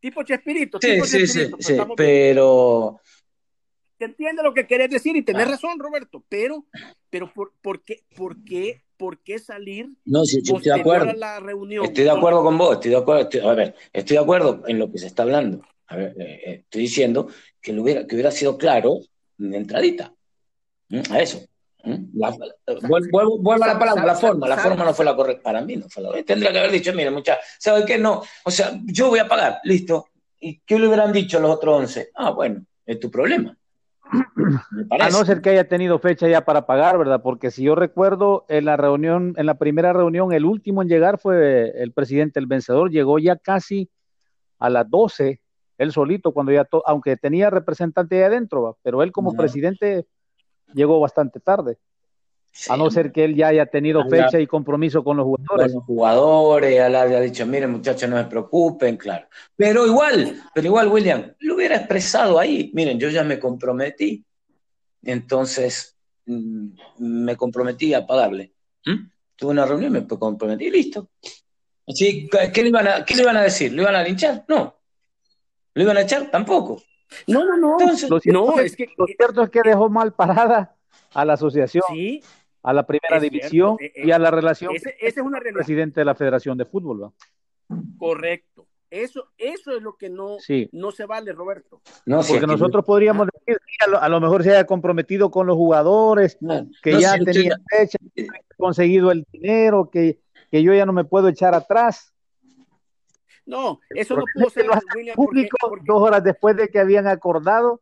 Tipo 0.00 0.24
Chespirito, 0.24 0.78
sí, 0.80 1.00
sí, 1.02 1.26
sí, 1.28 1.46
pues 1.50 1.64
sí, 1.64 1.76
pero 1.96 3.00
entiende 4.04 4.42
lo 4.42 4.54
que 4.54 4.66
querés 4.66 4.90
decir 4.90 5.16
y 5.16 5.22
tenés 5.22 5.48
razón, 5.48 5.78
Roberto, 5.78 6.22
pero, 6.28 6.66
pero 7.10 7.32
por, 7.32 7.52
por, 7.60 7.82
qué, 7.82 8.04
por, 8.16 8.42
qué, 8.44 8.82
¿por 8.96 9.18
qué 9.22 9.38
salir 9.38 9.88
no, 10.04 10.24
sí, 10.24 10.38
estoy 10.38 10.62
de 10.62 10.72
acuerdo. 10.72 11.12
la 11.14 11.40
reunión? 11.40 11.84
Estoy 11.84 12.04
de 12.04 12.10
acuerdo 12.10 12.42
con 12.42 12.58
vos, 12.58 12.74
estoy 12.74 12.90
de 12.90 12.96
acuerdo, 12.96 13.50
a 13.50 13.54
ver, 13.54 13.74
estoy 13.92 14.16
de 14.16 14.22
acuerdo 14.22 14.62
en 14.66 14.78
lo 14.78 14.90
que 14.90 14.98
se 14.98 15.06
está 15.06 15.22
hablando. 15.22 15.62
A 15.86 15.96
ver, 15.96 16.14
eh, 16.18 16.40
eh, 16.46 16.54
estoy 16.64 16.82
diciendo 16.82 17.28
que, 17.60 17.72
lo 17.72 17.82
hubiera, 17.82 18.06
que 18.06 18.14
hubiera 18.14 18.30
sido 18.30 18.56
claro 18.56 19.00
de 19.36 19.56
entradita. 19.56 20.14
A 21.10 21.20
eso. 21.20 21.46
Vuelvo, 21.82 23.52
a 23.52 23.58
la 23.58 23.78
palabra, 23.78 24.04
la 24.04 24.14
forma, 24.14 24.48
la 24.48 24.56
forma 24.56 24.84
no 24.84 24.94
fue 24.94 25.04
la 25.04 25.16
correcta. 25.16 25.42
Para 25.42 25.60
mí 25.60 25.76
no 25.76 25.88
fue 25.88 26.02
la 26.02 26.22
Tendría 26.22 26.52
que 26.52 26.58
haber 26.58 26.70
dicho, 26.70 26.92
mire, 26.92 27.10
muchachos, 27.10 27.44
¿sabe 27.58 27.84
qué? 27.84 27.98
No, 27.98 28.22
o 28.44 28.50
sea, 28.50 28.72
yo 28.84 29.08
voy 29.08 29.18
a 29.18 29.28
pagar, 29.28 29.60
listo. 29.64 30.06
¿Y 30.40 30.60
qué 30.60 30.78
le 30.78 30.88
hubieran 30.88 31.12
dicho 31.12 31.38
los 31.38 31.50
otros 31.50 31.80
11? 31.80 32.10
Ah, 32.14 32.30
bueno, 32.30 32.64
es 32.84 32.98
tu 32.98 33.10
problema. 33.10 33.56
A 34.90 35.08
no 35.08 35.24
ser 35.24 35.40
que 35.40 35.50
haya 35.50 35.68
tenido 35.68 35.98
fecha 35.98 36.28
ya 36.28 36.44
para 36.44 36.66
pagar, 36.66 36.98
¿verdad? 36.98 37.22
Porque 37.22 37.50
si 37.50 37.62
yo 37.62 37.74
recuerdo 37.74 38.44
en 38.48 38.66
la 38.66 38.76
reunión, 38.76 39.34
en 39.36 39.46
la 39.46 39.54
primera 39.54 39.92
reunión, 39.92 40.32
el 40.32 40.44
último 40.44 40.82
en 40.82 40.88
llegar 40.88 41.18
fue 41.18 41.70
el 41.82 41.92
presidente, 41.92 42.38
el 42.38 42.46
vencedor, 42.46 42.90
llegó 42.90 43.18
ya 43.18 43.36
casi 43.36 43.88
a 44.58 44.68
las 44.68 44.88
12, 44.90 45.40
él 45.78 45.92
solito, 45.92 46.32
cuando 46.32 46.52
ya, 46.52 46.68
aunque 46.86 47.16
tenía 47.16 47.50
representante 47.50 48.16
ahí 48.16 48.22
adentro, 48.22 48.78
pero 48.82 49.02
él 49.02 49.12
como 49.12 49.32
presidente 49.32 50.06
llegó 50.74 51.00
bastante 51.00 51.40
tarde 51.40 51.78
a 52.68 52.76
no 52.76 52.90
ser 52.90 53.12
que 53.12 53.24
él 53.24 53.34
ya 53.34 53.48
haya 53.48 53.66
tenido 53.66 54.06
fecha 54.08 54.38
y 54.38 54.46
compromiso 54.46 55.02
con 55.02 55.16
los 55.16 55.24
jugadores. 55.24 55.72
los 55.72 55.84
jugadores, 55.84 56.74
ya 56.74 56.88
le 56.88 56.98
había 56.98 57.20
dicho, 57.20 57.46
miren 57.46 57.70
muchachos, 57.70 58.08
no 58.10 58.18
se 58.18 58.24
preocupen, 58.24 58.96
claro. 58.96 59.26
Pero 59.56 59.86
igual, 59.86 60.42
pero 60.54 60.66
igual, 60.66 60.88
William, 60.88 61.32
lo 61.40 61.54
hubiera 61.54 61.76
expresado 61.76 62.38
ahí, 62.38 62.70
miren, 62.74 62.98
yo 62.98 63.08
ya 63.08 63.24
me 63.24 63.38
comprometí, 63.38 64.24
entonces 65.02 65.96
mm, 66.26 66.68
me 66.98 67.36
comprometí 67.36 67.94
a 67.94 68.06
pagarle. 68.06 68.52
Tuve 69.34 69.50
una 69.50 69.64
reunión, 69.64 69.92
me 69.92 70.06
comprometí, 70.06 70.70
listo. 70.70 71.08
Así, 71.86 72.28
¿qué 72.52 72.62
le, 72.62 72.68
iban 72.68 72.86
a, 72.86 73.04
¿Qué 73.04 73.16
le 73.16 73.22
iban 73.22 73.36
a 73.36 73.42
decir? 73.42 73.72
¿Lo 73.72 73.82
iban 73.82 73.96
a 73.96 74.04
linchar? 74.04 74.44
No. 74.46 74.78
¿Lo 75.74 75.82
iban 75.82 75.96
a 75.96 76.02
echar? 76.02 76.30
Tampoco. 76.30 76.82
No, 77.26 77.44
no, 77.44 77.56
no. 77.56 77.80
Entonces, 77.80 78.10
lo, 78.10 78.20
cierto, 78.20 78.60
es 78.60 78.76
que, 78.76 78.86
lo 78.96 79.06
cierto 79.06 79.42
es 79.42 79.50
que 79.50 79.60
dejó 79.64 79.88
mal 79.88 80.12
parada 80.12 80.76
a 81.14 81.24
la 81.24 81.34
asociación. 81.34 81.84
Sí, 81.88 82.22
a 82.62 82.72
la 82.72 82.86
primera 82.86 83.18
división 83.20 83.76
eh, 83.80 83.92
y 83.96 84.10
a 84.12 84.18
la 84.18 84.30
relación 84.30 84.74
ese, 84.74 84.94
es 85.00 85.16
una 85.18 85.40
presidente 85.40 86.00
de 86.00 86.04
la 86.04 86.14
Federación 86.14 86.56
de 86.56 86.64
Fútbol. 86.64 87.04
¿va? 87.04 87.12
Correcto. 87.98 88.66
Eso, 88.90 89.28
eso 89.38 89.74
es 89.74 89.82
lo 89.82 89.96
que 89.96 90.10
no, 90.10 90.36
no 90.72 90.90
se 90.90 91.06
vale, 91.06 91.32
Roberto. 91.32 91.80
No, 92.04 92.20
Porque 92.20 92.46
nosotros 92.46 92.84
podríamos 92.84 93.26
decir, 93.26 93.58
a 93.98 94.08
lo, 94.10 94.20
mejor 94.20 94.42
se 94.42 94.50
haya 94.50 94.66
comprometido 94.66 95.30
con 95.30 95.46
los 95.46 95.56
jugadores, 95.56 96.36
que 96.82 97.00
ya 97.00 97.18
tenía 97.18 97.56
fecha, 97.70 97.96
que 98.14 98.26
conseguido 98.58 99.10
el 99.10 99.24
dinero, 99.32 99.88
que, 99.90 100.18
que 100.50 100.62
yo 100.62 100.74
ya 100.74 100.84
no 100.84 100.92
me 100.92 101.04
puedo 101.04 101.28
echar 101.28 101.54
atrás. 101.54 102.11
No, 103.44 103.80
eso 103.90 104.16
no 104.16 104.24
pudo 104.32 104.50
ser 104.50 104.66
William, 104.94 105.16
público 105.16 105.56
dos 105.84 106.02
horas 106.02 106.22
después 106.22 106.56
de 106.56 106.68
que 106.68 106.78
habían 106.78 107.06
acordado 107.08 107.80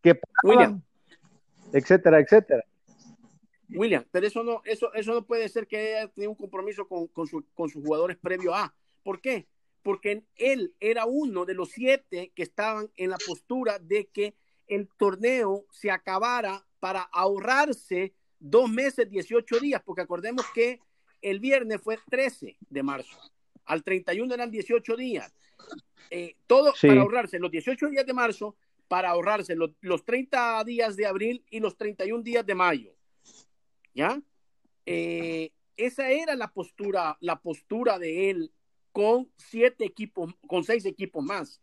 que 0.00 0.18
William. 0.42 0.80
etcétera, 1.72 2.20
etcétera. 2.20 2.64
William, 3.70 4.04
pero 4.10 4.26
eso 4.26 4.44
no, 4.44 4.62
eso, 4.64 4.92
eso 4.94 5.12
no 5.12 5.24
puede 5.24 5.48
ser 5.48 5.66
que 5.66 5.96
haya 5.96 6.08
tenido 6.08 6.30
un 6.30 6.36
compromiso 6.36 6.86
con, 6.86 7.08
con, 7.08 7.26
sus 7.26 7.82
jugadores 7.82 8.16
previo 8.16 8.54
a. 8.54 8.74
¿Por 9.02 9.20
qué? 9.20 9.48
Porque 9.82 10.24
él 10.36 10.74
era 10.80 11.06
uno 11.06 11.44
de 11.44 11.54
los 11.54 11.70
siete 11.70 12.32
que 12.34 12.42
estaban 12.42 12.90
en 12.96 13.10
la 13.10 13.18
postura 13.26 13.78
de 13.78 14.06
que 14.06 14.34
el 14.66 14.88
torneo 14.96 15.66
se 15.70 15.90
acabara 15.90 16.64
para 16.80 17.02
ahorrarse 17.02 18.14
dos 18.38 18.70
meses, 18.70 19.08
18 19.08 19.60
días, 19.60 19.82
porque 19.84 20.02
acordemos 20.02 20.44
que 20.54 20.80
el 21.22 21.40
viernes 21.40 21.80
fue 21.80 21.98
13 22.10 22.56
de 22.60 22.82
marzo, 22.82 23.18
al 23.64 23.82
31 23.82 24.34
eran 24.34 24.50
18 24.50 24.96
días. 24.96 25.34
Eh, 26.10 26.36
todo 26.46 26.72
para 26.80 27.00
ahorrarse 27.00 27.38
los 27.38 27.50
18 27.50 27.88
días 27.88 28.06
de 28.06 28.12
marzo, 28.12 28.56
para 28.88 29.10
ahorrarse 29.10 29.54
los, 29.56 29.70
los 29.80 30.04
30 30.04 30.62
días 30.64 30.96
de 30.96 31.06
abril 31.06 31.44
y 31.50 31.60
los 31.60 31.76
31 31.76 32.22
días 32.22 32.44
de 32.44 32.54
mayo. 32.54 32.94
¿ya? 33.94 34.20
Eh, 34.86 35.50
esa 35.76 36.10
era 36.10 36.36
la 36.36 36.52
postura, 36.52 37.16
la 37.20 37.40
postura 37.40 37.98
de 37.98 38.30
él 38.30 38.52
con 38.92 39.30
siete 39.36 39.84
equipos, 39.84 40.34
con 40.46 40.62
seis 40.62 40.84
equipos 40.84 41.24
más, 41.24 41.60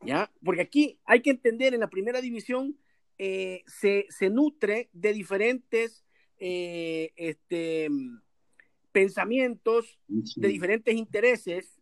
¿ya? 0.00 0.30
Porque 0.42 0.62
aquí 0.62 0.98
hay 1.04 1.20
que 1.20 1.30
entender, 1.30 1.74
en 1.74 1.80
la 1.80 1.90
primera 1.90 2.22
división 2.22 2.78
eh, 3.18 3.64
se, 3.66 4.06
nutre 4.30 4.88
de 4.92 5.12
diferentes 5.12 6.04
este, 6.38 7.88
pensamientos, 8.98 9.98
de 10.06 10.48
diferentes 10.48 10.94
intereses, 10.94 11.78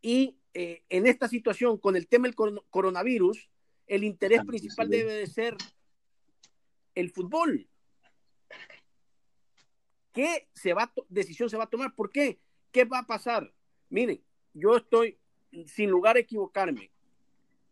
y 0.00 0.36
en 0.54 1.06
esta 1.06 1.28
situación, 1.28 1.78
con 1.78 1.96
el 1.96 2.06
tema 2.06 2.28
del 2.28 2.34
coronavirus, 2.70 3.50
el 3.86 4.04
interés 4.04 4.44
principal 4.44 4.88
debe 4.88 5.12
de 5.14 5.26
ser 5.26 5.56
el 6.94 7.10
fútbol, 7.10 7.66
¿Qué 10.12 10.48
se 10.54 10.74
va 10.74 10.92
decisión 11.08 11.48
se 11.48 11.56
va 11.56 11.64
a 11.64 11.70
tomar? 11.70 11.94
¿Por 11.94 12.10
qué? 12.10 12.40
¿Qué 12.72 12.84
va 12.84 12.98
a 12.98 13.06
pasar? 13.06 13.52
Miren, 13.90 14.20
yo 14.54 14.76
estoy 14.76 15.16
sin 15.66 15.88
lugar 15.88 16.16
a 16.16 16.20
equivocarme 16.20 16.90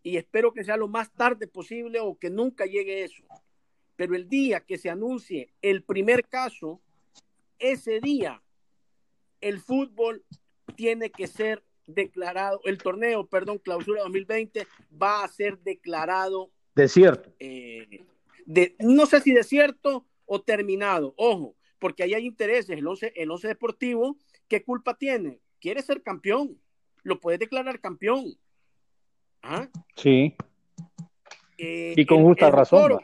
y 0.04 0.16
espero 0.16 0.52
que 0.52 0.62
sea 0.62 0.76
lo 0.76 0.86
más 0.86 1.12
tarde 1.12 1.48
posible 1.48 1.98
o 1.98 2.16
que 2.16 2.30
nunca 2.30 2.64
llegue 2.64 3.02
eso. 3.02 3.24
Pero 3.96 4.14
el 4.14 4.28
día 4.28 4.60
que 4.60 4.78
se 4.78 4.88
anuncie 4.88 5.52
el 5.62 5.82
primer 5.82 6.28
caso, 6.28 6.80
ese 7.58 7.98
día 8.00 8.40
el 9.40 9.60
fútbol 9.60 10.24
tiene 10.76 11.10
que 11.10 11.26
ser 11.26 11.62
declarado, 11.86 12.60
el 12.64 12.78
torneo, 12.78 13.26
perdón, 13.26 13.58
clausura 13.58 14.02
2020 14.02 14.66
va 15.00 15.24
a 15.24 15.28
ser 15.28 15.58
declarado 15.60 16.50
desierto. 16.74 17.32
Eh, 17.38 18.04
de, 18.46 18.76
no 18.78 19.06
sé 19.06 19.20
si 19.20 19.32
desierto 19.32 20.06
o 20.26 20.42
terminado. 20.42 21.14
Ojo, 21.16 21.56
porque 21.78 22.02
ahí 22.02 22.14
hay 22.14 22.26
intereses. 22.26 22.78
El 22.78 22.86
11, 22.86 23.12
el 23.16 23.30
deportivo, 23.42 24.16
¿qué 24.48 24.62
culpa 24.62 24.96
tiene? 24.96 25.40
Quiere 25.60 25.82
ser 25.82 26.02
campeón, 26.02 26.58
lo 27.02 27.20
puede 27.20 27.38
declarar 27.38 27.80
campeón. 27.80 28.34
¿Ah? 29.42 29.68
Sí. 29.96 30.34
Eh, 31.56 31.94
y 31.96 32.06
con 32.06 32.22
justa 32.22 32.50
razón. 32.50 32.98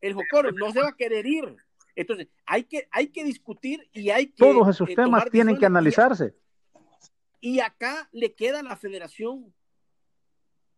el 0.00 0.14
Jocoro 0.14 0.52
no 0.52 0.72
se 0.72 0.80
va 0.80 0.88
a 0.88 0.96
querer 0.96 1.26
ir. 1.26 1.56
Entonces, 1.94 2.28
hay 2.46 2.64
que, 2.64 2.88
hay 2.90 3.08
que 3.08 3.24
discutir 3.24 3.88
y 3.92 4.10
hay 4.10 4.26
que. 4.26 4.38
Todos 4.38 4.68
esos 4.68 4.88
eh, 4.88 4.94
temas 4.94 5.30
tienen 5.30 5.58
que 5.58 5.66
analizarse. 5.66 6.34
Y, 7.40 7.60
acá 7.60 8.08
le 8.12 8.34
queda 8.34 8.60
a 8.60 8.62
la 8.62 8.76
federación 8.76 9.52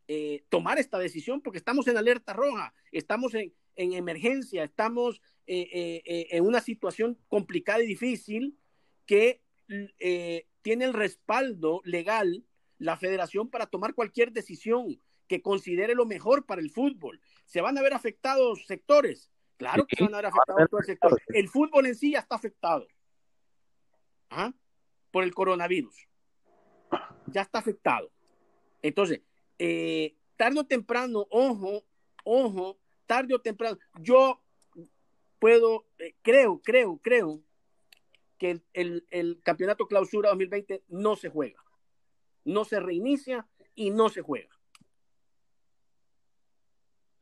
eh, 0.09 0.45
tomar 0.49 0.79
esta 0.79 0.99
decisión 0.99 1.41
porque 1.41 1.59
estamos 1.59 1.87
en 1.89 1.97
alerta 1.97 2.33
roja, 2.33 2.75
estamos 2.91 3.35
en, 3.35 3.53
en 3.77 3.93
emergencia, 3.93 4.65
estamos 4.65 5.21
eh, 5.47 6.03
en 6.31 6.45
una 6.45 6.61
situación 6.61 7.19
complicada 7.29 7.83
y 7.83 7.87
difícil 7.87 8.59
que 9.05 9.43
tiene 10.63 10.85
el 10.85 10.95
respaldo 10.95 11.81
legal 11.85 12.45
la 12.79 12.97
federación 12.97 13.49
para 13.49 13.67
tomar 13.67 13.95
cualquier 13.95 14.33
decisión 14.33 15.01
que 15.27 15.43
considere 15.43 15.95
lo 15.95 16.07
mejor 16.07 16.47
para 16.47 16.61
el 16.61 16.71
fútbol. 16.71 17.21
¿Se 17.47 17.61
van 17.61 17.79
a 17.79 17.83
ver 17.83 17.95
afectados 17.95 18.67
sectores? 18.67 19.31
Claro 19.57 19.87
que 19.87 20.03
van 20.03 20.15
a 20.15 20.17
ver 20.19 20.27
afectados 20.27 20.71
todos 20.71 20.87
sectores. 20.87 21.25
El 21.29 21.49
fútbol 21.49 21.87
en 21.87 21.95
sí 21.95 22.13
ya 22.13 22.21
está 22.21 22.35
afectado 22.35 22.87
¿ah? 24.31 24.53
por 25.11 25.25
el 25.25 25.35
coronavirus. 25.35 26.09
Ya 27.27 27.43
está 27.43 27.59
afectado. 27.61 28.11
Entonces, 28.83 29.21
tarde 30.37 30.61
o 30.61 30.67
temprano, 30.67 31.27
ojo, 31.31 31.85
ojo, 32.25 32.79
tarde 33.07 33.35
o 33.35 33.41
temprano, 33.41 33.79
yo 34.01 34.43
puedo, 35.39 35.87
eh, 35.99 36.15
creo, 36.23 36.61
creo, 36.63 36.99
creo 37.03 37.43
que 38.39 38.63
el, 38.73 39.07
el, 39.11 39.41
campeonato 39.43 39.87
clausura 39.87 40.31
2020 40.31 40.85
no 40.89 41.17
se 41.17 41.29
juega, 41.29 41.63
no 42.45 42.65
se 42.65 42.81
reinicia 42.81 43.47
y 43.75 43.91
no 43.91 44.09
se 44.09 44.23
juega. 44.23 44.51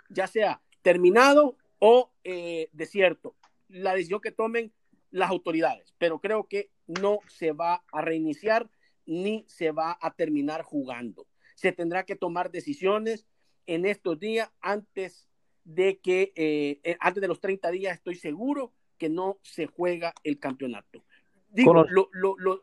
Ya 0.08 0.26
sea 0.26 0.62
terminado 0.82 1.56
o 1.84 2.12
eh, 2.22 2.68
desierto, 2.70 3.34
la 3.66 3.92
decisión 3.92 4.20
que 4.20 4.30
tomen 4.30 4.72
las 5.10 5.30
autoridades, 5.30 5.92
pero 5.98 6.20
creo 6.20 6.46
que 6.46 6.70
no 6.86 7.18
se 7.26 7.50
va 7.50 7.82
a 7.90 8.00
reiniciar 8.00 8.70
ni 9.04 9.44
se 9.48 9.72
va 9.72 9.98
a 10.00 10.14
terminar 10.14 10.62
jugando. 10.62 11.26
Se 11.56 11.72
tendrá 11.72 12.04
que 12.04 12.14
tomar 12.14 12.52
decisiones 12.52 13.26
en 13.66 13.84
estos 13.84 14.20
días 14.20 14.48
antes 14.60 15.28
de 15.64 15.98
que, 15.98 16.32
eh, 16.36 16.78
eh, 16.84 16.96
antes 17.00 17.20
de 17.20 17.26
los 17.26 17.40
30 17.40 17.72
días, 17.72 17.96
estoy 17.96 18.14
seguro 18.14 18.72
que 18.96 19.08
no 19.08 19.40
se 19.42 19.66
juega 19.66 20.14
el 20.22 20.38
campeonato. 20.38 21.04
Digo, 21.48 21.74
lo, 21.74 22.08
lo, 22.12 22.36
lo, 22.38 22.62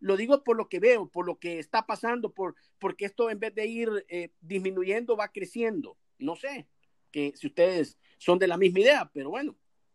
lo, 0.00 0.16
digo 0.16 0.42
por 0.42 0.56
lo 0.56 0.68
que 0.68 0.80
veo, 0.80 1.08
por 1.08 1.24
lo 1.24 1.38
que 1.38 1.60
está 1.60 1.86
pasando, 1.86 2.34
por, 2.34 2.56
porque 2.80 3.04
esto 3.04 3.30
en 3.30 3.38
vez 3.38 3.54
de 3.54 3.66
ir 3.66 4.06
eh, 4.08 4.30
disminuyendo 4.40 5.16
va 5.16 5.28
creciendo. 5.30 5.96
No 6.18 6.34
sé, 6.34 6.66
que 7.12 7.32
si 7.36 7.46
ustedes 7.46 7.96
son 8.18 8.38
de 8.38 8.46
la 8.46 8.56
misma 8.56 8.80
idea, 8.80 9.10
pero 9.12 9.30
bueno, 9.30 9.54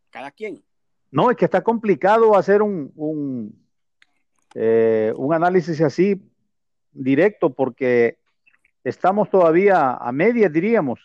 cada 0.10 0.32
quien. 0.32 0.64
No, 1.12 1.30
es 1.30 1.38
que 1.38 1.46
está 1.46 1.62
complicado 1.62 2.36
hacer 2.38 2.62
un, 2.62 2.92
un, 2.96 3.68
un 4.56 5.34
análisis 5.34 5.82
así 5.82 6.22
directo 6.92 7.54
porque 7.54 8.18
estamos 8.84 9.30
todavía 9.30 9.92
a 9.94 10.12
medias, 10.12 10.52
diríamos. 10.52 11.00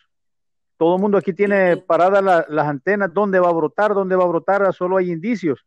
Todo 0.77 0.97
el 0.97 1.03
mundo 1.03 1.19
aquí 1.19 1.33
tiene 1.33 1.79
paradas 1.79 2.47
las 2.49 2.67
antenas, 2.67 3.13
dónde 3.13 3.41
va 3.41 3.49
a 3.49 3.53
brotar, 3.53 3.95
dónde 3.95 4.15
va 4.15 4.25
a 4.25 4.29
brotar, 4.29 4.73
solo 4.75 4.99
hay 4.99 5.11
indicios. 5.11 5.65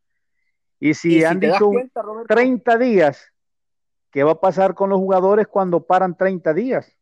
Y 0.80 0.94
si, 0.94 1.24
han 1.24 1.40
dicho 1.40 1.72
30 2.28 2.78
días, 2.78 3.34
¿qué 4.12 4.24
va 4.24 4.34
a 4.34 4.40
pasar 4.40 4.76
con 4.76 4.90
los 4.92 5.00
jugadores 5.00 5.48
cuando 5.48 5.84
paran 5.84 6.16
30 6.16 6.54
días? 6.54 6.96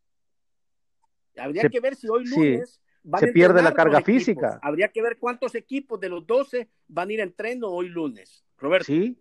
Habría 1.37 1.69
que 1.69 1.79
ver 1.79 1.95
si 1.95 2.07
hoy 2.09 2.25
lunes 2.25 2.81
se 3.19 3.27
pierde 3.27 3.61
la 3.61 3.73
carga 3.73 4.01
física. 4.01 4.59
Habría 4.61 4.89
que 4.89 5.01
ver 5.01 5.17
cuántos 5.17 5.55
equipos 5.55 5.99
de 5.99 6.09
los 6.09 6.25
12 6.25 6.69
van 6.87 7.09
a 7.09 7.13
ir 7.13 7.21
a 7.21 7.23
entreno 7.23 7.69
hoy 7.69 7.89
lunes. 7.89 8.43
Roberto. 8.57 8.85
Sí. 8.85 9.19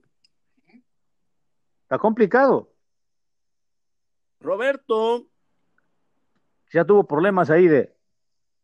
Está 1.83 1.99
complicado. 1.99 2.73
Roberto 4.41 5.27
ya 6.73 6.85
tuvo 6.85 7.07
problemas 7.07 7.51
ahí 7.51 7.69
de. 7.69 7.95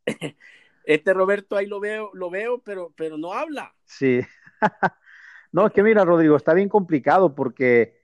Este 0.85 1.15
Roberto 1.15 1.57
ahí 1.57 1.67
lo 1.67 1.79
veo, 1.79 2.11
lo 2.13 2.29
veo, 2.29 2.59
pero, 2.59 2.93
pero 2.97 3.17
no 3.17 3.33
habla. 3.33 3.73
Sí. 3.85 4.21
no, 5.53 5.69
es 5.69 5.73
que 5.73 5.85
mira, 5.85 6.05
Rodrigo, 6.05 6.35
está 6.35 6.55
bien 6.55 6.69
complicado 6.69 7.37
porque 7.37 8.01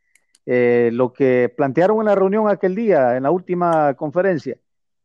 eh, 0.46 0.90
lo 0.92 1.12
que 1.12 1.52
plantearon 1.56 1.98
en 1.98 2.04
la 2.04 2.14
reunión 2.14 2.48
aquel 2.48 2.76
día, 2.76 3.16
en 3.16 3.24
la 3.24 3.32
última 3.32 3.94
conferencia, 3.94 4.58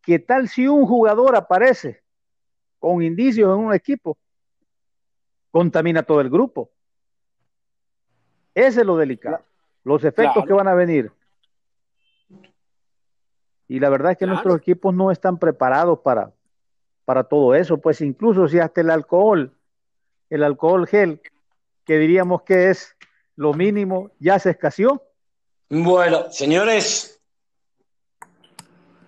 ¿qué 0.03 0.19
tal 0.19 0.47
si 0.47 0.67
un 0.67 0.85
jugador 0.85 1.35
aparece 1.35 2.03
con 2.77 3.01
indicios 3.01 3.49
en 3.57 3.65
un 3.65 3.73
equipo? 3.73 4.17
Contamina 5.49 6.03
todo 6.03 6.21
el 6.21 6.29
grupo. 6.29 6.69
Ese 8.53 8.81
es 8.81 8.85
lo 8.85 8.97
delicado. 8.97 9.41
Los 9.83 10.03
efectos 10.03 10.45
que 10.45 10.53
van 10.53 10.67
a 10.67 10.73
venir. 10.73 11.11
Y 13.67 13.79
la 13.79 13.89
verdad 13.89 14.11
es 14.11 14.17
que 14.17 14.25
nuestros 14.25 14.57
equipos 14.57 14.93
no 14.93 15.09
están 15.09 15.39
preparados 15.39 15.99
para, 15.99 16.31
para 17.05 17.23
todo 17.23 17.55
eso. 17.55 17.77
Pues 17.79 18.01
incluso 18.01 18.47
si 18.47 18.59
hasta 18.59 18.81
el 18.81 18.89
alcohol, 18.89 19.51
el 20.29 20.43
alcohol 20.43 20.87
gel, 20.87 21.21
que 21.85 21.97
diríamos 21.97 22.43
que 22.43 22.69
es 22.69 22.95
lo 23.35 23.53
mínimo, 23.53 24.11
ya 24.19 24.37
se 24.39 24.51
escaseó. 24.51 25.01
Bueno, 25.69 26.29
señores. 26.29 27.12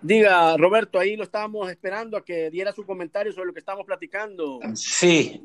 Diga, 0.05 0.55
Roberto, 0.55 0.99
ahí 0.99 1.15
lo 1.15 1.23
estábamos 1.23 1.67
esperando 1.67 2.15
a 2.15 2.23
que 2.23 2.51
diera 2.51 2.71
su 2.71 2.85
comentario 2.85 3.31
sobre 3.31 3.47
lo 3.47 3.53
que 3.53 3.59
estamos 3.59 3.85
platicando. 3.87 4.59
Sí, 4.75 5.41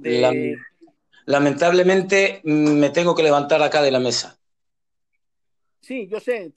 lamentablemente 1.25 2.43
me 2.45 2.91
tengo 2.91 3.15
que 3.15 3.23
levantar 3.23 3.63
acá 3.63 3.81
de 3.81 3.91
la 3.91 4.01
mesa. 4.01 4.39
Sí, 5.81 6.07
yo 6.09 6.21
sé, 6.21 6.53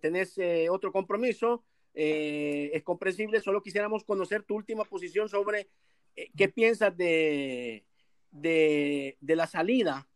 tenés 0.00 0.38
eh, 0.38 0.70
otro 0.70 0.90
compromiso 0.90 1.62
eh, 1.92 2.70
es 2.72 2.82
comprensible, 2.82 3.40
solo 3.40 3.62
quisiéramos 3.62 4.02
conocer 4.04 4.42
tu 4.42 4.54
última 4.54 4.84
posición 4.84 5.28
sobre 5.28 5.68
eh, 6.16 6.30
qué 6.34 6.48
piensas 6.48 6.96
de, 6.96 7.84
de, 8.30 9.16
la 9.20 9.46
salida, 9.46 10.08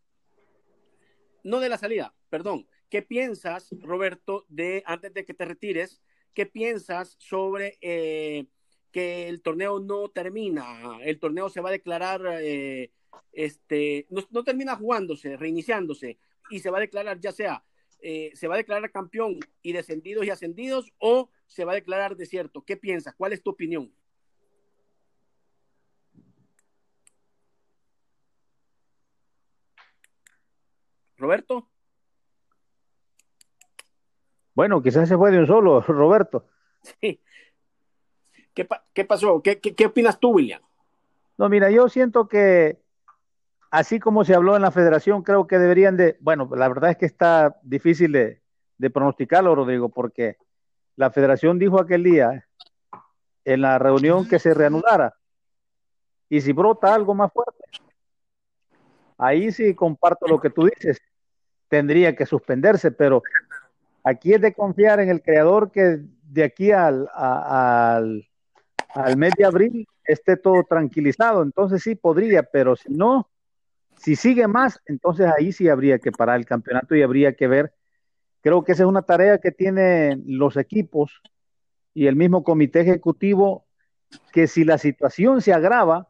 no 1.44 1.60
de 1.60 1.68
la 1.68 1.76
salida, 1.76 2.14
perdón, 2.30 2.66
qué 2.88 3.02
piensas, 3.02 3.68
Roberto, 3.82 4.46
de 4.48 4.82
antes 4.86 5.12
de 5.12 5.26
que 5.26 5.34
te 5.34 5.44
retires, 5.44 6.00
qué 6.34 6.46
piensas 6.46 7.16
sobre 7.18 7.78
eh, 7.80 8.46
que 8.92 9.28
el 9.28 9.42
torneo 9.42 9.80
no 9.80 10.08
termina, 10.08 10.98
el 11.02 11.18
torneo 11.18 11.48
se 11.48 11.60
va 11.60 11.68
a 11.68 11.72
declarar, 11.72 12.22
este, 13.32 14.06
no, 14.10 14.22
no 14.30 14.44
termina 14.44 14.76
jugándose, 14.76 15.36
reiniciándose, 15.36 16.18
y 16.50 16.60
se 16.60 16.70
va 16.70 16.78
a 16.78 16.80
declarar 16.80 17.20
ya 17.20 17.32
sea 17.32 17.64
eh, 18.02 18.32
se 18.34 18.48
va 18.48 18.54
a 18.54 18.58
declarar 18.58 18.90
campeón 18.90 19.38
y 19.62 19.72
descendidos 19.72 20.24
y 20.24 20.30
ascendidos 20.30 20.92
o 20.98 21.30
se 21.46 21.64
va 21.64 21.72
a 21.72 21.74
declarar 21.74 22.16
desierto? 22.16 22.64
¿Qué 22.64 22.76
piensas? 22.76 23.14
¿Cuál 23.14 23.32
es 23.34 23.42
tu 23.42 23.50
opinión? 23.50 23.92
Roberto. 31.18 31.68
Bueno, 34.54 34.82
quizás 34.82 35.08
se 35.08 35.16
fue 35.16 35.30
de 35.30 35.38
un 35.38 35.46
solo, 35.46 35.80
Roberto. 35.86 36.46
Sí. 36.82 37.20
¿Qué, 38.54 39.04
pasó? 39.04 39.42
¿Qué, 39.42 39.60
qué 39.60 39.86
opinas 39.86 40.20
tú, 40.20 40.32
William? 40.32 40.60
No, 41.38 41.48
mira, 41.48 41.70
yo 41.70 41.88
siento 41.88 42.28
que 42.28 42.78
así 43.70 44.00
como 44.00 44.24
se 44.24 44.34
habló 44.34 44.56
en 44.56 44.62
la 44.62 44.70
federación, 44.70 45.22
creo 45.22 45.46
que 45.46 45.58
deberían 45.58 45.96
de, 45.96 46.16
bueno, 46.20 46.48
la 46.54 46.68
verdad 46.68 46.90
es 46.90 46.96
que 46.96 47.06
está 47.06 47.56
difícil 47.62 48.12
de, 48.12 48.40
pronosticarlo, 48.90 49.54
Rodrigo, 49.54 49.88
porque 49.88 50.36
la 50.96 51.10
federación 51.10 51.58
dijo 51.58 51.80
aquel 51.80 52.02
día 52.02 52.46
en 53.44 53.60
la 53.60 53.78
reunión 53.78 54.28
que 54.28 54.38
se 54.38 54.54
reanudara. 54.54 55.14
Y 56.28 56.40
si 56.40 56.52
brota 56.52 56.94
algo 56.94 57.14
más 57.14 57.32
fuerte, 57.32 57.64
ahí 59.18 59.52
sí 59.52 59.74
comparto 59.74 60.26
lo 60.26 60.40
que 60.40 60.50
tú 60.50 60.64
dices, 60.64 61.00
tendría 61.68 62.16
que 62.16 62.26
suspenderse, 62.26 62.90
pero 62.90 63.22
aquí 64.04 64.34
es 64.34 64.40
de 64.40 64.52
confiar 64.54 65.00
en 65.00 65.08
el 65.08 65.22
creador 65.22 65.70
que 65.70 66.00
de 66.22 66.44
aquí 66.44 66.70
al, 66.72 67.08
al, 67.14 68.26
al 68.94 69.16
mes 69.16 69.32
de 69.36 69.44
abril 69.44 69.88
esté 70.04 70.36
todo 70.36 70.64
tranquilizado. 70.68 71.42
Entonces 71.42 71.82
sí 71.82 71.94
podría, 71.94 72.42
pero 72.42 72.76
si 72.76 72.92
no, 72.92 73.28
si 73.96 74.16
sigue 74.16 74.46
más, 74.46 74.80
entonces 74.86 75.26
ahí 75.36 75.52
sí 75.52 75.68
habría 75.68 75.98
que 75.98 76.12
parar 76.12 76.36
el 76.38 76.46
campeonato 76.46 76.94
y 76.94 77.02
habría 77.02 77.34
que 77.34 77.48
ver. 77.48 77.72
Creo 78.40 78.64
que 78.64 78.72
esa 78.72 78.84
es 78.84 78.88
una 78.88 79.02
tarea 79.02 79.38
que 79.38 79.52
tienen 79.52 80.24
los 80.26 80.56
equipos 80.56 81.20
y 81.92 82.06
el 82.06 82.16
mismo 82.16 82.42
comité 82.42 82.80
ejecutivo, 82.80 83.66
que 84.32 84.46
si 84.46 84.64
la 84.64 84.78
situación 84.78 85.42
se 85.42 85.52
agrava, 85.52 86.08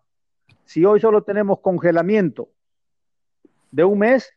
si 0.65 0.85
hoy 0.85 1.01
solo 1.01 1.23
tenemos 1.23 1.61
congelamiento 1.61 2.49
de 3.73 3.85
un 3.85 3.99
mes, 3.99 4.33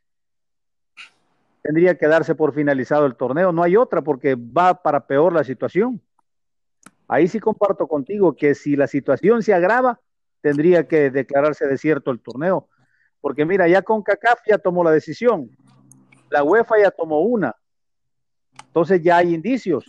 tendría 1.63 1.97
que 1.97 2.07
darse 2.07 2.35
por 2.35 2.53
finalizado 2.53 3.05
el 3.05 3.15
torneo. 3.15 3.51
No 3.51 3.63
hay 3.63 3.77
otra 3.77 4.03
porque 4.03 4.35
va 4.35 4.83
para 4.83 5.07
peor 5.07 5.33
la 5.33 5.43
situación. 5.43 5.99
Ahí 7.07 7.27
sí 7.27 7.39
comparto 7.39 7.87
contigo 7.87 8.35
que 8.35 8.53
si 8.53 8.75
la 8.75 8.85
situación 8.85 9.41
se 9.41 9.53
agrava, 9.53 9.99
tendría 10.41 10.87
que 10.87 11.09
declararse 11.09 11.65
desierto 11.65 12.11
el 12.11 12.19
torneo. 12.19 12.67
Porque 13.21 13.45
mira, 13.45 13.67
ya 13.67 13.81
con 13.81 14.03
CACAF 14.03 14.41
ya 14.45 14.57
tomó 14.57 14.83
la 14.83 14.91
decisión, 14.91 15.49
la 16.29 16.43
UEFA 16.43 16.81
ya 16.81 16.91
tomó 16.91 17.21
una, 17.21 17.55
entonces 18.65 19.01
ya 19.01 19.17
hay 19.17 19.33
indicios. 19.33 19.85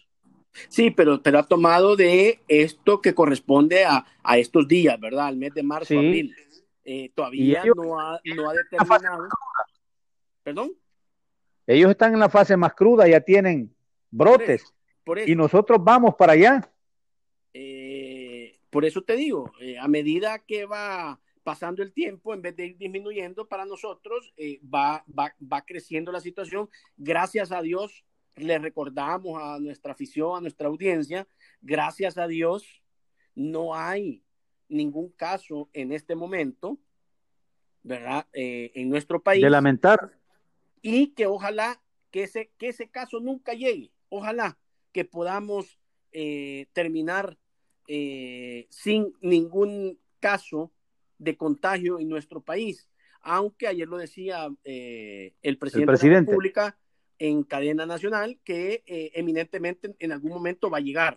Sí, 0.69 0.93
pero, 0.93 1.21
pero 1.21 1.41
ha 1.41 1.49
tomado 1.49 1.97
de 1.97 2.41
esto 2.47 3.01
que 3.01 3.13
corresponde 3.13 3.85
a, 3.85 4.05
estos 4.37 4.69
días, 4.69 5.01
¿verdad? 5.01 5.27
Al 5.27 5.37
mes 5.37 5.53
de 5.53 5.65
marzo, 5.65 5.95
abril. 5.95 6.33
Eh, 6.85 7.11
todavía 7.15 7.65
no, 7.75 7.99
ha, 7.99 8.21
determinado. 8.23 9.29
¿Perdón? 10.45 10.71
Ellos 11.67 11.91
están 11.91 12.13
en 12.13 12.21
la 12.21 12.29
fase 12.29 12.57
más 12.57 12.75
cruda, 12.75 13.09
ya 13.09 13.21
tienen 13.21 13.75
brotes. 14.11 14.65
Y 15.27 15.35
nosotros 15.35 15.79
vamos 15.83 16.15
para 16.15 16.33
allá. 16.33 16.71
Eh, 17.53 18.59
por 18.71 18.85
eso 18.85 19.03
te 19.03 19.17
digo, 19.17 19.53
eh, 19.61 19.79
a 19.79 19.89
medida 19.89 20.39
que 20.41 20.67
va 20.67 21.21
pasando 21.43 21.83
el 21.83 21.93
tiempo, 21.93 22.33
en 22.33 22.43
vez 22.43 22.57
de 22.57 22.67
ir 22.67 22.79
disminuyendo 22.79 23.47
para 23.47 23.67
nosotros, 23.67 24.33
eh, 24.37 24.61
va, 24.63 25.05
va, 25.09 25.63
creciendo 25.65 26.11
la 26.11 26.21
situación. 26.21 26.69
Gracias 26.97 27.53
a 27.53 27.61
Dios, 27.61 28.05
le 28.37 28.59
recordamos 28.59 29.41
a 29.43 29.59
nuestra 29.61 29.93
afición, 29.93 30.39
a 30.39 30.41
nuestra 30.41 30.69
audiencia, 30.69 31.29
gracias 31.61 32.17
a 32.17 32.27
Dios, 32.27 32.83
no 33.35 33.75
hay 33.75 34.23
ningún 34.69 35.11
caso 35.11 35.69
en 35.75 35.93
este 35.93 36.15
momento, 36.15 36.79
¿verdad? 37.83 38.27
En 38.33 38.89
nuestro 38.89 39.23
país. 39.23 39.43
De 39.43 39.51
lamentar. 39.51 40.24
Y 40.87 41.15
que 41.15 41.27
ojalá 41.27 41.81
que 42.11 42.25
ese, 42.25 42.53
que 42.59 42.69
ese 42.69 42.91
caso 42.91 43.19
nunca 43.19 43.55
llegue. 43.55 43.91
Ojalá 44.11 44.59
que 44.93 45.07
podamos 45.07 45.81
eh, 46.13 46.67
terminar 46.75 47.39
eh, 47.89 48.67
sin 48.69 49.15
ningún 49.23 49.99
caso 50.21 50.73
de 51.17 51.39
contagio 51.39 51.99
en 51.99 52.11
nuestro 52.11 52.43
país. 52.43 52.91
Aunque 53.23 53.67
ayer 53.67 53.89
lo 53.89 53.97
decía 53.97 54.55
el, 54.63 55.59
presidente 55.59 55.93
de 55.93 56.11
la 56.11 56.21
República 56.21 56.79
en 57.19 57.45
cadena 57.45 57.87
nacional 57.87 58.39
que 58.45 58.83
eminentemente 59.15 59.97
en 59.99 60.13
algún 60.13 60.33
momento 60.33 60.69
va 60.69 60.79
a 60.79 60.83
llegar. 60.83 61.17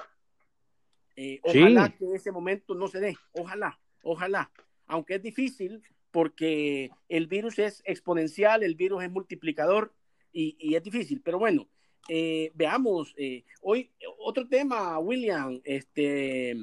ojalá 1.44 1.90
que 1.90 2.06
ese 2.16 2.32
momento 2.32 2.74
no 2.74 2.88
se 2.88 3.02
dé. 3.02 3.18
Ojalá, 3.34 3.78
ojalá. 4.02 4.50
Aunque 4.86 5.16
es 5.16 5.22
difícil, 5.22 5.84
porque 6.18 6.90
el 7.10 7.28
virus 7.28 7.60
es 7.60 7.84
exponencial, 7.86 8.64
el 8.64 8.74
virus 8.74 9.04
es 9.04 9.12
multiplicador 9.12 9.94
y, 10.34 10.74
es 10.74 10.82
difícil. 10.82 11.22
Pero 11.22 11.38
bueno, 11.38 11.70
eh, 12.10 12.52
veamos, 12.56 13.14
eh, 13.18 13.44
hoy 13.62 13.92
otro 14.18 14.48
tema, 14.48 14.98
William, 14.98 15.62
este, 15.64 16.56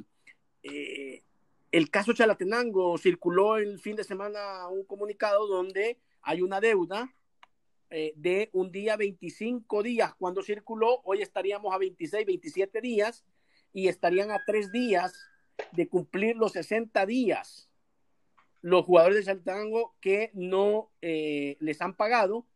eh, 0.65 1.23
el 1.71 1.89
caso 1.89 2.15
Chalatenango 2.15 2.99
circuló 2.99 3.57
el 3.57 3.79
fin 3.79 3.95
de 3.95 4.03
semana 4.03 4.67
un 4.67 4.83
comunicado 4.87 5.47
donde 5.47 6.01
hay 6.23 6.43
una 6.43 6.61
deuda 6.61 7.15
de 8.17 8.51
un 8.53 8.73
día 8.73 8.97
25 8.97 9.85
días. 9.85 10.17
Cuando 10.17 10.43
circuló, 10.43 11.01
hoy 11.05 11.23
estaríamos 11.23 11.73
a 11.73 11.79
26, 11.79 12.27
27 12.27 12.81
días 12.81 13.25
y 13.73 13.87
estarían 13.87 14.33
a 14.33 14.43
tres 14.45 14.73
días 14.73 15.15
de 15.71 15.87
cumplir 15.87 16.35
los 16.35 16.51
60 16.55 17.07
días 17.07 17.71
los 18.65 18.87
jugadores 18.87 19.19
de 19.19 19.25
Chalatenango 19.25 19.95
que 20.01 20.31
no 20.33 20.91
eh, 21.03 21.59
les 21.61 21.83
han 21.83 21.95
pagado 21.95 22.47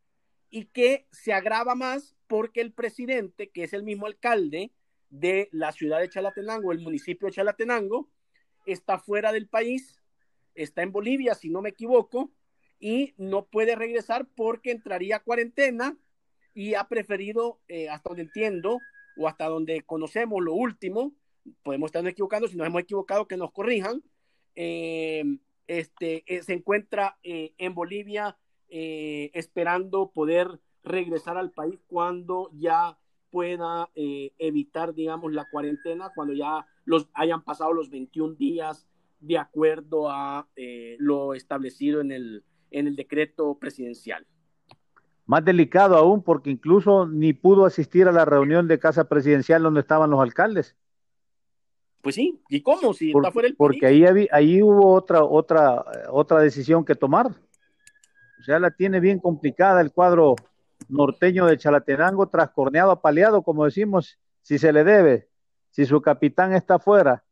y 0.48 0.64
que 0.64 1.06
se 1.12 1.34
agrava 1.34 1.74
más 1.74 2.16
porque 2.26 2.62
el 2.62 2.72
presidente, 2.72 3.50
que 3.50 3.64
es 3.64 3.74
el 3.74 3.82
mismo 3.82 4.06
alcalde 4.06 4.72
de 5.10 5.50
la 5.52 5.70
ciudad 5.70 6.00
de 6.00 6.08
Chalatenango, 6.08 6.72
el 6.72 6.80
municipio 6.80 7.26
de 7.26 7.34
Chalatenango, 7.34 8.08
está 8.64 8.98
fuera 8.98 9.32
del 9.32 9.48
país, 9.48 10.00
está 10.54 10.80
en 10.80 10.92
Bolivia, 10.92 11.34
si 11.34 11.50
no 11.50 11.60
me 11.60 11.68
equivoco, 11.68 12.32
y 12.80 13.12
no 13.18 13.44
puede 13.44 13.76
regresar 13.76 14.26
porque 14.34 14.70
entraría 14.70 15.16
a 15.16 15.22
cuarentena 15.22 15.94
y 16.54 16.72
ha 16.72 16.84
preferido, 16.88 17.60
eh, 17.68 17.90
hasta 17.90 18.08
donde 18.08 18.22
entiendo, 18.22 18.78
o 19.18 19.28
hasta 19.28 19.44
donde 19.44 19.82
conocemos 19.82 20.42
lo 20.42 20.54
último, 20.54 21.12
podemos 21.62 21.88
estar 21.88 22.06
equivocando, 22.06 22.48
si 22.48 22.56
nos 22.56 22.66
hemos 22.66 22.80
equivocado, 22.80 23.28
que 23.28 23.36
nos 23.36 23.52
corrijan, 23.52 24.02
eh, 24.54 25.22
este, 25.68 26.24
eh, 26.26 26.42
se 26.42 26.54
encuentra 26.54 27.18
eh, 27.22 27.54
en 27.58 27.74
Bolivia 27.74 28.36
eh, 28.70 29.30
esperando 29.34 30.10
poder 30.10 30.60
regresar 30.82 31.36
al 31.36 31.52
país 31.52 31.78
cuando 31.86 32.50
ya 32.54 32.98
pueda 33.30 33.90
evitar, 33.94 34.94
digamos, 34.94 35.34
la 35.34 35.46
cuarentena, 35.50 36.10
cuando 36.14 36.32
ya 36.32 36.66
los 36.86 37.10
hayan 37.12 37.44
pasado 37.44 37.74
los 37.74 37.90
21 37.90 38.36
días 38.36 38.88
de 39.20 39.36
acuerdo 39.36 40.08
a 40.08 40.48
lo 40.96 41.34
establecido 41.34 42.00
en 42.00 42.10
el, 42.10 42.44
en 42.70 42.86
el 42.86 42.96
decreto 42.96 43.58
presidencial. 43.58 44.26
Más 45.26 45.44
delicado 45.44 45.98
aún 45.98 46.22
porque 46.22 46.48
incluso 46.48 47.06
ni 47.06 47.34
pudo 47.34 47.66
asistir 47.66 48.08
a 48.08 48.12
la 48.12 48.24
reunión 48.24 48.66
de 48.66 48.78
casa 48.78 49.10
presidencial 49.10 49.62
donde 49.62 49.80
estaban 49.80 50.08
los 50.08 50.20
alcaldes. 50.20 50.74
Pues 52.02 52.14
sí, 52.14 52.40
¿y 52.48 52.62
cómo? 52.62 52.94
Si 52.94 53.10
está 53.10 53.32
fuera 53.32 53.48
el 53.48 53.56
Porque 53.56 53.86
ahí, 53.86 54.28
ahí 54.30 54.62
hubo 54.62 54.92
otra, 54.92 55.24
otra, 55.24 55.84
otra 56.10 56.40
decisión 56.40 56.84
que 56.84 56.94
tomar. 56.94 57.26
O 57.26 58.42
sea, 58.44 58.58
la 58.58 58.70
tiene 58.70 59.00
bien 59.00 59.18
complicada 59.18 59.80
el 59.80 59.92
cuadro 59.92 60.36
norteño 60.88 61.46
de 61.46 61.58
Chalatenango, 61.58 62.28
trascorneado, 62.28 62.92
apaleado, 62.92 63.42
como 63.42 63.64
decimos, 63.64 64.18
si 64.42 64.58
se 64.58 64.72
le 64.72 64.84
debe, 64.84 65.28
si 65.70 65.84
su 65.84 66.00
capitán 66.00 66.54
está 66.54 66.78
fuera, 66.78 67.24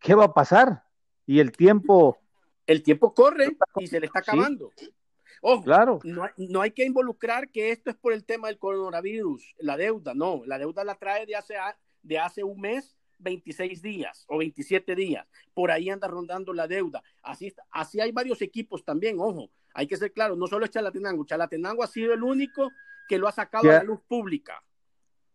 ¿qué 0.00 0.14
va 0.14 0.24
a 0.24 0.34
pasar? 0.34 0.84
Y 1.26 1.38
el 1.40 1.52
tiempo... 1.52 2.18
El 2.66 2.82
tiempo 2.82 3.14
corre 3.14 3.56
y 3.76 3.86
se 3.86 4.00
le 4.00 4.06
está 4.06 4.20
acabando. 4.20 4.72
Ojo, 5.42 5.62
claro. 5.62 6.00
no, 6.04 6.28
no, 6.36 6.60
hay 6.60 6.72
que 6.72 6.84
involucrar 6.84 7.48
que 7.48 7.70
esto 7.70 7.88
es 7.88 7.96
por 7.96 8.12
el 8.12 8.24
tema 8.24 8.48
del 8.48 8.58
coronavirus, 8.58 9.54
la 9.58 9.78
deuda, 9.78 10.12
no, 10.12 10.42
la 10.44 10.58
deuda 10.58 10.84
la 10.84 10.96
trae 10.96 11.24
de 11.24 11.34
hace, 11.34 11.54
de 12.02 12.18
hace 12.18 12.44
un 12.44 12.60
mes 12.60 12.94
26 13.20 13.82
días 13.82 14.24
o 14.28 14.38
27 14.38 14.94
días. 14.94 15.26
Por 15.54 15.70
ahí 15.70 15.90
anda 15.90 16.08
rondando 16.08 16.52
la 16.52 16.66
deuda. 16.66 17.02
Así, 17.22 17.52
así 17.70 18.00
hay 18.00 18.12
varios 18.12 18.42
equipos 18.42 18.84
también, 18.84 19.18
ojo. 19.18 19.50
Hay 19.74 19.86
que 19.86 19.96
ser 19.96 20.12
claro, 20.12 20.36
no 20.36 20.46
solo 20.46 20.64
es 20.64 20.70
Chalatenango. 20.70 21.24
Chalatenango 21.24 21.82
ha 21.82 21.86
sido 21.86 22.12
el 22.12 22.22
único 22.22 22.70
que 23.08 23.18
lo 23.18 23.28
ha 23.28 23.32
sacado 23.32 23.70
a 23.70 23.74
la 23.74 23.82
luz 23.84 24.00
pública. 24.06 24.62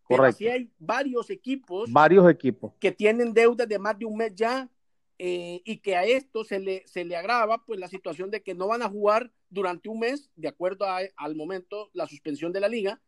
Pero 0.08 0.24
así 0.24 0.48
hay 0.48 0.70
varios 0.78 1.30
equipos. 1.30 1.92
Varios 1.92 2.30
equipos. 2.30 2.74
Que 2.80 2.92
tienen 2.92 3.34
deudas 3.34 3.68
de 3.68 3.80
más 3.80 3.98
de 3.98 4.06
un 4.06 4.18
mes 4.18 4.34
ya 4.36 4.70
eh, 5.18 5.62
y 5.64 5.78
que 5.78 5.96
a 5.96 6.04
esto 6.04 6.44
se 6.44 6.60
le, 6.60 6.86
se 6.86 7.06
le 7.06 7.16
agrava 7.16 7.64
pues 7.66 7.80
la 7.80 7.88
situación 7.88 8.30
de 8.30 8.44
que 8.44 8.54
no 8.54 8.68
van 8.68 8.82
a 8.82 8.90
jugar 8.90 9.32
durante 9.50 9.88
un 9.90 10.00
mes, 10.00 10.30
de 10.36 10.50
acuerdo 10.50 10.86
al 11.16 11.36
momento, 11.36 11.90
la 11.94 12.08
suspensión 12.08 12.52
de 12.52 12.60
la 12.60 12.68
liga, 12.68 13.02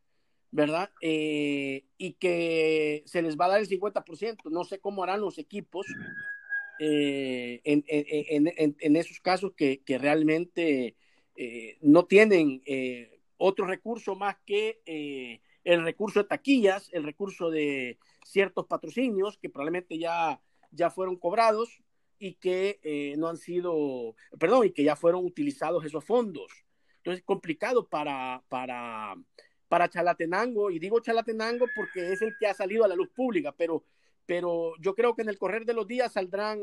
¿verdad? 0.51 0.91
Eh, 1.01 1.85
y 1.97 2.13
que 2.13 3.03
se 3.05 3.21
les 3.21 3.37
va 3.37 3.45
a 3.45 3.49
dar 3.49 3.59
el 3.59 3.67
50%. 3.67 4.49
No 4.49 4.63
sé 4.63 4.79
cómo 4.79 5.03
harán 5.03 5.21
los 5.21 5.37
equipos 5.37 5.85
eh, 6.79 7.61
en, 7.63 8.95
esos 8.95 9.19
casos 9.19 9.53
que, 9.55 9.81
realmente 9.99 10.95
eh, 11.35 11.77
no 11.81 12.05
tienen 12.05 12.61
otro 13.37 13.65
recurso 13.65 14.15
más 14.15 14.37
que 14.45 15.41
el 15.63 15.83
recurso 15.83 16.21
de 16.21 16.29
taquillas, 16.29 16.89
el 16.93 17.03
recurso 17.03 17.49
de 17.49 17.97
ciertos 18.25 18.67
patrocinios 18.67 19.37
que 19.37 19.49
probablemente 19.49 19.97
ya, 19.97 20.39
ya 20.71 20.89
fueron 20.89 21.17
cobrados 21.17 21.81
y 22.19 22.33
que 22.35 23.15
no 23.17 23.27
han 23.27 23.37
sido, 23.37 24.15
perdón, 24.39 24.67
y 24.67 24.71
que 24.71 24.83
ya 24.83 24.95
fueron 24.95 25.25
utilizados 25.25 25.85
esos 25.85 26.05
fondos. 26.05 26.51
Entonces, 27.07 27.23
complicado 27.23 27.87
para, 27.87 28.43
para, 28.49 29.15
para 29.67 29.89
Chalatenango, 29.89 30.71
y 30.71 30.79
digo 30.79 30.99
Chalatenango 30.99 31.65
porque 31.75 32.11
es 32.11 32.21
el 32.21 32.35
que 32.37 32.47
ha 32.47 32.53
salido 32.53 32.85
a 32.85 32.87
la 32.87 32.95
luz 32.95 33.09
pública, 33.09 33.51
pero, 33.51 33.83
pero 34.25 34.73
yo 34.79 34.95
creo 34.95 35.15
que 35.15 35.23
en 35.23 35.29
el 35.29 35.37
correr 35.37 35.65
de 35.65 35.73
los 35.73 35.87
días 35.87 36.13
saldrán 36.13 36.59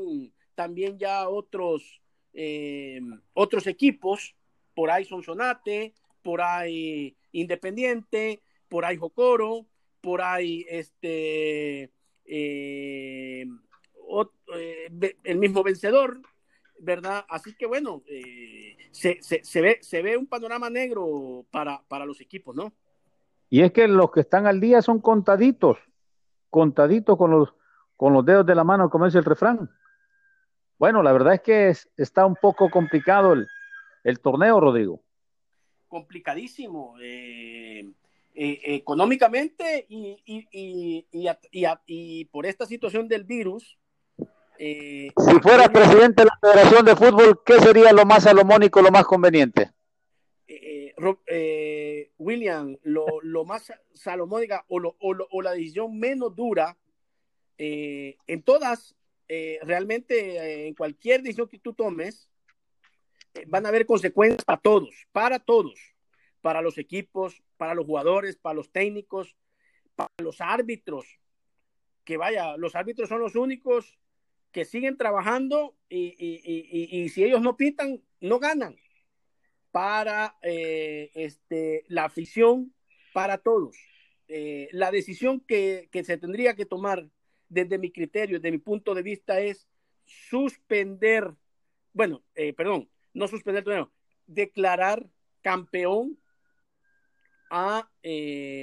también 0.54 0.98
ya 0.98 1.28
otros, 1.28 2.00
eh, 2.32 3.00
otros 3.34 3.66
equipos, 3.66 4.34
por 4.74 4.90
ahí 4.90 5.04
Sonsonate, 5.04 5.94
por 6.22 6.40
ahí 6.40 7.16
Independiente, 7.32 8.40
por 8.68 8.84
ahí 8.84 8.96
Jocoro, 8.96 9.66
por 10.00 10.22
ahí 10.22 10.64
este 10.68 11.90
eh, 12.24 13.46
eh, 14.56 15.16
el 15.24 15.38
mismo 15.38 15.62
vencedor, 15.62 16.20
¿verdad? 16.78 17.24
Así 17.28 17.54
que 17.54 17.66
bueno, 17.66 18.02
se, 18.92 19.18
se, 19.20 19.60
ve, 19.60 19.78
se 19.82 20.02
ve 20.02 20.16
un 20.16 20.26
panorama 20.26 20.70
negro 20.70 21.44
para, 21.50 21.82
para 21.88 22.06
los 22.06 22.20
equipos, 22.20 22.54
¿no? 22.54 22.72
Y 23.54 23.62
es 23.62 23.70
que 23.70 23.86
los 23.86 24.10
que 24.10 24.18
están 24.18 24.48
al 24.48 24.58
día 24.58 24.82
son 24.82 25.00
contaditos, 25.00 25.78
contaditos 26.50 27.16
con 27.16 27.30
los, 27.30 27.54
con 27.96 28.12
los 28.12 28.26
dedos 28.26 28.44
de 28.44 28.56
la 28.56 28.64
mano, 28.64 28.90
como 28.90 29.06
es 29.06 29.14
el 29.14 29.24
refrán. 29.24 29.70
Bueno, 30.76 31.04
la 31.04 31.12
verdad 31.12 31.34
es 31.34 31.40
que 31.40 31.72
está 31.96 32.26
un 32.26 32.34
poco 32.34 32.68
complicado 32.68 33.32
el, 34.02 34.18
torneo, 34.18 34.58
Rodrigo. 34.58 35.04
Complicadísimo. 35.86 36.96
Eh, 37.00 37.92
eh, 38.34 38.60
económicamente 38.64 39.86
y, 39.88 40.20
y, 40.26 41.06
y, 41.86 42.24
por 42.24 42.46
esta 42.46 42.66
situación 42.66 43.06
del 43.06 43.22
virus. 43.22 43.78
Eh, 44.58 45.12
si 45.16 45.38
fuera 45.38 45.68
presidente 45.68 46.24
de 46.24 46.28
la 46.28 46.38
Federación 46.40 46.84
de 46.86 46.96
Fútbol, 46.96 47.40
¿qué 47.46 47.60
sería 47.60 47.92
lo 47.92 48.04
más 48.04 48.24
salomónico, 48.24 48.82
lo 48.82 48.90
más 48.90 49.04
conveniente? 49.04 49.70
eh, 50.48 50.83
William, 52.18 52.76
lo, 52.82 53.44
más 53.44 53.72
salomónica 53.94 54.64
o, 54.68 54.94
o, 54.98 55.42
la 55.42 55.52
decisión 55.52 55.98
menos 55.98 56.34
dura 56.34 56.76
eh, 57.58 58.16
en 58.26 58.42
todas, 58.42 58.96
eh, 59.28 59.58
realmente 59.62 60.36
eh, 60.36 60.66
en 60.68 60.74
cualquier 60.74 61.22
decisión 61.22 61.48
que 61.48 61.58
tú 61.58 61.72
tomes, 61.72 62.28
van 63.48 63.66
a 63.66 63.68
haber 63.68 63.84
consecuencias 63.86 64.44
para 64.44 64.60
todos, 64.60 65.06
para 65.12 65.38
todos, 65.40 65.94
para 66.40 66.62
los 66.62 66.78
equipos, 66.78 67.42
para 67.56 67.74
los 67.74 67.86
jugadores, 67.86 68.36
para 68.36 68.54
los 68.54 68.70
técnicos, 68.70 69.36
para 69.96 70.10
los 70.22 70.40
árbitros, 70.40 71.18
que 72.04 72.16
vaya, 72.16 72.56
los 72.56 72.76
árbitros 72.76 73.08
son 73.08 73.20
los 73.20 73.34
únicos 73.34 73.98
que 74.52 74.64
siguen 74.64 74.96
trabajando 74.96 75.74
y, 75.88 76.14
y 76.18 77.08
si 77.08 77.24
ellos 77.24 77.40
no 77.40 77.56
pitan, 77.56 78.00
no 78.20 78.38
ganan 78.38 78.76
para 79.74 80.36
eh, 80.40 81.10
este, 81.14 81.84
la 81.88 82.04
afición, 82.04 82.72
para 83.12 83.38
todos. 83.38 83.76
Eh, 84.28 84.68
la 84.70 84.92
decisión 84.92 85.40
que, 85.40 85.88
se 85.92 86.16
tendría 86.16 86.54
que 86.54 86.64
tomar 86.64 87.08
desde 87.48 87.78
mi 87.78 87.90
criterio, 87.90 88.38
desde 88.38 88.52
mi 88.52 88.58
punto 88.58 88.94
de 88.94 89.02
vista, 89.02 89.40
es 89.40 89.66
suspender, 90.04 91.34
bueno, 91.92 92.22
eh, 92.36 92.52
perdón, 92.52 92.88
no 93.14 93.26
suspender 93.26 93.62
el 93.62 93.64
torneo, 93.64 93.92
declarar 94.28 95.08
campeón 95.42 96.20
a 97.50 97.90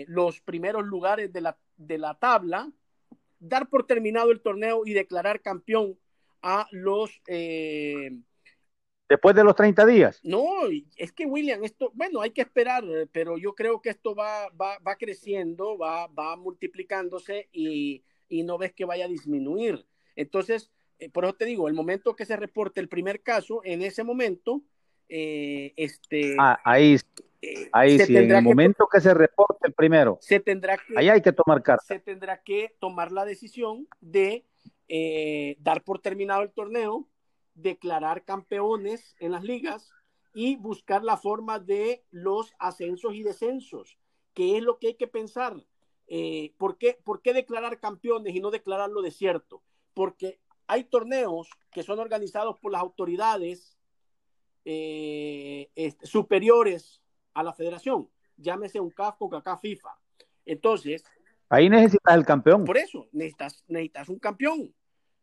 los 0.08 0.40
primeros 0.40 0.86
lugares 0.86 1.34
de 1.34 1.42
la, 1.42 1.58
de 1.76 1.98
la 1.98 2.18
tabla, 2.20 2.72
dar 3.38 3.68
por 3.68 3.86
terminado 3.86 4.32
el 4.32 4.40
torneo 4.40 4.84
y 4.86 4.94
declarar 4.94 5.42
campeón 5.42 6.00
a 6.42 6.70
los... 6.72 7.22
Después 9.12 9.36
de 9.36 9.44
los 9.44 9.58
30 9.58 9.86
días. 9.88 10.22
No, 10.24 10.46
es 10.96 11.12
que 11.12 11.26
William, 11.26 11.62
esto, 11.66 11.92
bueno, 11.94 12.22
hay 12.22 12.30
que 12.30 12.40
esperar, 12.40 12.86
pero 13.12 13.38
yo 13.38 13.54
creo 13.56 13.82
que 13.82 13.90
esto 13.90 14.16
va, 14.16 14.48
va, 14.52 14.80
va 14.80 14.96
creciendo, 14.96 15.78
va, 15.78 16.08
va 16.08 16.38
multiplicándose 16.38 17.50
y, 17.52 18.06
y, 18.30 18.44
no 18.44 18.58
ves 18.58 18.72
que 18.72 18.86
vaya 18.86 19.04
a 19.04 19.10
disminuir. 19.10 19.86
Entonces, 20.16 20.72
eh, 20.98 21.10
por 21.10 21.26
eso 21.26 21.34
te 21.34 21.44
digo, 21.44 21.68
el 21.68 21.74
momento 21.74 22.16
que 22.16 22.26
se 22.26 22.38
reporte 22.38 22.80
el 22.80 22.88
primer 22.88 23.22
caso, 23.22 23.60
en 23.66 23.82
ese 23.82 24.06
momento, 24.06 24.62
eh, 25.10 25.74
este... 25.76 26.38
Ah, 26.40 26.62
ahí, 26.64 26.96
eh, 27.42 27.68
ahí 27.74 28.00
sí, 28.00 28.16
en 28.16 28.32
el 28.32 28.42
momento 28.42 28.88
que 28.90 29.02
se 29.02 29.14
reporte 29.14 29.68
el 29.68 29.74
primero. 29.74 30.20
Se 30.22 30.40
tendrá 30.40 30.78
que... 30.78 30.94
Ahí 30.96 31.10
hay 31.10 31.22
que 31.22 31.34
tomar 31.34 31.62
carta. 31.62 31.84
Se 31.86 32.00
tendrá 32.00 32.42
que 32.42 32.78
tomar 32.80 33.12
la 33.12 33.26
decisión 33.26 33.90
de 34.00 34.46
eh, 34.88 35.56
dar 35.60 35.84
por 35.84 36.00
terminado 36.00 36.44
el 36.44 36.52
torneo, 36.52 37.08
declarar 37.54 38.24
campeones 38.24 39.16
en 39.20 39.32
las 39.32 39.44
ligas 39.44 39.92
y 40.34 40.56
buscar 40.56 41.04
la 41.04 41.18
forma 41.18 41.60
de 41.60 42.06
los 42.12 42.54
ascensos 42.60 43.14
y 43.16 43.24
descensos, 43.24 43.98
que 44.34 44.58
es 44.58 44.64
lo 44.64 44.80
que 44.80 44.88
hay 44.88 44.94
que 44.96 45.08
pensar. 45.08 45.56
Eh, 46.08 46.54
¿por, 46.58 46.78
qué, 46.78 47.00
¿Por 47.04 47.22
qué 47.22 47.34
declarar 47.34 47.80
campeones 47.80 48.36
y 48.36 48.40
no 48.40 48.52
declararlo 48.52 49.02
desierto? 49.02 49.62
Porque 49.94 50.40
hay 50.68 50.86
torneos 50.86 51.50
que 51.72 51.84
son 51.84 52.00
organizados 52.00 52.58
por 52.60 52.72
las 52.72 52.82
autoridades 52.82 53.78
eh, 54.64 55.70
este, 55.76 56.06
superiores 56.06 57.02
a 57.34 57.44
la 57.44 57.54
federación, 57.54 58.10
llámese 58.38 58.80
un 58.80 58.92
CAF, 58.92 59.18
Coca-Cola, 59.18 59.58
FIFA. 59.58 59.90
Entonces... 60.46 61.04
Ahí 61.50 61.70
necesitas 61.70 62.16
el 62.16 62.26
campeón. 62.26 62.64
Por 62.64 62.78
eso, 62.78 63.08
necesitas, 63.12 63.64
necesitas 63.68 64.10
un 64.10 64.20
campeón. 64.20 64.74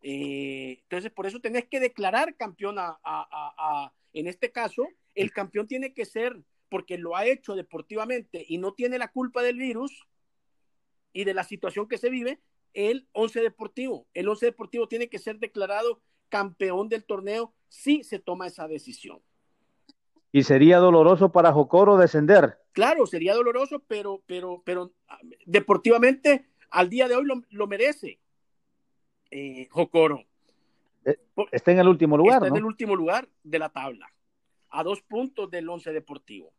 Eh, 0.03 0.81
entonces, 0.83 1.11
por 1.11 1.27
eso 1.27 1.41
tenés 1.41 1.67
que 1.67 1.81
declarar 1.81 2.37
campeón 2.37 2.77
a, 2.79 3.93
en 4.13 4.27
este 4.27 4.53
caso, 4.53 4.87
el 5.15 5.33
campeón 5.33 5.67
tiene 5.67 5.93
que 5.93 6.05
ser, 6.05 6.41
porque 6.69 6.99
lo 6.99 7.17
ha 7.17 7.27
hecho 7.27 7.55
deportivamente 7.55 8.45
y 8.49 8.59
no 8.59 8.75
tiene 8.75 8.99
la 8.99 9.09
culpa 9.09 9.43
del 9.43 9.57
virus 9.57 10.07
y 11.13 11.25
de 11.25 11.35
la 11.35 11.45
situación 11.45 11.89
que 11.89 11.99
se 11.99 12.11
vive, 12.11 12.41
el 12.75 13.09
11 13.13 13.41
deportivo. 13.41 14.07
El 14.15 14.29
11 14.29 14.47
deportivo 14.47 14.87
tiene 14.87 15.09
que 15.09 15.19
ser 15.19 15.39
declarado 15.39 16.01
campeón 16.29 16.89
del 16.89 17.05
torneo 17.05 17.55
si 17.69 18.05
se 18.05 18.19
toma 18.19 18.47
esa 18.47 18.69
decisión. 18.69 19.21
Y 20.31 20.43
sería 20.43 20.77
doloroso 20.77 21.33
para 21.33 21.53
Jocoro 21.53 21.97
descender. 21.97 22.59
Claro, 22.73 23.07
sería 23.07 23.35
doloroso, 23.35 23.83
pero, 23.89 24.23
pero, 24.27 24.63
pero 24.65 24.93
deportivamente 25.47 26.47
al 26.71 26.91
día 26.91 27.09
de 27.09 27.17
hoy 27.17 27.25
lo, 27.25 27.43
lo 27.49 27.67
merece 27.67 28.21
eh, 29.31 29.67
Jocoro. 29.71 30.25
Eh, 31.05 31.17
está 31.53 31.73
en 31.73 31.81
el 31.81 31.89
último 31.89 32.17
lugar. 32.17 32.37
Está 32.37 32.49
en 32.49 32.57
el 32.57 32.65
último 32.65 32.97
lugar 32.97 33.29
de 33.43 33.59
la 33.59 33.69
tabla, 33.69 34.11
a 34.71 34.83
dos 34.83 35.03
puntos 35.03 35.51
del 35.51 35.69
once 35.69 35.93
deportivo. 35.93 36.53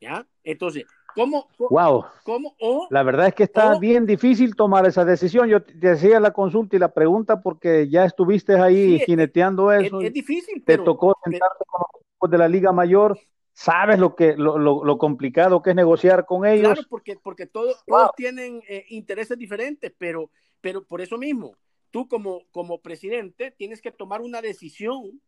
¿Ya? 0.00 0.26
Entonces, 0.44 0.84
¿cómo? 1.14 1.48
wow. 1.70 2.04
¿cómo, 2.22 2.54
la 2.90 3.02
verdad 3.02 3.28
es 3.28 3.34
que 3.34 3.44
está 3.44 3.78
bien 3.78 4.04
difícil 4.04 4.54
tomar 4.54 4.84
esa 4.86 5.06
decisión. 5.06 5.48
Yo 5.48 5.62
te 5.62 5.90
hacía 5.90 6.20
la 6.20 6.32
consulta 6.32 6.76
y 6.76 6.78
la 6.78 6.92
pregunta 6.92 7.40
porque 7.40 7.88
ya 7.88 8.04
estuviste 8.04 8.60
ahí 8.60 8.98
jineteando 9.00 9.72
eso. 9.72 10.02
Es, 10.02 10.12
difícil. 10.12 10.62
Te 10.64 10.76
tocó 10.76 11.16
sentarte 11.24 11.64
con 11.66 11.80
los 12.20 12.30
de 12.30 12.38
la 12.38 12.48
Liga 12.48 12.72
Mayor 12.72 13.18
sabes 13.56 13.98
lo 13.98 14.14
que 14.14 14.36
lo, 14.36 14.58
lo, 14.58 14.98
complicado 14.98 15.62
que 15.62 15.70
es 15.70 15.76
negociar 15.76 16.26
con 16.26 16.44
ellos. 16.44 16.74
Claro, 16.74 16.88
porque, 16.90 17.16
porque 17.16 17.46
todos, 17.46 17.82
todos 17.86 18.10
tienen 18.14 18.62
eh, 18.68 18.84
intereses 18.90 19.38
diferentes, 19.38 19.94
pero 19.96 20.30
pero 20.66 20.84
por 20.84 21.00
eso 21.00 21.16
mismo, 21.16 21.56
tú 21.92 22.08
como, 22.08 22.42
como 22.50 22.82
presidente 22.82 23.52
tienes 23.52 23.80
que 23.80 23.92
tomar 23.92 24.20
una 24.20 24.42
decisión, 24.42 25.22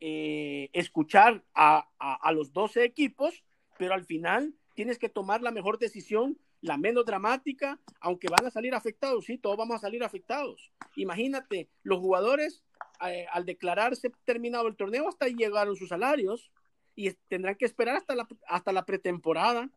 eh, 0.00 0.68
escuchar 0.74 1.42
a, 1.54 1.88
a, 1.98 2.32
los 2.32 2.52
12 2.52 2.84
equipos, 2.84 3.42
pero 3.78 3.94
al 3.94 4.04
final 4.04 4.52
tienes 4.74 4.98
que 4.98 5.08
tomar 5.08 5.40
la 5.40 5.50
mejor 5.50 5.78
decisión, 5.78 6.38
la 6.60 6.76
menos 6.76 7.06
dramática, 7.06 7.80
aunque 8.02 8.28
van 8.28 8.44
a 8.44 8.50
salir 8.50 8.74
afectados, 8.74 9.24
sí, 9.24 9.38
todos 9.38 9.56
vamos 9.56 9.76
a 9.76 9.80
salir 9.80 10.04
afectados. 10.04 10.70
Imagínate, 10.94 11.70
los 11.82 11.98
jugadores 11.98 12.62
eh, 13.06 13.24
al 13.32 13.46
declararse 13.46 14.12
terminado 14.26 14.68
el 14.68 14.76
torneo 14.76 15.08
hasta 15.08 15.26
llegaron 15.26 15.74
sus 15.74 15.88
salarios 15.88 16.52
y 16.94 17.12
tendrán 17.28 17.54
que 17.54 17.64
esperar 17.64 17.96
hasta 17.96 18.14
la, 18.14 18.28
hasta 18.46 18.72
la 18.72 18.84
pretemporada 18.84 19.70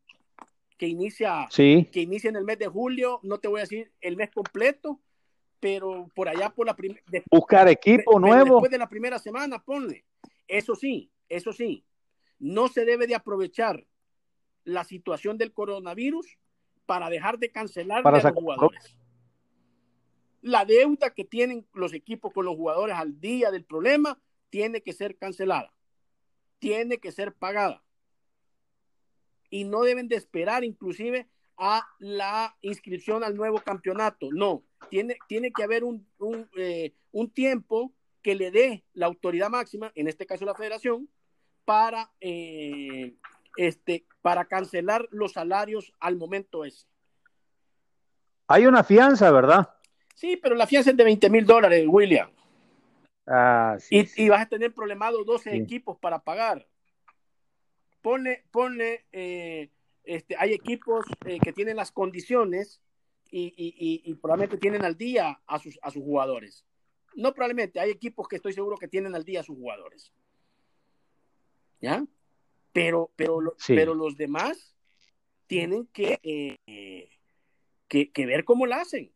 que 0.78 0.88
inicia, 0.88 1.48
que 1.56 2.02
inicia 2.02 2.30
en 2.30 2.36
el 2.36 2.44
mes 2.44 2.60
de 2.60 2.68
julio, 2.68 3.20
no 3.24 3.40
te 3.40 3.48
voy 3.48 3.60
a 3.60 3.64
decir 3.64 3.92
el 4.02 4.18
mes 4.18 4.30
completo, 4.32 5.00
pero 5.60 6.10
por 6.14 6.28
allá 6.28 6.50
por 6.50 6.66
la 6.66 6.76
primera... 6.76 7.02
Buscar 7.30 7.68
equipo 7.68 8.20
nuevo. 8.20 8.56
Después 8.56 8.72
de 8.72 8.78
la 8.78 8.90
primera 8.90 9.20
semana, 9.20 9.64
ponle. 9.64 10.06
Eso 10.48 10.76
sí, 10.76 11.12
eso 11.30 11.54
sí, 11.54 11.86
no 12.40 12.68
se 12.68 12.86
debe 12.86 13.08
de 13.08 13.16
aprovechar 13.16 13.86
la 14.66 14.84
situación 14.84 15.38
del 15.38 15.54
coronavirus 15.54 16.38
para 16.86 17.10
dejar 17.10 17.40
de 17.40 17.52
cancelar 17.52 18.06
a 18.06 18.12
los 18.12 18.34
jugadores. 18.34 18.98
La 20.42 20.66
deuda 20.66 21.14
que 21.14 21.24
tienen 21.24 21.66
los 21.74 21.94
equipos 21.94 22.34
con 22.34 22.46
los 22.46 22.56
jugadores 22.56 22.96
al 22.96 23.20
día 23.22 23.50
del 23.50 23.64
problema 23.64 24.20
tiene 24.50 24.82
que 24.82 24.92
ser 24.92 25.18
cancelada, 25.18 25.74
tiene 26.60 26.98
que 26.98 27.12
ser 27.12 27.34
pagada 27.34 27.84
y 29.54 29.66
no 29.66 29.84
deben 29.84 30.08
de 30.08 30.16
esperar 30.16 30.64
inclusive 30.64 31.28
a 31.60 31.88
la 32.00 32.58
inscripción 32.62 33.24
al 33.24 33.36
nuevo 33.36 33.60
campeonato. 33.60 34.30
No, 34.32 34.64
tiene, 34.90 35.16
tiene 35.28 35.52
que 35.52 35.62
haber 35.62 35.84
un, 35.84 36.08
un, 36.18 36.50
eh, 36.58 36.96
un 37.12 37.30
tiempo 37.30 37.94
que 38.24 38.34
le 38.34 38.50
dé 38.50 38.84
la 38.96 39.06
autoridad 39.06 39.52
máxima, 39.52 39.92
en 39.94 40.08
este 40.08 40.26
caso 40.26 40.44
la 40.44 40.56
federación, 40.56 41.08
para, 41.66 42.10
eh, 42.20 43.14
este, 43.56 44.08
para 44.24 44.46
cancelar 44.46 45.08
los 45.12 45.34
salarios 45.34 45.94
al 46.00 46.18
momento 46.18 46.66
ese. 46.66 46.88
Hay 48.48 48.66
una 48.66 48.84
fianza, 48.84 49.30
¿verdad? 49.30 49.70
Sí, 50.16 50.36
pero 50.36 50.56
la 50.56 50.66
fianza 50.66 50.90
es 50.90 50.98
de 50.98 51.04
20 51.04 51.30
mil 51.30 51.46
dólares, 51.46 51.86
William. 51.88 52.32
Ah, 53.28 53.78
sí, 53.78 54.10
y, 54.16 54.30
vas 54.30 54.42
a 54.42 54.50
tener 54.50 54.74
problemado 54.74 55.24
12 55.24 55.56
equipos 55.56 56.00
para 56.00 56.24
pagar 56.24 56.68
ponle, 58.04 58.44
ponle, 58.52 59.06
eh, 59.12 59.72
este, 60.04 60.36
hay 60.38 60.54
equipos 60.54 61.06
eh, 61.26 61.40
que 61.40 61.54
tienen 61.54 61.78
las 61.78 61.92
condiciones 61.92 62.82
y, 63.32 64.14
probablemente 64.22 64.60
tienen 64.60 64.86
al 64.86 64.96
día 64.96 65.42
a 65.48 65.58
sus, 65.58 65.80
a 65.82 65.90
sus 65.90 66.04
jugadores. 66.04 66.64
No 67.16 67.34
probablemente, 67.34 67.80
hay 67.80 67.90
equipos 67.90 68.28
que 68.28 68.36
estoy 68.36 68.54
seguro 68.54 68.78
que 68.78 68.88
tienen 68.88 69.16
al 69.16 69.24
día 69.24 69.40
a 69.40 69.44
sus 69.44 69.58
jugadores. 69.58 70.14
¿Ya? 71.82 72.06
Pero, 72.72 73.10
pero, 73.16 73.56
pero 73.68 73.96
los 73.96 74.18
demás 74.18 74.76
tienen 75.48 75.88
que, 75.88 76.20
eh, 76.22 77.10
que, 77.88 78.12
que 78.12 78.26
ver 78.28 78.44
cómo 78.44 78.68
la 78.68 78.82
hacen. 78.82 79.12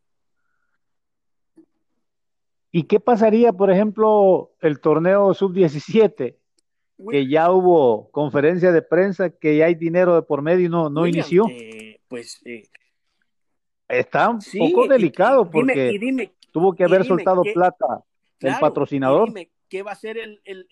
¿Y 2.72 2.84
qué 2.84 3.00
pasaría, 3.00 3.54
por 3.54 3.70
ejemplo, 3.70 4.56
el 4.62 4.80
torneo 4.80 5.34
sub-17? 5.34 6.38
Que 7.10 7.28
ya 7.28 7.52
hubo 7.52 8.10
conferencia 8.12 8.72
de 8.72 8.82
prensa, 8.82 9.30
que 9.30 9.58
ya 9.58 9.66
hay 9.66 9.76
dinero 9.76 10.16
de 10.16 10.22
por 10.24 10.42
medio 10.42 10.66
y 10.66 10.70
no, 10.70 10.90
no 10.90 11.06
inició. 11.06 11.46
pues 12.08 12.42
eh, 12.46 12.64
está 13.88 14.30
un 14.30 14.40
poco 14.58 14.88
delicado 14.88 15.50
porque 15.50 16.32
tuvo 16.52 16.74
que 16.74 16.84
haber 16.84 17.06
soltado 17.06 17.44
plata 17.54 18.04
el 18.40 18.56
patrocinador. 18.60 19.30
Dime, 19.30 19.52
¿qué 19.70 19.84
va 19.84 19.92
a 19.92 19.96
ser 19.96 20.18
el, 20.18 20.42
el, 20.44 20.68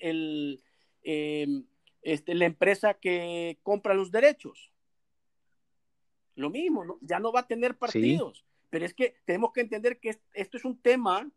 el, 0.00 0.62
em, 1.02 1.64
este, 2.02 2.34
la 2.34 2.46
empresa 2.46 2.94
que 2.94 3.58
compra 3.62 3.94
los 3.94 4.10
derechos? 4.10 4.70
Lo 6.36 6.50
mismo, 6.50 6.84
¿no? 6.84 6.98
ya 7.00 7.20
no 7.20 7.32
va 7.32 7.40
a 7.40 7.46
tener 7.46 7.76
partidos. 7.76 8.44
Pero 8.70 8.84
es 8.84 8.94
que 8.94 9.16
tenemos 9.24 9.52
que 9.52 9.60
entender 9.60 10.00
que 10.00 10.16
esto 10.32 10.56
es 10.56 10.64
un 10.64 10.76
tema, 10.76 11.30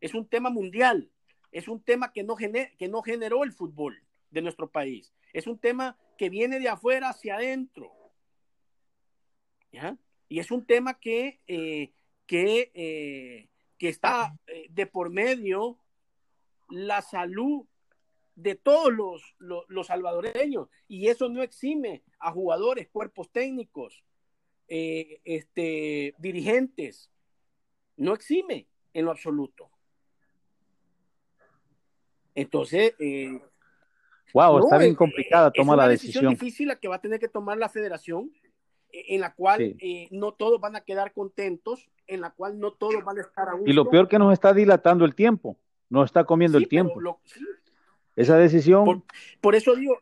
es 0.00 0.14
un 0.14 0.26
tema 0.26 0.50
mundial 0.50 1.10
es 1.56 1.68
un 1.68 1.80
tema 1.80 2.12
que 2.12 2.22
no, 2.22 2.36
que 2.36 2.88
no 2.88 3.00
generó 3.00 3.42
el 3.42 3.50
fútbol 3.50 4.02
de 4.30 4.42
nuestro 4.42 4.70
país. 4.70 5.14
Es 5.32 5.46
un 5.46 5.58
tema 5.58 5.98
que 6.18 6.28
viene 6.28 6.58
de 6.60 6.68
afuera 6.68 7.08
hacia 7.08 7.36
adentro. 7.36 7.92
Y 10.28 10.38
es 10.38 10.50
un 10.50 10.66
tema 10.66 11.00
que, 11.00 11.40
eh, 11.46 11.92
que, 12.26 12.70
eh, 12.74 13.48
que 13.78 13.88
está 13.88 14.38
eh, 14.46 14.66
de 14.68 14.86
por 14.86 15.08
medio 15.08 15.78
la 16.68 17.00
salud 17.00 17.66
de 18.34 18.54
todos 18.54 18.92
los, 18.92 19.22
los, 19.38 19.86
salvadoreños. 19.86 20.68
Y 20.88 21.08
eso 21.08 21.30
no 21.30 21.42
exime 21.42 22.02
a 22.18 22.32
jugadores, 22.32 22.88
cuerpos 22.88 23.30
técnicos, 23.30 24.04
este, 24.68 26.14
dirigentes. 26.18 27.10
No 27.96 28.12
exime. 28.12 28.68
en 28.92 29.04
lo 29.06 29.10
absoluto. 29.10 29.75
Entonces, 32.36 32.94
eh, 32.98 33.40
wow, 34.34 34.58
está 34.58 34.76
bien 34.78 34.94
complicada 34.94 35.50
tomar 35.50 35.78
la 35.78 35.88
decisión. 35.88 36.10
Es 36.10 36.16
una 36.16 36.30
decisión 36.30 36.48
difícil 36.48 36.68
la 36.68 36.76
que 36.76 36.86
va 36.86 36.96
a 36.96 37.00
tener 37.00 37.18
que 37.18 37.28
tomar 37.28 37.56
la 37.56 37.70
federación, 37.70 38.30
eh, 38.92 39.06
en 39.08 39.22
la 39.22 39.34
cual 39.34 39.74
eh, 39.80 40.06
no 40.10 40.32
todos 40.32 40.60
van 40.60 40.76
a 40.76 40.82
quedar 40.82 41.14
contentos, 41.14 41.88
en 42.06 42.20
la 42.20 42.30
cual 42.30 42.60
no 42.60 42.72
todos 42.72 43.02
van 43.02 43.16
a 43.18 43.22
estar 43.22 43.48
a 43.48 43.52
gusto. 43.52 43.70
Y 43.70 43.72
lo 43.72 43.88
peor 43.88 44.06
que 44.06 44.18
nos 44.18 44.34
está 44.34 44.52
dilatando 44.52 45.06
el 45.06 45.14
tiempo, 45.14 45.56
nos 45.88 46.04
está 46.04 46.24
comiendo 46.24 46.58
el 46.58 46.68
tiempo. 46.68 47.00
Esa 48.14 48.36
decisión. 48.36 49.02
Por, 49.40 49.54
eso 49.54 49.74
digo. 49.74 49.98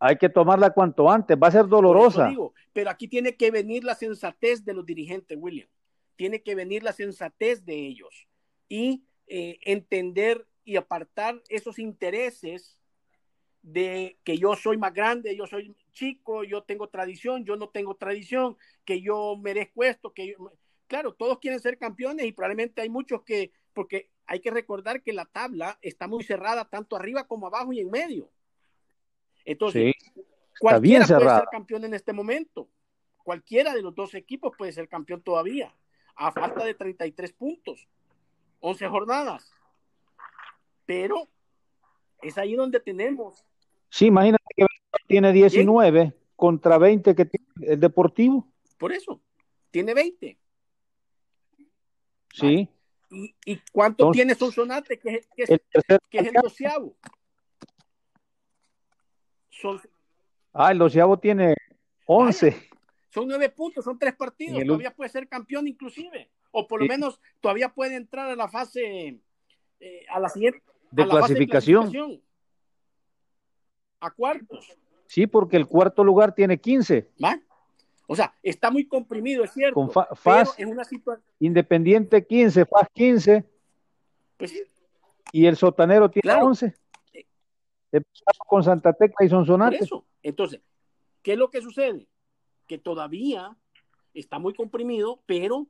Hay 0.00 0.16
que 0.16 0.28
tomarla 0.28 0.70
cuanto 0.70 1.08
antes, 1.08 1.38
va 1.40 1.46
a 1.46 1.52
ser 1.52 1.68
dolorosa. 1.68 2.32
pero 2.72 2.90
aquí 2.90 3.06
tiene 3.06 3.36
que 3.36 3.52
venir 3.52 3.84
la 3.84 3.94
sensatez 3.94 4.64
de 4.64 4.74
los 4.74 4.84
dirigentes, 4.84 5.38
William. 5.40 5.68
Tiene 6.16 6.42
que 6.42 6.56
venir 6.56 6.82
la 6.82 6.92
sensatez 6.92 7.64
de 7.64 7.74
ellos 7.86 8.28
y 8.68 9.04
eh, 9.28 9.58
entender 9.62 10.47
y 10.68 10.76
apartar 10.76 11.42
esos 11.48 11.78
intereses 11.78 12.76
de 13.62 14.18
que 14.22 14.36
yo 14.36 14.54
soy 14.54 14.76
más 14.76 14.92
grande, 14.92 15.34
yo 15.34 15.46
soy 15.46 15.74
chico, 15.92 16.44
yo 16.44 16.62
tengo 16.62 16.90
tradición, 16.90 17.46
yo 17.46 17.56
no 17.56 17.70
tengo 17.70 17.96
tradición, 17.96 18.58
que 18.84 19.00
yo 19.00 19.34
merezco 19.38 19.82
esto, 19.82 20.12
que 20.12 20.26
yo... 20.26 20.52
Claro, 20.86 21.14
todos 21.14 21.38
quieren 21.38 21.58
ser 21.58 21.78
campeones 21.78 22.26
y 22.26 22.32
probablemente 22.32 22.82
hay 22.82 22.90
muchos 22.90 23.22
que, 23.22 23.50
porque 23.72 24.10
hay 24.26 24.40
que 24.40 24.50
recordar 24.50 25.02
que 25.02 25.14
la 25.14 25.24
tabla 25.24 25.78
está 25.80 26.06
muy 26.06 26.22
cerrada 26.22 26.68
tanto 26.68 26.96
arriba 26.96 27.26
como 27.26 27.46
abajo 27.46 27.72
y 27.72 27.80
en 27.80 27.90
medio. 27.90 28.30
Entonces, 29.46 29.94
cualquiera 30.60 31.06
puede 31.06 31.30
ser 31.30 31.48
campeón 31.50 31.84
en 31.86 31.94
este 31.94 32.12
momento. 32.12 32.68
Cualquiera 33.24 33.72
de 33.72 33.80
los 33.80 33.94
dos 33.94 34.14
equipos 34.14 34.52
puede 34.58 34.72
ser 34.72 34.86
campeón 34.86 35.22
todavía, 35.22 35.74
a 36.14 36.30
falta 36.30 36.62
de 36.62 36.74
33 36.74 37.32
puntos, 37.32 37.88
11 38.60 38.86
jornadas. 38.88 39.50
Pero 40.88 41.28
es 42.22 42.38
ahí 42.38 42.54
donde 42.54 42.80
tenemos. 42.80 43.44
Sí, 43.90 44.06
imagínate 44.06 44.42
que 44.56 44.64
tiene 45.06 45.34
19 45.34 46.14
contra 46.34 46.78
20 46.78 47.14
que 47.14 47.26
tiene 47.26 47.46
el 47.60 47.78
Deportivo. 47.78 48.48
Por 48.78 48.92
eso, 48.92 49.20
tiene 49.70 49.92
20. 49.92 50.38
Sí. 52.32 52.70
¿Y, 53.10 53.34
y 53.44 53.60
cuánto 53.70 54.10
tiene 54.12 54.34
Sonsonate, 54.34 54.98
que, 54.98 55.26
el 55.36 55.60
que 56.08 56.18
es 56.18 56.26
el 56.26 56.32
doceavo? 56.32 56.96
Ah, 60.54 60.72
el 60.72 60.78
doceavo 60.78 61.18
tiene 61.18 61.54
11. 62.06 62.70
son 63.10 63.28
nueve 63.28 63.50
puntos, 63.50 63.84
son 63.84 63.98
tres 63.98 64.16
partidos. 64.16 64.64
Todavía 64.64 64.94
puede 64.94 65.10
ser 65.10 65.28
campeón, 65.28 65.68
inclusive. 65.68 66.30
O 66.50 66.66
por 66.66 66.80
lo 66.80 66.86
menos 66.86 67.20
todavía 67.42 67.68
puede 67.74 67.96
entrar 67.96 68.30
a 68.30 68.36
la 68.36 68.48
fase, 68.48 69.20
eh, 69.80 70.06
a 70.08 70.18
la 70.18 70.30
siguiente. 70.30 70.62
De, 70.90 71.06
clasificación. 71.06 72.22
A 74.00 74.10
cuartos. 74.10 74.76
Sí, 75.06 75.26
porque 75.26 75.56
el 75.56 75.66
cuarto 75.66 76.04
lugar 76.04 76.34
tiene 76.34 76.58
15. 76.58 77.10
¿Va? 77.22 77.40
O 78.06 78.16
sea, 78.16 78.34
está 78.42 78.70
muy 78.70 78.86
comprimido, 78.86 79.44
es 79.44 79.52
cierto. 79.52 79.74
Con 79.74 79.90
FAS, 79.90 80.56
una 80.58 80.82
Independiente 81.40 82.26
15, 82.26 82.64
FAS 82.64 82.88
15. 82.94 83.44
Pues 84.36 84.50
sí. 84.50 84.62
Y 85.32 85.46
el 85.46 85.56
sotanero 85.56 86.10
tiene 86.10 86.34
11. 86.34 86.74
Con 88.46 88.64
Santa 88.64 88.92
Tecla 88.92 89.26
y 89.26 89.28
Sonsonate. 89.28 89.76
Por 89.76 89.84
eso. 89.84 90.04
Entonces, 90.22 90.60
¿qué 91.22 91.32
es 91.32 91.38
lo 91.38 91.50
que 91.50 91.60
sucede? 91.60 92.08
Que 92.66 92.78
todavía 92.78 93.56
está 94.14 94.38
muy 94.38 94.54
comprimido, 94.54 95.22
pero 95.26 95.66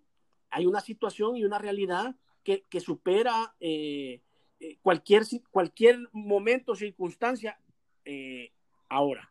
hay 0.50 0.66
una 0.66 0.80
situación 0.80 1.36
y 1.36 1.44
una 1.44 1.58
realidad 1.58 2.14
que, 2.44 2.80
supera 2.80 3.54
eh, 3.60 4.22
eh, 4.60 4.76
cualquier, 4.82 5.22
cualquier 5.50 6.08
momento, 6.12 6.74
circunstancia 6.74 7.58
eh, 8.04 8.50
ahora. 8.88 9.30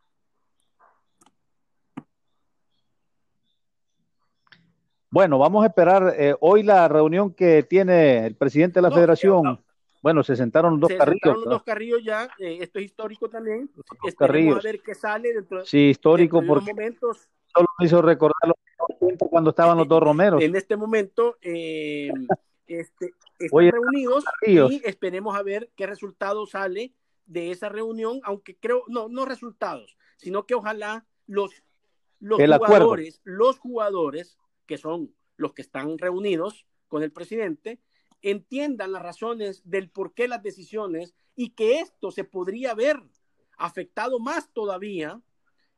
Bueno, 5.10 5.38
vamos 5.38 5.64
a 5.64 5.68
esperar 5.68 6.16
eh, 6.18 6.36
hoy 6.40 6.64
la 6.64 6.88
reunión 6.88 7.34
que 7.34 7.64
tiene 7.64 8.26
el 8.26 8.36
presidente 8.36 8.76
de 8.80 8.84
la 8.84 8.92
federación. 8.92 9.62
Bueno, 10.02 10.24
se 10.24 10.36
sentaron 10.36 10.74
los 10.74 10.82
dos 10.82 10.90
se 10.92 10.98
carrillos. 10.98 11.20
Sentaron 11.24 11.42
los 11.42 11.50
dos 11.50 11.64
carrillos 11.64 12.04
ya, 12.06 12.30
esto 12.40 12.80
es 12.80 12.86
histórico 12.86 13.30
también. 13.30 13.70
Esperemos 14.06 14.60
a 14.60 14.62
ver 14.62 14.82
qué 14.82 14.96
sale 14.96 15.34
dentro, 15.34 15.66
sí, 15.66 15.90
histórico 15.90 16.42
porque 16.46 16.72
momentos. 16.72 17.30
Solo 17.48 17.68
me 17.80 17.86
hizo 17.86 18.02
recordar 18.02 18.54
cuando 19.30 19.50
estaban 19.50 19.78
los 19.78 19.88
dos 19.88 20.02
Romeros. 20.02 20.42
En 20.42 20.56
este 20.56 20.78
momento 20.78 21.38
este, 22.68 23.14
están 23.40 23.72
reunidos 23.72 24.26
y 24.46 24.82
esperemos 24.86 25.36
a 25.36 25.44
ver 25.44 25.70
qué 25.76 25.88
resultado 25.88 26.46
sale 26.46 26.94
de 27.26 27.52
esa 27.52 27.70
reunión, 27.70 28.20
aunque 28.24 28.56
creo, 28.56 28.84
no, 28.88 29.10
no 29.10 29.26
resultados, 29.26 29.98
sino 30.18 30.46
que 30.46 30.56
ojalá 30.56 31.06
los, 31.26 31.52
los 32.20 32.40
jugadores, 32.40 33.22
los 33.24 33.60
jugadores 33.60 34.38
que 34.66 34.78
son 34.78 35.14
los 35.36 35.54
que 35.54 35.62
están 35.62 35.98
reunidos 35.98 36.66
con 36.88 37.04
el 37.04 37.12
presidente, 37.12 37.80
entiendan 38.22 38.92
las 38.92 39.04
razones 39.04 39.62
del 39.66 39.90
por 39.90 40.14
qué 40.14 40.28
las 40.28 40.42
decisiones 40.42 41.14
y 41.36 41.52
que 41.52 41.80
esto 41.80 42.12
se 42.12 42.24
podría 42.24 42.74
ver 42.74 43.02
afectado 43.58 44.20
más 44.20 44.52
todavía 44.54 45.22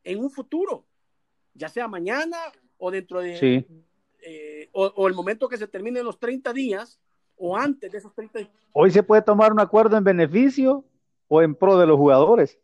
en 0.04 0.20
un 0.20 0.32
futuro, 0.32 0.86
ya 1.54 1.70
sea 1.70 1.88
mañana 1.88 2.38
o 2.78 2.92
dentro 2.92 3.20
de, 3.20 3.66
eh, 4.22 4.70
o, 4.74 5.08
el 5.08 5.14
momento 5.14 5.48
que 5.48 5.58
se 5.58 5.68
terminen 5.68 6.06
los 6.06 6.20
30 6.20 6.54
días 6.54 7.00
o 7.38 7.56
antes 7.56 7.92
de 7.92 7.98
esos 7.98 8.14
30 8.14 8.40
días. 8.40 8.52
Hoy 8.74 8.92
se 8.92 9.04
puede 9.04 9.22
tomar 9.22 9.52
un 9.52 9.60
acuerdo 9.60 9.98
en 9.98 10.04
beneficio 10.04 10.84
o 11.28 11.42
en 11.42 11.56
pro 11.56 11.78
de 11.78 11.88
los 11.88 11.98
jugadores 11.98 12.60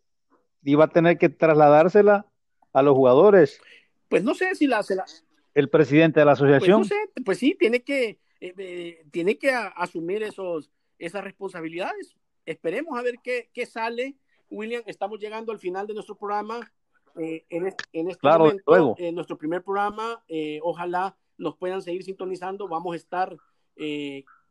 y 0.64 0.76
va 0.76 0.86
a 0.86 0.90
tener 0.90 1.18
que 1.18 1.30
trasladársela 1.30 2.26
a 2.74 2.82
los 2.82 2.96
jugadores. 2.96 3.62
Pues 4.10 4.24
no 4.24 4.34
sé 4.34 4.54
si 4.56 4.68
la, 4.68 4.84
se 4.84 4.96
la, 4.96 5.06
el 5.54 5.70
presidente 5.70 6.20
de 6.20 6.26
la 6.26 6.34
pues 6.34 6.42
asociación. 6.42 6.88
Pues, 6.88 7.26
pues 7.26 7.38
sí, 7.38 7.56
tiene 7.58 7.82
que, 7.82 8.20
eh, 8.42 8.54
eh, 8.58 9.06
tiene 9.12 9.38
que 9.38 9.52
asumir 9.52 10.24
esos, 10.24 10.72
esas 11.00 11.24
responsabilidades. 11.24 12.16
Esperemos 12.46 13.00
a 13.00 13.02
ver 13.02 13.16
qué, 13.24 13.50
qué, 13.54 13.66
sale. 13.66 14.16
William, 14.50 14.84
estamos 14.86 15.20
llegando 15.20 15.52
al 15.52 15.60
final 15.60 15.88
de 15.88 15.94
nuestro 15.94 16.16
programa. 16.16 16.72
Eh, 17.18 17.46
en, 17.50 17.74
en, 17.94 18.10
este 18.10 18.20
claro, 18.20 18.46
momento, 18.46 18.96
en 18.98 19.16
nuestro 19.16 19.38
primer 19.38 19.64
programa, 19.64 20.22
ojalá 20.62 21.16
nos 21.38 21.56
puedan 21.56 21.82
seguir 21.82 22.04
sintonizando. 22.04 22.68
Vamos 22.68 22.94
a 22.94 22.98
estar 22.98 23.38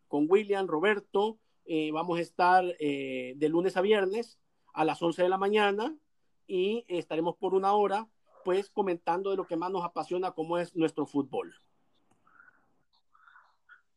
con 0.08 0.26
William, 0.28 0.66
Roberto, 0.66 1.38
vamos 1.92 2.18
a 2.18 2.22
estar 2.22 2.64
de 2.64 3.48
lunes 3.48 3.76
a 3.76 3.80
viernes 3.80 4.38
a 4.74 4.84
las 4.84 5.00
11 5.00 5.22
de 5.22 5.28
la 5.28 5.38
mañana 5.38 5.96
y 6.46 6.84
estaremos 6.88 7.36
por 7.36 7.54
una 7.54 7.72
hora 7.72 8.06
pues 8.44 8.68
comentando 8.68 9.30
de 9.30 9.36
lo 9.36 9.46
que 9.46 9.56
más 9.56 9.70
nos 9.70 9.84
apasiona, 9.84 10.32
como 10.32 10.58
es 10.58 10.76
nuestro 10.76 11.06
fútbol. 11.06 11.54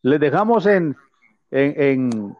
Les 0.02 0.20
dejamos 0.20 0.66
en, 0.66 0.96
en, 1.52 2.36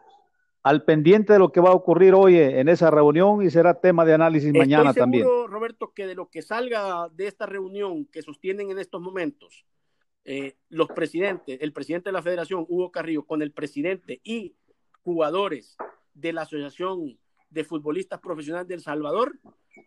al 0.62 0.84
pendiente 0.84 1.34
de 1.34 1.38
lo 1.38 1.52
que 1.52 1.60
va 1.60 1.70
a 1.70 1.74
ocurrir 1.74 2.14
hoy 2.14 2.38
en 2.38 2.68
esa 2.68 2.90
reunión 2.90 3.42
y 3.42 3.50
será 3.50 3.78
tema 3.78 4.06
de 4.06 4.14
análisis 4.14 4.52
mañana 4.54 4.94
seguro, 4.94 5.02
también. 5.02 5.26
Roberto, 5.48 5.92
que 5.92 6.06
de 6.06 6.14
lo 6.14 6.30
que 6.30 6.40
salga 6.40 7.08
de 7.10 7.26
esta 7.26 7.44
reunión 7.44 8.06
que 8.06 8.22
sostienen 8.22 8.70
en 8.70 8.78
estos 8.78 9.02
momentos 9.02 9.66
eh, 10.30 10.58
los 10.68 10.88
presidentes, 10.88 11.56
el 11.62 11.72
presidente 11.72 12.10
de 12.10 12.12
la 12.12 12.20
federación, 12.20 12.66
Hugo 12.68 12.92
Carrillo, 12.92 13.24
con 13.24 13.40
el 13.40 13.50
presidente 13.50 14.20
y 14.22 14.54
jugadores 15.02 15.78
de 16.12 16.34
la 16.34 16.42
Asociación 16.42 17.18
de 17.48 17.64
Futbolistas 17.64 18.20
Profesionales 18.20 18.68
del 18.68 18.82
Salvador, 18.82 19.38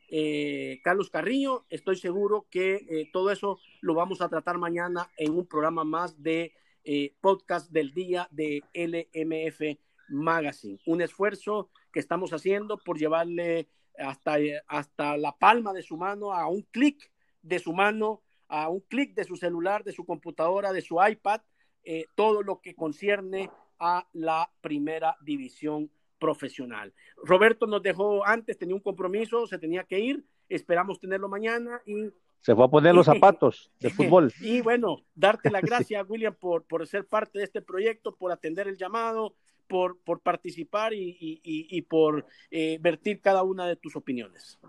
eh, 0.09 0.79
Carlos 0.83 1.11
Carrillo. 1.11 1.67
Estoy 1.69 1.95
seguro 1.95 2.47
que 2.49 2.87
eh, 2.89 3.09
todo 3.13 3.29
eso 3.29 3.59
lo 3.81 3.93
vamos 3.93 4.19
a 4.21 4.29
tratar 4.29 4.57
mañana 4.57 5.11
en 5.15 5.33
un 5.33 5.45
programa 5.45 5.83
más 5.83 6.23
de 6.23 6.55
podcast 7.19 7.69
del 7.69 7.93
día 7.93 8.27
de 8.31 8.63
LMF 8.73 9.79
Magazine. 10.09 10.79
Un 10.87 11.03
esfuerzo 11.03 11.69
que 11.93 11.99
estamos 11.99 12.33
haciendo 12.33 12.79
por 12.79 12.97
llevarle 12.97 13.67
hasta, 13.95 14.37
hasta 14.67 15.17
la 15.17 15.37
palma 15.37 15.71
de 15.71 15.83
su 15.83 15.97
mano, 15.97 16.33
a 16.33 16.47
un 16.47 16.63
clic 16.63 17.11
de 17.43 17.59
su 17.59 17.73
mano, 17.73 18.23
a 18.51 18.69
un 18.69 18.81
clic 18.81 19.15
de 19.15 19.23
su 19.23 19.35
celular, 19.37 19.83
de 19.83 19.93
su 19.93 20.05
computadora, 20.05 20.73
de 20.73 20.81
su 20.81 20.97
iPad, 21.01 21.41
todo 22.15 22.43
lo 22.43 22.61
que 22.61 22.75
concierne 22.75 23.49
a 23.79 24.07
la 24.13 24.51
primera 24.61 25.17
división 25.21 25.89
profesional. 26.19 26.93
Roberto 27.23 27.65
nos 27.65 27.81
dejó 27.81 28.25
antes, 28.25 28.57
tenía 28.57 28.75
un 28.75 28.81
compromiso, 28.81 29.47
se 29.47 29.57
tenía 29.57 29.83
que 29.83 29.99
ir, 29.99 30.23
esperamos 30.47 30.99
tenerlo 30.99 31.27
mañana 31.27 31.81
y... 31.85 32.11
Se 32.41 32.55
fue 32.55 32.65
a 32.65 32.67
poner 32.67 32.93
los 32.93 33.05
zapatos 33.13 33.71
de 33.79 33.89
fútbol. 33.89 34.31
Y 34.39 34.61
bueno, 34.61 35.03
darte 35.15 35.49
las 35.49 35.61
gracias, 35.63 36.05
William, 36.07 36.35
por, 36.35 36.63
por 36.63 36.85
ser 36.87 37.07
parte 37.07 37.39
de 37.39 37.45
este 37.45 37.61
proyecto, 37.61 38.15
por 38.15 38.31
atender 38.31 38.67
el 38.67 38.77
llamado, 38.77 39.35
por, 39.67 39.99
por 40.03 40.19
participar 40.19 40.93
y, 40.93 41.17
y, 41.43 41.81
por 41.83 42.25
eh, 42.51 42.77
vertir 42.81 43.21
cada 43.21 43.41
una 43.41 43.65
de 43.65 43.77
tus 43.77 43.95
opiniones. 43.95 44.59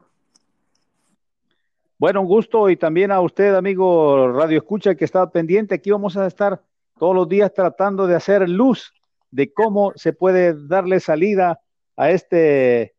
Bueno, 2.03 2.21
un 2.21 2.27
gusto 2.27 2.69
y 2.69 2.77
también 2.77 3.13
a 3.13 3.21
usted, 3.21 3.55
amigo 3.55 4.33
Radio 4.33 4.59
Escucha, 4.59 4.97
que 4.97 5.05
está 5.05 5.31
pendiente. 5.31 5.77
Aquí 5.77 5.93
vamos 5.93 6.17
a 6.17 6.27
estar 6.27 6.61
todos 6.99 7.15
los 7.15 7.29
días 7.29 7.55
tratando 7.55 8.09
de 8.09 8.17
hacer 8.17 8.49
luz 8.49 8.93
de 9.31 9.53
cómo 9.53 9.93
se 9.95 10.13
puede 10.13 10.67
darle 10.67 10.99
salida 10.99 11.61
a 11.97 12.11
este 12.11 12.97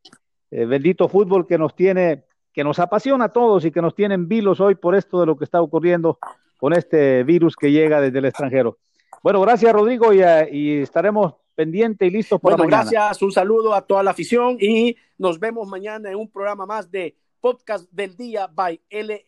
eh, 0.52 0.66
bendito 0.66 1.10
fútbol 1.10 1.46
que 1.46 1.58
nos 1.58 1.76
tiene, 1.76 2.24
que 2.54 2.64
nos 2.64 2.80
apasiona 2.80 3.26
a 3.26 3.34
todos 3.34 3.66
y 3.66 3.72
que 3.72 3.82
nos 3.82 3.94
tienen 3.94 4.30
vilos 4.30 4.62
hoy 4.62 4.76
por 4.76 4.96
esto 4.96 5.20
de 5.20 5.26
lo 5.26 5.36
que 5.36 5.44
está 5.44 5.62
ocurriendo 5.62 6.18
con 6.58 6.72
este 6.72 7.26
virus 7.26 7.58
que 7.58 7.74
llega 7.74 8.00
desde 8.00 8.20
el 8.20 8.26
extranjero. 8.26 8.78
Bueno, 9.22 9.42
gracias 9.42 9.74
Rodrigo 9.74 10.14
y, 10.14 10.22
y 10.50 10.78
estaremos 10.78 11.34
pendientes 11.56 12.08
y 12.08 12.10
listos 12.10 12.40
para 12.40 12.56
bueno, 12.56 12.70
Gracias, 12.70 13.22
un 13.22 13.34
saludo 13.34 13.74
a 13.74 13.82
toda 13.82 14.02
la 14.02 14.12
afición 14.12 14.56
y 14.62 14.96
nos 15.18 15.42
vemos 15.42 15.68
mañana 15.68 16.10
en 16.10 16.16
un 16.16 16.32
programa 16.32 16.66
más 16.66 16.90
de 16.90 17.18
Podcast 17.44 17.92
del 17.92 18.16
Día 18.16 18.48
by 18.48 18.80
LM. 18.90 19.26